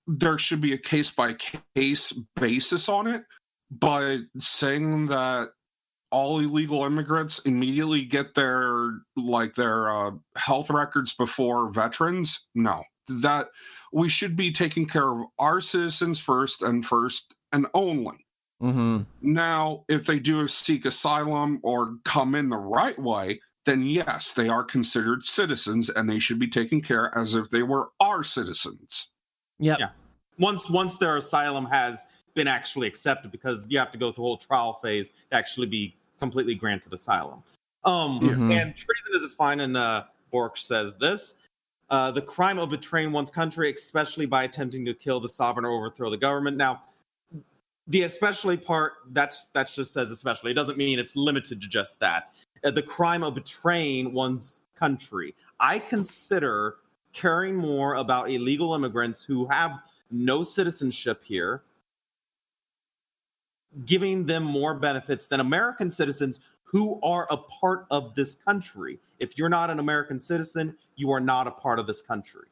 [0.07, 1.35] there should be a case by
[1.75, 3.25] case basis on it
[3.71, 5.49] but saying that
[6.13, 12.83] all illegal immigrants immediately get their like their uh, health records before veterans no.
[13.09, 13.49] That
[13.93, 18.16] we should be taking care of our citizens first and first and only
[18.62, 18.98] Mm-hmm.
[19.23, 24.48] now if they do seek asylum or come in the right way then yes they
[24.48, 29.09] are considered citizens and they should be taken care as if they were our citizens
[29.59, 29.78] Yep.
[29.81, 29.89] Yeah.
[30.39, 32.05] once once their asylum has
[32.35, 35.66] been actually accepted because you have to go through a whole trial phase to actually
[35.66, 37.43] be completely granted asylum
[37.85, 38.52] um Mhm.
[38.52, 41.35] and treason is defined and uh bork says this
[41.93, 45.73] uh, the crime of betraying one's country, especially by attempting to kill the sovereign or
[45.73, 46.56] overthrow the government.
[46.56, 46.81] Now,
[47.86, 50.52] the especially part that's that's just says especially.
[50.52, 52.32] It doesn't mean it's limited to just that.
[52.64, 55.35] Uh, the crime of betraying one's country.
[55.60, 56.77] I consider
[57.12, 59.78] caring more about illegal immigrants who have
[60.10, 61.62] no citizenship here,
[63.85, 68.98] giving them more benefits than American citizens who are a part of this country.
[69.19, 72.47] If you're not an American citizen, you are not a part of this country.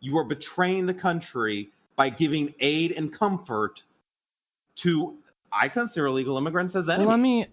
[0.00, 3.84] You are betraying the country by giving aid and comfort
[4.78, 5.18] to,
[5.52, 7.46] I consider illegal immigrants as Well, let me.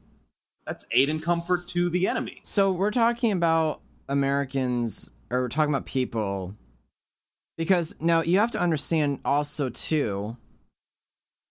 [0.66, 2.42] That's aid and comfort to the enemy.
[2.44, 6.56] So we're talking about Americans, or we're talking about people,
[7.56, 10.38] because now you have to understand also too.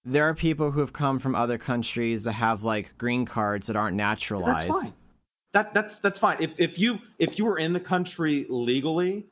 [0.04, 3.76] There are people who have come from other countries that have like green cards that
[3.76, 4.94] aren't naturalized.
[5.52, 5.74] That's fine.
[5.74, 6.36] That that's that's fine.
[6.40, 9.26] If if you if you were in the country legally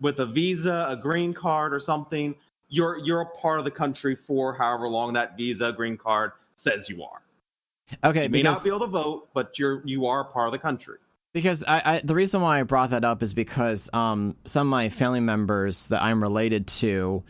[0.00, 2.34] with a visa, a green card, or something,
[2.68, 6.88] you're you're a part of the country for however long that visa, green card says
[6.88, 7.22] you are.
[8.04, 10.48] Okay, You may because not be able to vote, but you're you are a part
[10.48, 10.98] of the country.
[11.32, 14.70] because I, I the reason why I brought that up is because um some of
[14.70, 17.24] my family members that I'm related to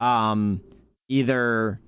[0.00, 0.62] um
[1.08, 1.80] either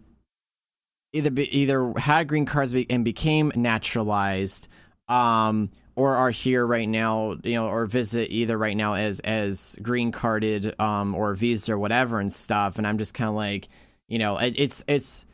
[1.13, 4.69] either be, either had green cards and became naturalized
[5.09, 9.79] um or are here right now you know or visit either right now as as
[9.83, 13.69] green carded um or visa or whatever and stuff and I'm just kind of like
[14.09, 15.27] you know it, it's it's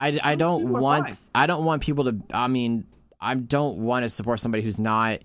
[0.00, 1.18] I, I don't want.
[1.34, 2.86] I don't want people to I mean
[3.20, 5.20] I don't want to support somebody who's not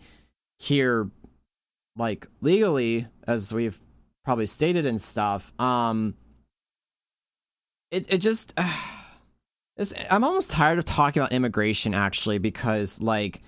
[0.59, 1.09] here
[1.95, 3.79] like legally as we've
[4.23, 6.15] probably stated and stuff um
[7.91, 8.57] it it just
[9.77, 13.41] it's, I'm almost tired of talking about immigration actually because like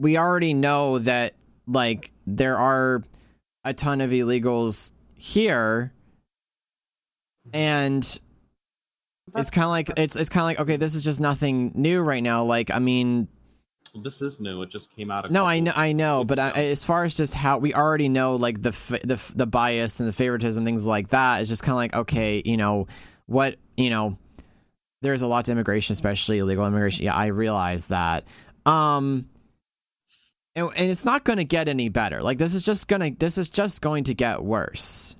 [0.00, 1.34] we already know that
[1.66, 3.02] like there are
[3.64, 5.92] a ton of illegals here.
[7.52, 8.02] And
[9.36, 12.00] it's kind of like it's it's kind of like okay this is just nothing new
[12.00, 12.44] right now.
[12.44, 13.28] Like i mean
[14.02, 14.62] this is new.
[14.62, 15.26] It just came out.
[15.26, 18.08] A no i know i know but I, as far as just how we already
[18.08, 18.70] know like the
[19.04, 21.40] the the bias and the favoritism things like that.
[21.40, 22.86] It's just kind of like okay you know
[23.26, 24.16] what you know
[25.02, 27.04] there's a lot to immigration especially illegal immigration.
[27.04, 28.24] Yeah i realize that.
[28.64, 29.26] Um
[30.56, 33.38] and, and it's not going to get any better like this is just gonna this
[33.38, 35.16] is just going to get worse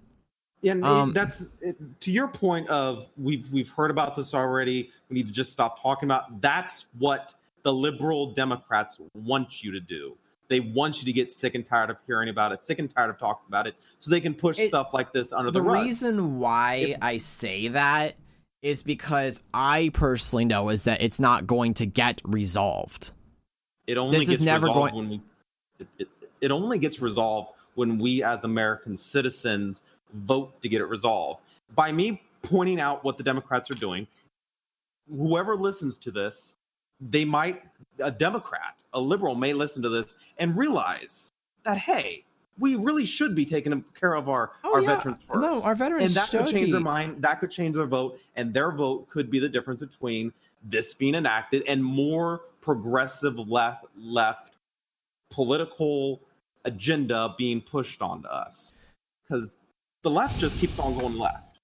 [0.63, 4.91] Yeah, and Um, that's it, to your point of we've we've heard about this already.
[5.09, 6.41] We need to just stop talking about.
[6.41, 10.17] That's what the liberal Democrats want you to do.
[10.49, 13.09] They want you to get sick and tired of hearing about it, sick and tired
[13.11, 15.65] of talking about it, so they can push It- stuff like this under the, the
[15.65, 15.83] rug.
[15.85, 18.17] reason why If- I say that
[18.63, 23.13] is because I personally know is that it's not going to get resolved.
[23.87, 25.21] It only This is gets never resolved going- when we.
[25.79, 26.09] It, it,
[26.41, 29.83] it only gets resolved when we, as American citizens,
[30.13, 31.41] vote to get it resolved.
[31.75, 34.07] By me pointing out what the Democrats are doing,
[35.09, 36.57] whoever listens to this,
[37.01, 37.63] they might
[38.03, 41.31] a Democrat, a liberal, may listen to this and realize
[41.65, 42.25] that hey,
[42.59, 44.97] we really should be taking care of our Oh, our yeah.
[44.97, 45.41] veterans first.
[45.41, 46.73] No, our veterans and that could change be.
[46.73, 47.23] their mind.
[47.23, 50.33] That could change their vote, and their vote could be the difference between
[50.65, 54.55] this being enacted and more progressive left left
[55.31, 56.21] political
[56.65, 58.75] agenda being pushed onto us.
[59.27, 59.59] Because
[60.03, 61.59] the left just keeps on going left,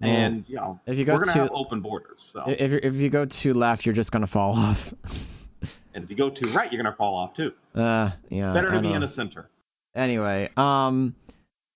[0.00, 2.30] Well, and you know if you go we're gonna to- have open borders.
[2.32, 4.94] So, If if you go too left, you're just gonna fall off.
[5.94, 7.52] and if you go too right, you're gonna fall off too.
[7.74, 8.52] Uh, yeah.
[8.52, 8.94] Better I to be know.
[8.94, 9.48] in a center.
[9.94, 11.14] Anyway, um,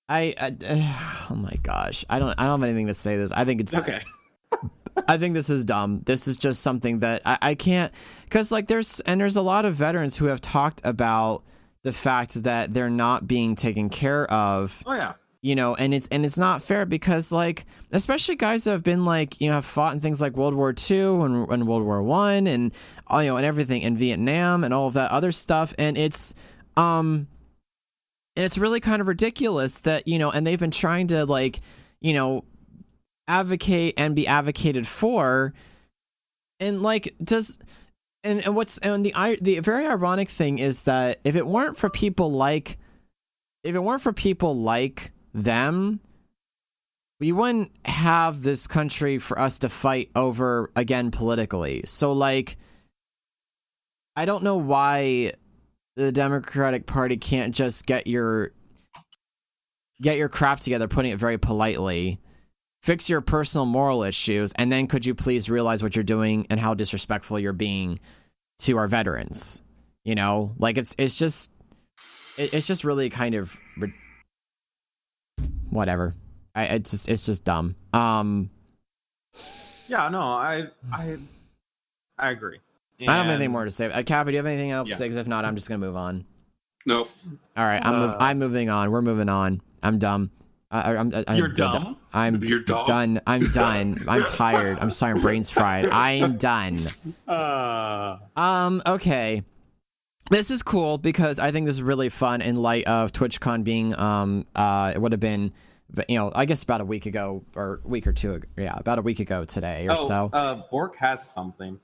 [0.09, 3.17] I, I oh my gosh, I don't I don't have anything to say.
[3.17, 4.01] This I think it's Okay.
[5.09, 6.03] I think this is dumb.
[6.07, 7.93] This is just something that I, I can't
[8.35, 11.45] because like there's and there's a lot of veterans who have talked about
[11.85, 15.13] the fact that they're not being taken care of Oh yeah.
[15.41, 19.05] you know and it's and it's not fair because like especially guys that have been
[19.05, 22.03] like you know have fought in things like world war ii and, and world war
[22.03, 22.75] one and
[23.09, 26.35] uh, you know and everything in vietnam and all of that other stuff and it's
[26.77, 27.29] um
[28.35, 31.61] and it's really kind of ridiculous that you know and they've been trying to like
[32.01, 32.43] you know
[33.29, 35.55] advocate and be advocated for
[36.59, 37.61] and like does
[38.25, 41.91] and, and what's and the the very ironic thing is that if it weren't for
[41.91, 42.79] people like
[43.63, 46.01] if it weren't for people like them
[47.21, 51.83] we wouldn't have this country for us to fight over again politically.
[51.87, 52.57] So like
[54.17, 55.33] i don't know why
[55.97, 58.53] the democratic party can't just get your
[60.03, 62.21] get your crap together putting it very politely
[62.85, 66.61] fix your personal moral issues and then could you please realize what you're doing and
[66.61, 67.99] how disrespectful you're being
[68.59, 69.63] to our veterans
[70.05, 71.51] you know like it's it's just
[72.37, 73.95] it's just really kind of ri-
[75.71, 76.15] whatever
[76.55, 78.51] i it's just it's just dumb um
[79.89, 80.09] Yeah.
[80.09, 80.21] No.
[80.21, 80.69] I.
[80.93, 81.17] I.
[82.19, 82.59] I agree.
[83.01, 84.95] i don't have anything more to say uh, Kappa, do you have anything else Yeah.
[84.95, 86.25] to say 'Cause if not i'm just gonna move on
[86.87, 87.09] Nope.
[87.57, 90.31] all right i'm, mov- Uh, I'm moving on we're moving on i'm dumb
[90.75, 91.97] I, I'm, I'm, You're I'm dumb.
[92.13, 92.87] I'm You're dumb.
[92.87, 93.21] done.
[93.27, 93.99] I'm done.
[94.09, 94.79] I'm tired.
[94.81, 95.15] I'm sorry.
[95.15, 95.87] My brain's fried.
[95.87, 96.79] I'm done.
[97.29, 99.43] Uh, Um, okay.
[100.31, 103.99] This is cool because I think this is really fun in light of TwitchCon being
[103.99, 105.53] um uh it would have been
[106.09, 108.49] you know, I guess about a week ago or week or two ago.
[108.57, 110.31] Yeah, about a week ago today or oh, so.
[110.33, 111.79] uh, Bork has something.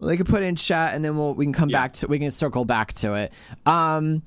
[0.00, 1.80] They could put it in chat and then we'll we can come Yeah.
[1.80, 3.32] back to we can circle back to it.
[3.66, 4.22] Um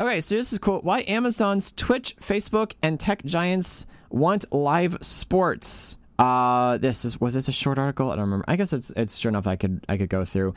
[0.00, 0.80] Okay, so this is cool.
[0.80, 5.98] Why Amazon's Twitch, Facebook, and tech giants want live sports.
[6.18, 8.10] Uh this is was this a short article?
[8.10, 8.44] I don't remember.
[8.48, 10.54] I guess it's it's sure enough I could I could go through.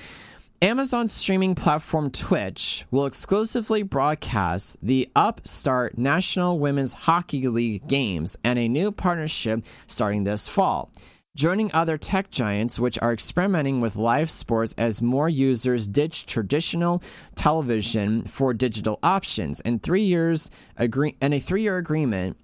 [0.59, 8.57] Amazon's streaming platform Twitch will exclusively broadcast the upstart National Women's Hockey League games and
[8.57, 10.91] a new partnership starting this fall.
[11.37, 17.03] Joining other tech giants, which are experimenting with live sports as more users ditch traditional
[17.35, 19.61] television for digital options.
[19.61, 22.37] In three years, agree- in a three-year agreement,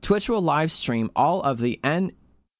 [0.00, 2.12] Twitch will live stream all of the N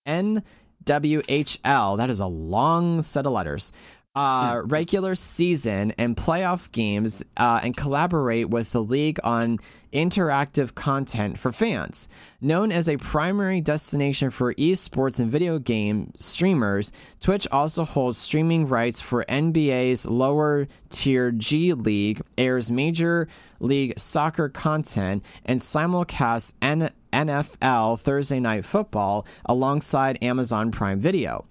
[0.04, 1.98] NWHL.
[1.98, 3.72] That is a long set of letters.
[4.16, 9.58] Uh, regular season and playoff games, uh, and collaborate with the league on
[9.92, 12.08] interactive content for fans.
[12.40, 18.68] Known as a primary destination for esports and video game streamers, Twitch also holds streaming
[18.68, 23.26] rights for NBA's lower tier G League, airs Major
[23.58, 31.46] League Soccer content, and simulcasts N- NFL Thursday Night Football alongside Amazon Prime Video.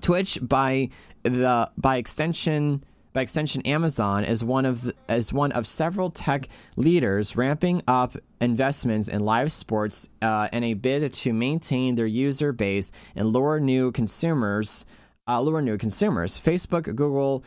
[0.00, 0.90] Twitch by
[1.22, 6.48] the by extension by extension Amazon is one of the, is one of several tech
[6.76, 12.52] leaders ramping up investments in live sports uh, in a bid to maintain their user
[12.52, 14.86] base and lure new consumers
[15.30, 16.38] uh, lure new consumers.
[16.38, 17.44] Facebook, Google,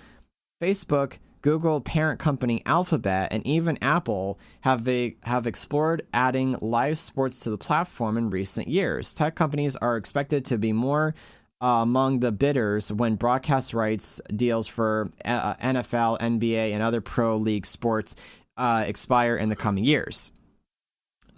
[0.61, 7.41] Facebook, Google parent company Alphabet, and even Apple have a, have explored adding live sports
[7.41, 9.13] to the platform in recent years.
[9.13, 11.13] Tech companies are expected to be more
[11.63, 17.37] uh, among the bidders when broadcast rights deals for uh, NFL, NBA, and other pro
[17.37, 18.17] league sports
[18.57, 20.33] uh, expire in the coming years.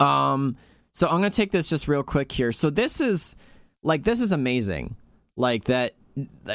[0.00, 0.56] Um,
[0.90, 2.50] so I'm gonna take this just real quick here.
[2.50, 3.36] So this is
[3.84, 4.96] like this is amazing,
[5.36, 5.92] like that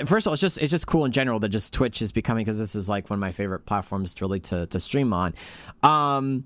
[0.06, 2.43] first of all, it's just it's just cool in general that just Twitch is becoming
[2.43, 5.34] because this is like one of my favorite platforms to really to to stream on.
[5.81, 6.45] Um,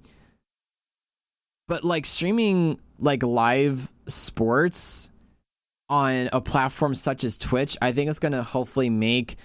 [1.68, 5.10] but like streaming like live sports
[5.90, 9.36] on a platform such as Twitch, I think it's gonna hopefully make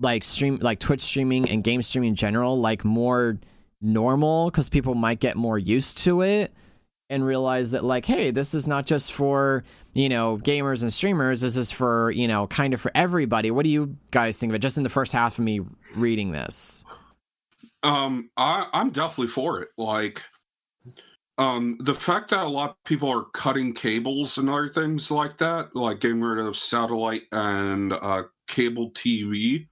[0.00, 3.38] like stream like Twitch streaming and game streaming in general like more
[3.80, 6.52] normal because people might get more used to it
[7.08, 9.64] and realize that like hey this is not just for
[9.94, 13.50] you know gamers and streamers this is for you know kind of for everybody.
[13.50, 14.60] What do you guys think of it?
[14.60, 15.60] Just in the first half of me
[15.94, 16.84] reading this.
[17.82, 19.68] Um i i'm definitely for it.
[19.76, 20.22] Like
[21.40, 25.38] um the fact that a lot of people are cutting cables and other things like
[25.38, 29.66] that like getting rid of satellite and uh cable tv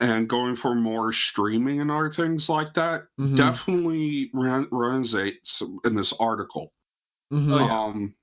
[0.00, 3.36] and going for more streaming and other things like that Mhm.
[3.36, 6.72] definitely ren- resonates in this article
[7.32, 7.52] Mhm.
[7.52, 7.82] Oh, yeah.
[7.84, 8.14] um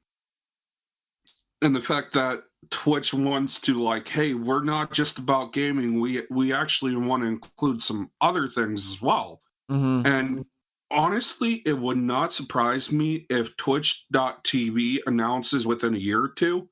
[1.61, 6.23] and the fact that twitch wants to like hey we're not just about gaming we
[6.29, 9.41] we actually want to include some other things as well
[9.71, 10.05] Mhm.
[10.05, 10.45] and
[10.93, 16.67] honestly it would not surprise me if twitch.tv announces within a year or two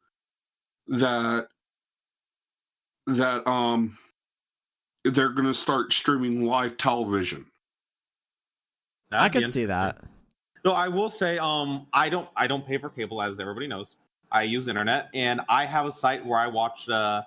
[0.88, 1.48] that
[3.07, 3.98] that um
[5.03, 7.45] they're going to start streaming live television.
[9.11, 9.99] I That'd be could see that.
[10.64, 13.95] Though I will say, um, I don't, I don't pay for cable, as everybody knows.
[14.31, 17.23] I use internet, and I have a site where I watch uh,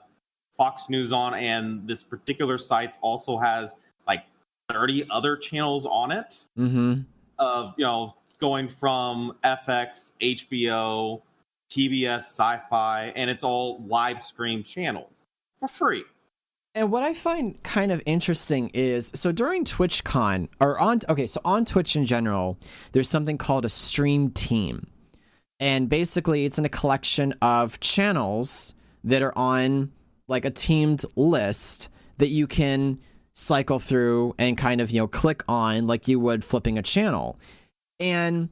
[0.57, 3.77] Fox News on, and this particular site also has
[4.75, 6.37] like thirty other channels on it.
[6.59, 7.03] mm-hmm
[7.39, 11.23] Of you know, going from FX, HBO,
[11.71, 15.29] TBS, Sci-Fi, and it's all live stream channels
[15.59, 16.05] for free.
[16.77, 21.41] And what I find kind of interesting is so during TwitchCon or on okay, so
[21.45, 22.59] on Twitch in general,
[22.93, 24.89] there's something called a stream team.
[25.61, 28.75] And basically it's in a collection of channels
[29.05, 29.93] that are on
[30.27, 32.99] like a teamed list that you can
[33.35, 37.39] cycle through and kind of, you know, click on like you would flipping a channel.
[38.01, 38.49] And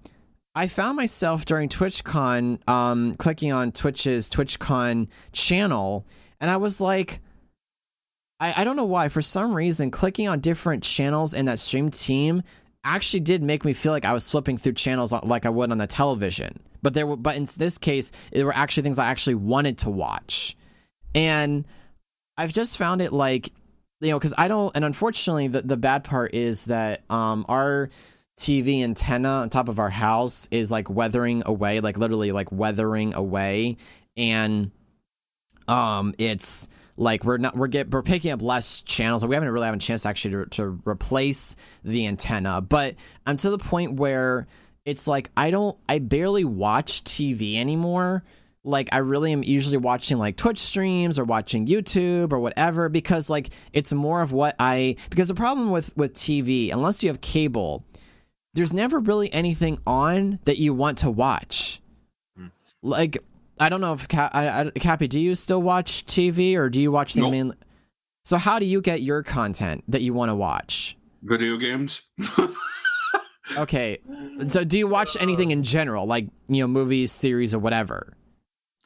[0.55, 6.07] I found myself during TwitchCon um clicking on Twitch's TwitchCon channel
[6.41, 7.21] and I was like
[8.43, 9.09] I, I don't know why.
[9.09, 12.43] For some reason, clicking on different channels in that stream team
[12.85, 15.79] actually did make me feel like I was flipping through channels like I would on
[15.79, 16.59] the television.
[16.83, 19.91] But there were, but in this case, there were actually things I actually wanted to
[19.91, 20.57] watch,
[21.15, 21.65] and
[22.37, 23.53] I've just found it like,
[24.03, 24.75] you know, because I don't.
[24.75, 27.89] And unfortunately, the the bad part is that um our
[28.37, 33.15] TV antenna on top of our house is like weathering away, like literally like weathering
[33.15, 33.77] away,
[34.17, 34.71] and
[35.69, 39.25] um it's like we're not we're get we're picking up less channels.
[39.25, 43.51] We haven't really had a chance actually to, to replace the antenna, but I'm to
[43.51, 44.47] the point where
[44.85, 48.25] it's like I don't I barely watch TV anymore.
[48.65, 53.29] Like I really am usually watching like Twitch streams or watching YouTube or whatever because
[53.29, 57.21] like it's more of what I because the problem with with TV unless you have
[57.21, 57.85] cable,
[58.55, 61.81] there's never really anything on that you want to watch.
[62.37, 62.47] Hmm.
[62.83, 63.19] Like
[63.59, 66.81] I don't know if Ca- I, I, Cappy, do you still watch TV or do
[66.81, 67.31] you watch the Nope.
[67.33, 67.53] main?
[68.25, 70.97] So how do you get your content that you want to watch?
[71.25, 72.03] video games
[73.57, 73.99] Okay,
[74.49, 78.15] so do you watch anything in general, like you know, movies, series, or whatever?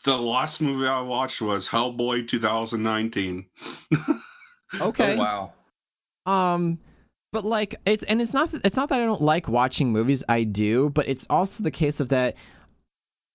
[0.07, 3.45] The last movie i watched was hellboy 2019
[4.81, 5.53] Okay, Oh, wow.
[6.55, 6.79] um,
[7.33, 10.25] but like it's and it's not it's not that I don't like watching movies.
[10.29, 12.37] I do, but it's also the case of that.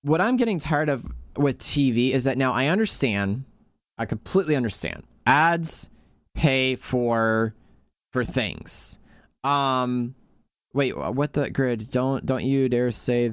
[0.01, 1.05] What I'm getting tired of
[1.37, 3.45] with TV is that now I understand,
[3.97, 5.03] I completely understand.
[5.25, 5.89] Ads
[6.35, 7.55] pay for
[8.11, 8.99] for things.
[9.45, 10.13] Um,
[10.73, 11.83] wait, what the grid?
[11.91, 13.31] Don't don't you dare say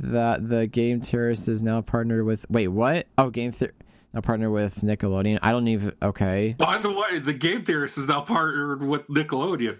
[0.00, 2.46] that the Game Theorist is now partnered with.
[2.50, 3.06] Wait, what?
[3.16, 3.72] Oh, Game Ther-
[4.12, 5.38] now partnered with Nickelodeon.
[5.42, 5.92] I don't even.
[6.02, 9.78] Okay, by the way the game theorist is now partnered with nickelodeon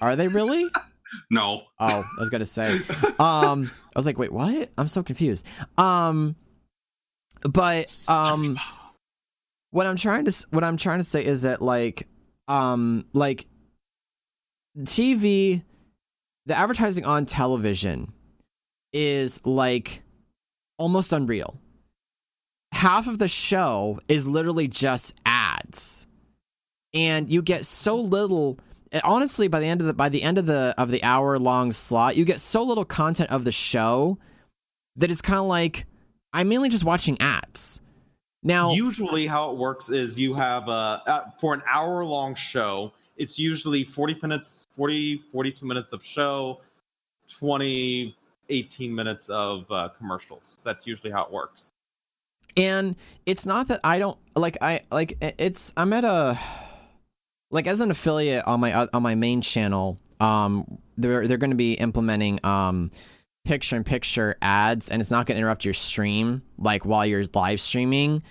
[0.00, 0.66] are they really?
[1.30, 2.80] no Oh, I was gonna say.
[3.18, 4.70] Um, I was like, wait, what?
[4.76, 5.46] I'm so confused.
[5.78, 6.36] Um,
[7.42, 8.58] but um,
[9.70, 12.08] what I'm trying to what I'm trying to say is that like,
[12.48, 13.46] um, like
[14.78, 15.62] TV,
[16.46, 18.12] the advertising on television
[18.92, 20.02] is like
[20.78, 21.60] almost unreal.
[22.72, 26.06] Half of the show is literally just ads,
[26.94, 28.58] and you get so little
[29.02, 31.72] honestly by the end of the by the end of the of the hour long
[31.72, 34.16] slot you get so little content of the show
[34.94, 35.86] that it's kind of like
[36.32, 37.82] i'm mainly just watching ads
[38.42, 42.92] now usually how it works is you have uh, uh for an hour long show
[43.16, 46.60] it's usually 40 minutes 40 42 minutes of show
[47.28, 48.14] 20
[48.48, 50.60] 18 minutes of uh, commercials.
[50.64, 51.72] That's usually how it works.
[52.56, 56.38] And it's not that I don't like I like it's I'm at a
[57.50, 61.56] like as an affiliate on my on my main channel um they're they're going to
[61.56, 62.90] be implementing um
[63.44, 67.24] picture in picture ads and it's not going to interrupt your stream like while you're
[67.34, 68.22] live streaming.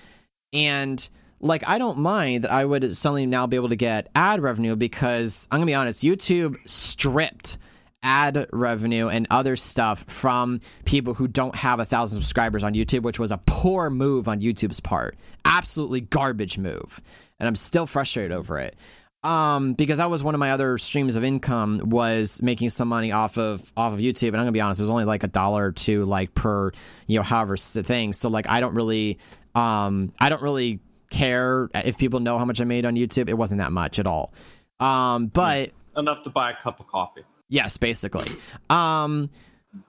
[0.53, 1.07] And
[1.45, 4.76] like I don't mind that I would suddenly now be able to get ad revenue
[4.76, 7.57] because I'm gonna be honest, YouTube stripped
[8.03, 13.01] ad revenue and other stuff from people who don't have a thousand subscribers on YouTube,
[13.01, 15.17] which was a poor move on YouTube's part.
[15.43, 17.01] Absolutely garbage move.
[17.39, 18.76] And I'm still frustrated over it.
[19.23, 23.11] Um, because that was one of my other streams of income was making some money
[23.11, 24.30] off of off of YouTube.
[24.30, 26.72] And I'm gonna be honest, it was only like a dollar or two like per,
[27.07, 28.13] you know, however thing.
[28.13, 29.17] So like I don't really
[29.55, 30.80] um I don't really
[31.10, 33.30] care if people know how much I made on YouTube.
[33.30, 34.34] It wasn't that much at all.
[34.80, 37.23] Um, but enough to buy a cup of coffee.
[37.49, 38.32] Yes, basically.
[38.69, 39.30] Um,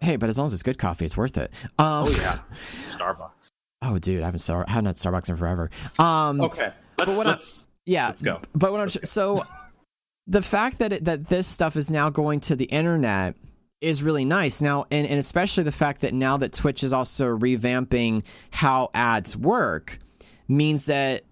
[0.00, 1.52] hey, but as long as it's good coffee, it's worth it.
[1.78, 2.38] Um, oh yeah,
[2.96, 3.50] Starbucks.
[3.82, 5.70] Oh, dude, I haven't star- I haven't had Starbucks in forever.
[5.98, 8.40] Um, okay, let's, but what let's yeah, let's go.
[8.54, 9.44] But what let's I'm so
[10.26, 13.36] the fact that it, that this stuff is now going to the internet
[13.80, 17.36] is really nice now, and, and especially the fact that now that Twitch is also
[17.36, 19.98] revamping how ads work
[20.48, 21.22] means that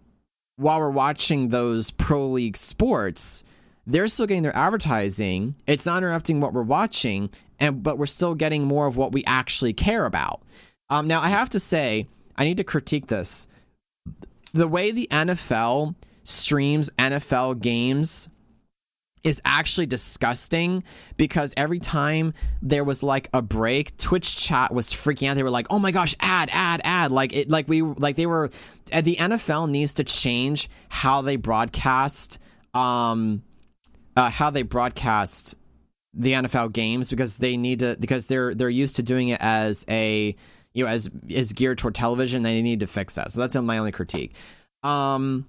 [0.57, 3.45] while we're watching those pro league sports
[3.86, 5.55] they're still getting their advertising.
[5.66, 7.31] It's not interrupting what we're watching,
[7.61, 10.43] and but we're still getting more of what we actually care about.
[10.91, 13.49] Um, now, I have to say, I need to critique this.
[14.53, 18.28] The way the NFL streams NFL games
[19.24, 20.84] is actually disgusting
[21.16, 25.34] because every time there was like a break, Twitch chat was freaking out.
[25.34, 28.26] They were like, "Oh my gosh, ad, ad, ad!" Like it, like we, like they
[28.26, 28.51] were.
[28.92, 32.38] The NFL needs to change how they broadcast
[32.74, 33.42] um,
[34.16, 35.56] uh, how they broadcast
[36.12, 39.84] the NFL games because they need to because they're they're used to doing it as
[39.88, 40.36] a
[40.72, 42.42] you know as is geared toward television.
[42.42, 43.30] They need to fix that.
[43.30, 44.34] So that's my only critique.
[44.82, 45.46] Um,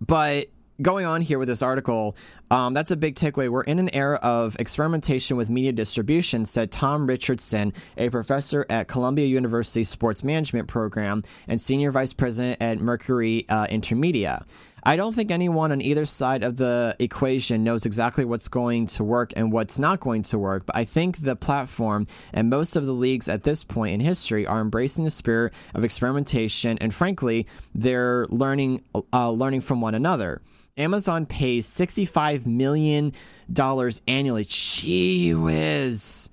[0.00, 0.46] but
[0.82, 2.16] going on here with this article,
[2.50, 3.48] um, that's a big takeaway.
[3.48, 8.88] We're in an era of experimentation with media distribution, said Tom Richardson, a professor at
[8.88, 14.44] Columbia University Sports Management Program and senior vice president at Mercury uh, Intermedia.
[14.84, 19.04] I don't think anyone on either side of the equation knows exactly what's going to
[19.04, 22.84] work and what's not going to work, but I think the platform and most of
[22.84, 27.46] the leagues at this point in history are embracing the spirit of experimentation and frankly,
[27.74, 28.82] they're learning
[29.12, 30.42] uh, learning from one another.
[30.76, 33.12] Amazon pays $65 million
[34.06, 34.44] annually.
[34.44, 36.30] Gee whiz.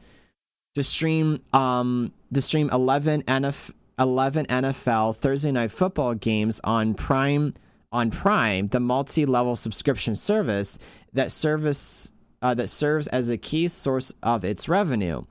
[0.75, 7.53] To stream um to stream 11 NFL 11 NFL Thursday night football games on Prime
[7.91, 10.79] on Prime, the multi-level subscription service
[11.13, 15.23] that service uh, that serves as a key source of its revenue.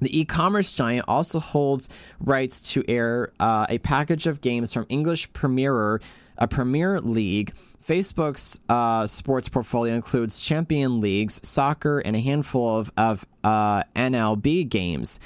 [0.00, 1.88] The e-commerce giant also holds
[2.20, 6.00] rights to air uh, a package of games from English Premier,
[6.36, 7.54] a Premier League.
[7.86, 14.68] Facebook's uh, sports portfolio includes Champion Leagues, soccer, and a handful of, of uh, MLB
[14.68, 15.20] games.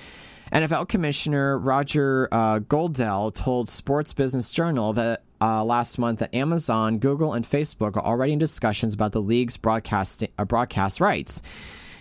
[0.52, 6.98] NFL Commissioner Roger uh, Goodell told Sports Business Journal that uh, last month that Amazon,
[6.98, 11.40] Google, and Facebook are already in discussions about the league's broadcast uh, broadcast rights.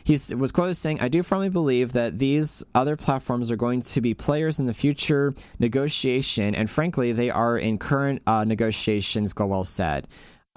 [0.03, 4.01] He was quoted saying, I do firmly believe that these other platforms are going to
[4.01, 9.65] be players in the future negotiation, and frankly, they are in current uh, negotiations, Goodell
[9.65, 10.07] said.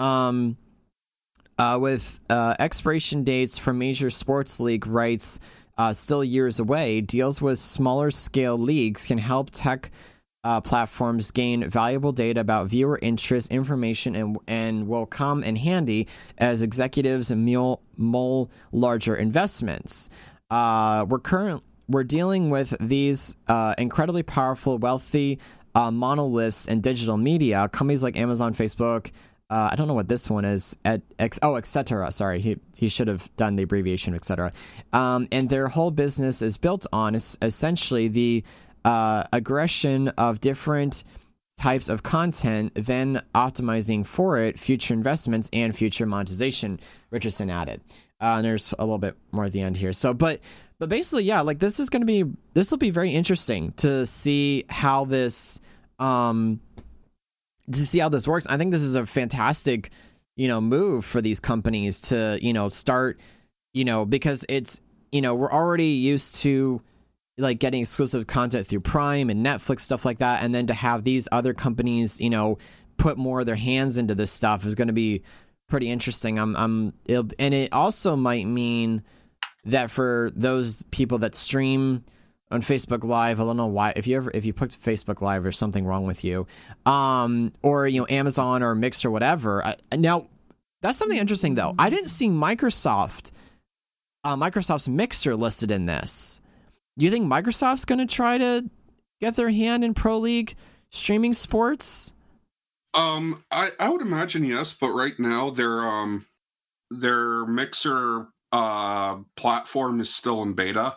[0.03, 0.57] Um,
[1.59, 5.39] uh, with uh, expiration dates for major sports league rights
[5.79, 9.93] uh, still years away, deals with smaller scale leagues can help tech
[10.43, 16.09] uh, platforms gain valuable data about viewer interest, information, and and will come in handy
[16.37, 20.11] as executives mull, mull larger investments.
[20.51, 25.39] Uh, we're current we're dealing with these uh, incredibly powerful, wealthy
[25.77, 27.69] monoliths in digital media.
[27.69, 29.13] Companies like Amazon, Facebook.
[29.53, 30.79] Uh, I don't know what this one is.
[30.87, 32.11] At ex, oh, etc.
[32.11, 34.51] Sorry, he he should have done the abbreviation, etc.
[34.95, 38.45] Um, and their whole business is built on is essentially the
[38.87, 41.05] uh, aggression of different
[41.61, 46.81] types of content, then optimizing for it future investments and future monetization.
[47.11, 47.83] Richardson added,
[48.23, 49.93] uh, and there's a little bit more at the end here.
[49.93, 50.41] So, but
[50.79, 52.25] but basically, yeah, like this is going to be
[52.55, 55.61] this will be very interesting to see how this
[55.99, 56.59] um
[57.71, 58.47] to see how this works.
[58.49, 59.91] I think this is a fantastic
[60.37, 63.21] you know move for these companies to you know start
[63.75, 64.81] you know because it's
[65.11, 66.81] you know we're already used to
[67.39, 71.05] like getting exclusive content through Prime and Netflix stuff like that, and then to have
[71.05, 72.59] these other companies, you know,
[72.97, 75.23] put more of their hands into this stuff is going to be
[75.69, 76.39] pretty interesting.
[76.39, 79.03] I'm, I'm, and it also might mean
[79.65, 82.05] that for those people that stream
[82.53, 83.41] on Facebook Live.
[83.41, 83.93] I don't know why.
[83.97, 86.47] If you ever if you put Facebook Live, there's something wrong with you.
[86.87, 89.65] Um, or you know Amazon or Mixer, whatever.
[89.65, 90.29] I, now
[90.83, 91.75] that's something interesting though.
[91.79, 93.33] I didn't see Microsoft,
[94.25, 96.41] uh, Microsoft's Mixer listed in this.
[96.99, 98.69] Do you think Microsoft's going to try to
[99.21, 100.55] get their hand in Pro League
[100.91, 102.13] streaming sports?
[102.95, 106.27] Um, I, I would imagine yes, but right now their um
[106.91, 110.97] their mixer uh platform is still in beta.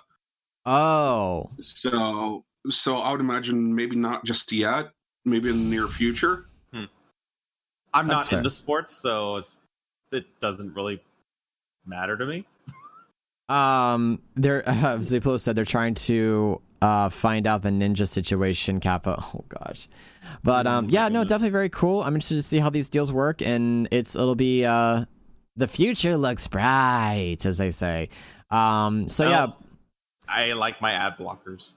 [0.66, 4.90] Oh, So so I would imagine maybe not just yet,
[5.24, 6.46] maybe in the near future.
[7.94, 8.40] I'm That's not fair.
[8.40, 9.56] into sports, so it's,
[10.12, 11.02] it doesn't really
[11.86, 12.46] matter to me.
[13.50, 19.24] um, they're uh, Ziplo said they're trying to uh find out the ninja situation, Kappa.
[19.34, 19.88] Oh gosh,
[20.44, 22.02] but um, Oh, yeah, no, definitely very cool.
[22.02, 25.06] I'm interested to see how these deals work, and it's it'll be uh,
[25.56, 28.10] the future looks bright, as they say.
[28.52, 29.58] Um, so yeah, Well,
[30.28, 31.72] I like my ad blockers.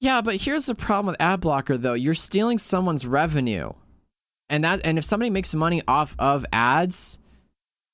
[0.00, 1.94] Yeah, but here's the problem with ad blocker though.
[1.94, 3.72] You're stealing someone's revenue.
[4.48, 7.18] And that and if somebody makes money off of ads,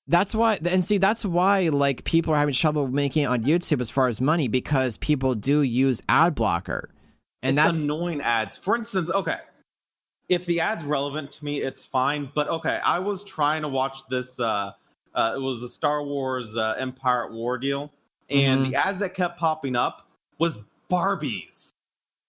[0.06, 3.80] that's why and see that's why like people are having trouble making it on YouTube
[3.80, 6.88] as far as money because people do use ad blocker.
[7.42, 8.56] And it's that's annoying ads.
[8.56, 9.38] For instance, okay,
[10.28, 12.30] if the ad's relevant to me, it's fine.
[12.34, 14.40] But okay, I was trying to watch this.
[14.40, 14.72] Uh,
[15.14, 17.92] uh, it was a Star Wars uh, Empire at War deal,
[18.30, 18.70] and Mhm.
[18.70, 20.58] the ads that kept popping up was
[20.90, 21.72] Barbies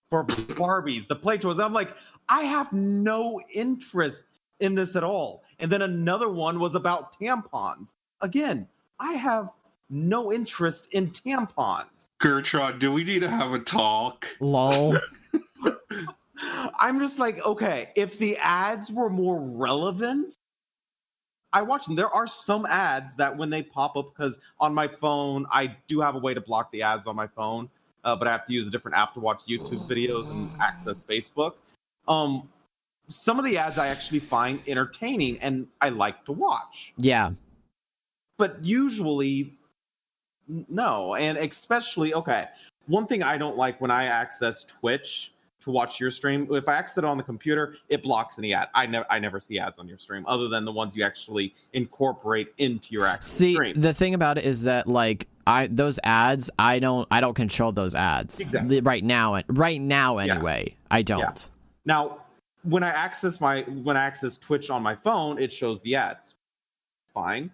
[0.10, 1.58] for Barbies, the play toys.
[1.58, 1.96] And I'm like,
[2.28, 4.26] I have no interest
[4.60, 5.44] in this at all.
[5.60, 7.94] And then another one was about tampons.
[8.22, 8.68] Again,
[9.00, 9.50] I have
[9.90, 12.10] no interest in tampons.
[12.20, 14.28] Gertrude, do we need to have a talk?
[14.40, 14.98] lol.
[16.80, 20.38] I'm just like, okay, if the ads were more relevant,
[21.52, 21.96] I watch them.
[21.96, 26.00] There are some ads that when they pop up, because on my phone, I do
[26.00, 27.70] have a way to block the ads on my phone,
[28.04, 31.04] uh, but I have to use a different app to watch YouTube videos and access
[31.04, 31.54] Facebook.
[32.08, 32.48] Um,
[33.08, 37.32] some of the ads I actually find entertaining and I like to watch, yeah.
[38.38, 39.58] but usually,
[40.48, 41.16] no.
[41.16, 42.46] And especially, okay,
[42.86, 46.76] one thing I don't like when I access Twitch to watch your stream, if I
[46.76, 48.70] access it on the computer, it blocks any ad.
[48.74, 51.54] I never, I never see ads on your stream other than the ones you actually
[51.74, 53.80] incorporate into your actual See, stream.
[53.80, 57.72] the thing about it is that like I those ads, I don't I don't control
[57.72, 58.40] those ads.
[58.40, 58.82] Exactly.
[58.82, 60.34] Right now and right now Yeah.
[60.36, 60.76] anyway.
[60.92, 61.50] I don't.
[61.86, 62.20] Now,
[62.64, 66.36] when I access my when I access Twitch on my phone, it shows the ads.
[67.14, 67.52] Fine.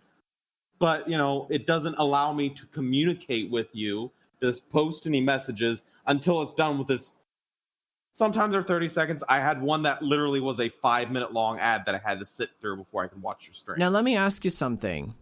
[0.77, 4.11] But, you know, it doesn't allow me to communicate with you,
[4.44, 7.14] just post any messages until it's done with this.
[8.16, 9.26] Sometimes they're 30 seconds.
[9.28, 12.26] I had one that literally was a 5 minute long ad that I had to
[12.26, 13.78] sit through before I could watch your stream.
[13.78, 15.14] Now let me ask you something,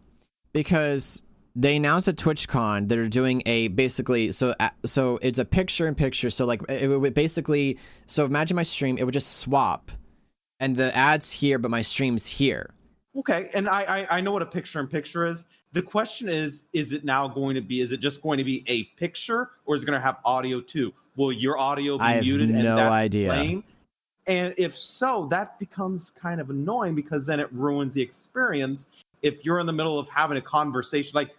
[0.52, 1.24] because
[1.56, 5.96] they announced at TwitchCon they're doing a basically so uh, so it's a picture in
[5.96, 6.30] picture.
[6.30, 9.90] So like it would basically so imagine my stream, it would just swap,
[10.60, 12.74] and the ads here, but my stream's here.
[13.16, 15.46] Okay, and I, I I know what a picture in picture is.
[15.72, 17.80] The question is, is it now going to be?
[17.80, 20.60] Is it just going to be a picture, or is it going to have audio
[20.60, 20.94] too?
[21.16, 22.50] Will your audio be I muted?
[22.50, 23.28] and no that's idea.
[23.28, 23.64] playing?
[24.26, 28.88] And if so, that becomes kind of annoying because then it ruins the experience.
[29.22, 31.30] If you're in the middle of having a conversation, like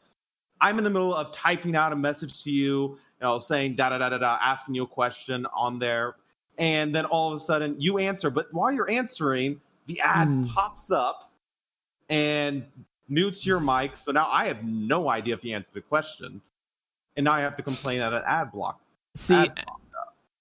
[0.62, 3.90] I'm in the middle of typing out a message to you, you know, saying da
[3.90, 6.16] da da da da, asking you a question on there,
[6.58, 10.46] and then all of a sudden you answer, but while you're answering, the ad Hmm.
[10.46, 11.32] pops up
[12.10, 12.66] and
[13.10, 13.96] mutes your mic.
[13.96, 16.42] So now I have no idea if you answered the question.
[17.18, 18.80] And now I have to complain at an ad block.
[19.16, 19.46] See,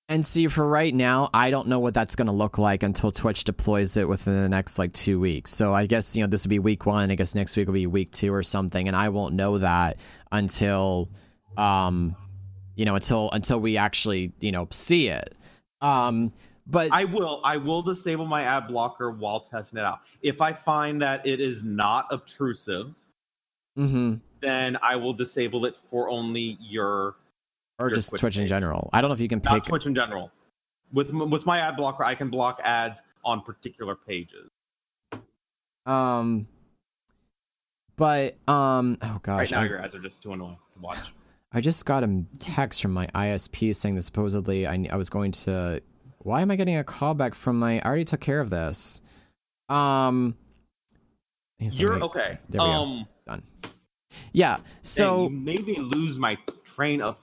[0.08, 3.10] and see for right now, I don't know what that's going to look like until
[3.10, 5.50] Twitch deploys it within the next like two weeks.
[5.50, 7.10] So I guess you know this would be week one.
[7.10, 9.98] I guess next week will be week two or something, and I won't know that
[10.30, 11.08] until,
[11.56, 12.14] um,
[12.74, 15.34] you know, until until we actually you know see it.
[15.80, 16.32] Um,
[16.66, 20.00] but I will I will disable my ad blocker while testing it out.
[20.20, 22.94] If I find that it is not obtrusive,
[23.78, 24.16] mm-hmm.
[24.40, 27.16] then I will disable it for only your
[27.78, 28.90] or just Twitch Twitch in general.
[28.92, 29.64] I don't know if you can not pick.
[29.64, 30.30] Twitch in general.
[30.92, 34.50] With with my ad blocker, I can block ads on particular pages.
[35.86, 36.46] Um,
[37.96, 40.98] but um, oh gosh, right now, I- your ads are just too annoying to watch.
[41.52, 45.30] I just got a text from my ISP saying that supposedly I, I was going
[45.32, 45.80] to.
[46.18, 47.78] Why am I getting a call back from my?
[47.78, 49.02] I already took care of this.
[49.68, 50.36] Um,
[51.58, 52.38] You're okay.
[52.48, 52.70] There we go.
[52.72, 53.42] um, Done.
[54.32, 54.58] Yeah.
[54.82, 57.18] so made lose my train of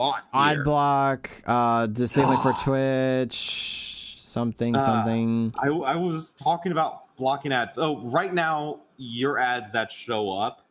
[0.00, 0.64] ad here.
[0.64, 5.54] block, uh, disabling for Twitch, something, Uh, something.
[5.58, 7.78] I, I was talking about blocking ads.
[7.78, 10.66] Oh, right now, your ads that show up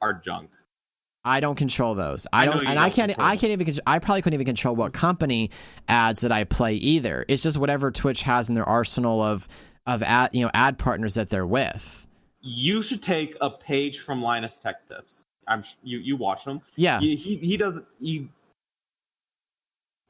[0.00, 0.50] are junk.
[1.26, 2.26] I don't control those.
[2.34, 3.10] I I don't, and I don't can't.
[3.12, 3.74] control I can't even.
[3.86, 5.50] I probably couldn't even control what company
[5.88, 7.24] ads that I play either.
[7.28, 9.48] It's just whatever Twitch has in their arsenal of
[9.86, 12.06] of ad, you know, ad partners that they're with.
[12.42, 15.22] You should take a page from Linus Tech Tips.
[15.48, 16.60] I'm sh- you you watch him.
[16.76, 18.28] Yeah, He, he he doesn't he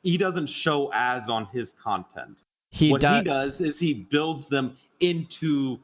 [0.05, 2.39] he doesn't show ads on his content.
[2.70, 5.78] he what does he does is he builds them into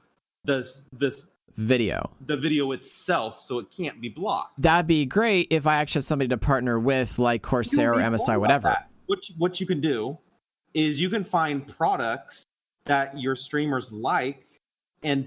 [0.45, 1.27] this this
[1.57, 2.11] video.
[2.27, 4.61] the video itself so it can't be blocked.
[4.61, 8.13] That'd be great if I actually had somebody to partner with, like Corsair or don't
[8.13, 8.69] need to worry MSI, whatever.
[8.69, 8.91] that.
[9.07, 10.17] What you, what you can do
[10.75, 12.45] is you can find products
[12.85, 14.47] that your streamers like
[15.03, 15.27] and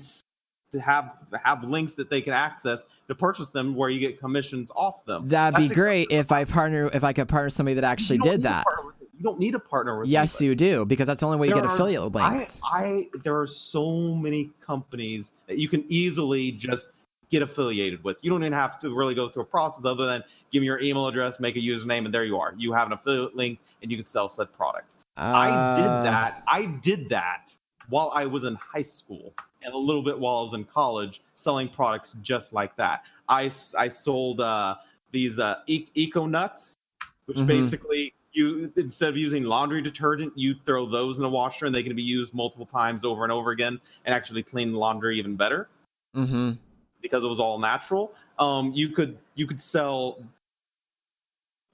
[0.73, 4.71] to have have links that they can access to purchase them where you get commissions
[4.75, 5.27] off them.
[5.27, 6.89] That'd be That's great if I partner.
[6.93, 8.65] If I could partner somebody that actually did that.
[9.15, 10.09] You don't need a partner with.
[10.09, 10.65] Yes, anybody.
[10.65, 12.59] you do because that's the only way you get are- affiliate links.
[12.65, 16.87] I, I there are so many companies that you can easily just
[17.29, 18.17] get affiliated with.
[18.21, 20.79] You don't even have to really go through a process other than give me your
[20.81, 22.53] email address, make a username, and there you are.
[22.57, 24.87] You have an affiliate link and you can sell said product.
[25.15, 26.43] I did Uh, that.
[26.47, 27.55] I did that
[27.89, 29.33] while I was in high school
[29.63, 33.03] and a little bit while I was in college, selling products just like that.
[33.29, 34.75] I, I sold uh,
[35.11, 36.77] these uh, e- Eco Nuts,
[37.25, 37.47] which Mhm.
[37.47, 41.83] basically you instead of using laundry detergent, you throw those in the washer and they
[41.83, 45.69] can be used multiple times over and over again and actually clean laundry even better
[46.15, 46.57] mhm.
[47.01, 48.13] because it was all natural.
[48.39, 50.17] Um, you could you could sell.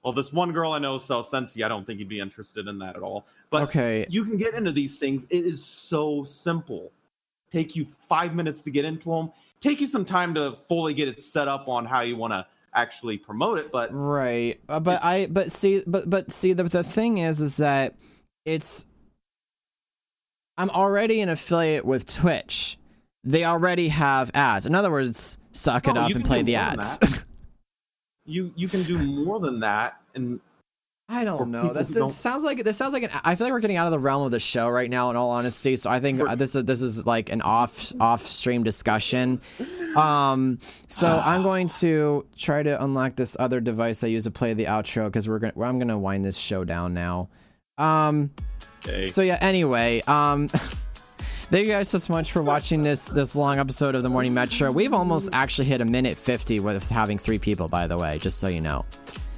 [0.04, 1.62] Well, this one girl I know sells Scentsy.
[1.64, 3.26] I don't think you'd be interested in that at all.
[3.50, 4.06] But okay.
[4.08, 5.26] you can get into these things.
[5.28, 6.90] It is so simple.
[7.50, 9.32] Take you five minutes to get into them.
[9.60, 12.46] Take you some time to fully get it set up on how you want to
[12.74, 13.72] actually promote it.
[13.72, 14.60] But Right.
[14.68, 17.96] Uh, but I but see but but see the the thing is is that
[18.44, 18.86] it's
[20.56, 22.76] I'm already an affiliate with Twitch.
[23.24, 24.66] They already have ads.
[24.66, 27.24] In other words, suck it No, up and play the ads.
[28.24, 30.00] you you can do more than that.
[30.14, 30.40] And
[31.12, 31.72] I don't know.
[31.72, 33.90] That's who sounds like this sounds like an I feel like we're getting out of
[33.90, 35.74] the realm of the show right now in all honesty.
[35.74, 39.40] So I think For- uh, this is this is like an off off stream discussion.
[39.96, 44.54] Um so I'm going to try to unlock this other device I use to play
[44.54, 47.28] the outro because we're to I'm going to wind this show down now.
[47.76, 48.30] Um
[48.86, 50.48] okay, so yeah, anyway, um
[51.50, 54.70] Thank you guys so much for watching this this long episode of the Morning Metro.
[54.70, 58.38] We've almost actually hit a minute 50 with having 3 people by the way, just
[58.38, 58.84] so you know.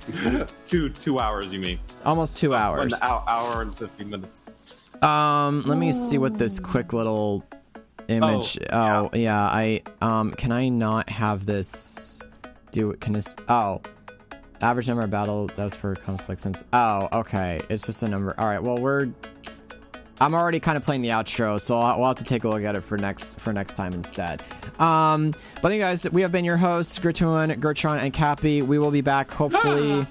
[0.66, 1.52] two two hours.
[1.52, 1.78] You mean?
[2.04, 3.02] Almost 2 One hours.
[3.02, 4.50] hour, hour and fifty minutes.
[5.02, 7.44] Um, let me see what this quick little
[8.08, 8.58] image.
[8.72, 9.40] Oh, yeah.
[9.40, 12.22] I um, can I not have this?
[12.70, 13.00] Do it?
[13.00, 13.36] Can this?
[13.48, 13.82] Oh,
[14.60, 15.48] average number of battle.
[15.48, 16.64] That was per conflict since.
[16.72, 17.60] Oh, okay.
[17.68, 18.38] It's just a number.
[18.38, 18.62] All right.
[18.62, 19.08] Well, we're.
[20.20, 22.62] I'm already kind of playing the outro, so I'll, we'll have to take a look
[22.62, 24.42] at it for next for next time instead.
[24.78, 26.08] Um, but you guys.
[26.10, 28.62] We have been your hosts, Gertrude, Gertron, and Cappy.
[28.62, 30.06] We will be back hopefully,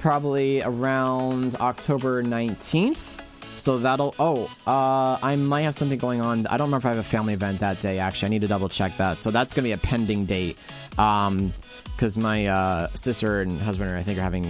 [0.00, 3.20] probably around October 19th.
[3.56, 4.14] So that'll.
[4.18, 6.46] Oh, uh, I might have something going on.
[6.48, 7.98] I don't remember if I have a family event that day.
[8.00, 9.16] Actually, I need to double check that.
[9.16, 10.58] So that's gonna be a pending date.
[10.98, 11.52] Um,
[11.94, 14.48] because my uh, sister and husband are, I think, are having,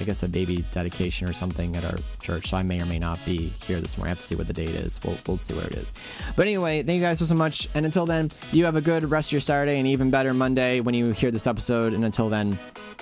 [0.00, 2.50] I guess, a baby dedication or something at our church.
[2.50, 4.08] So I may or may not be here this morning.
[4.08, 5.00] I have to see what the date is.
[5.04, 5.92] We'll we'll see what it is.
[6.36, 7.68] But anyway, thank you guys so so much.
[7.74, 10.80] And until then, you have a good rest of your Saturday and even better Monday
[10.80, 11.94] when you hear this episode.
[11.94, 12.58] And until then,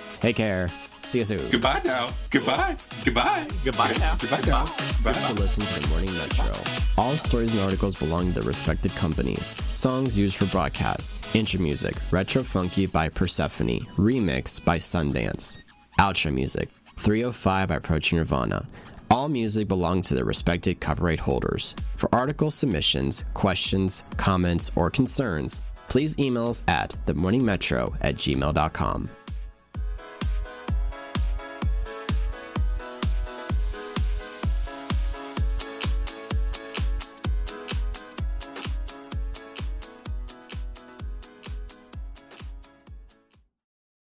[0.07, 0.69] take care.
[1.01, 1.49] See you soon.
[1.49, 2.09] Goodbye now.
[2.29, 2.75] Goodbye.
[3.05, 3.47] Goodbye.
[3.63, 4.15] Goodbye now.
[4.19, 4.65] Goodbye now.
[4.65, 5.27] Goodbye Thanks now.
[5.29, 6.51] for listening to the Morning Metro.
[6.97, 9.47] All stories and articles belong to their respected companies.
[9.71, 11.21] Songs used for broadcasts.
[11.33, 13.79] Intro music, Retro Funky by Persephone.
[13.97, 15.59] Remix by Sundance.
[15.99, 16.67] Outro music,
[16.99, 18.67] 305 by Approach Nirvana.
[19.09, 21.75] All music belongs to their respected copyright holders.
[21.95, 29.09] For article submissions, questions, comments, or concerns, please email us at themorningmetro at gmail.com.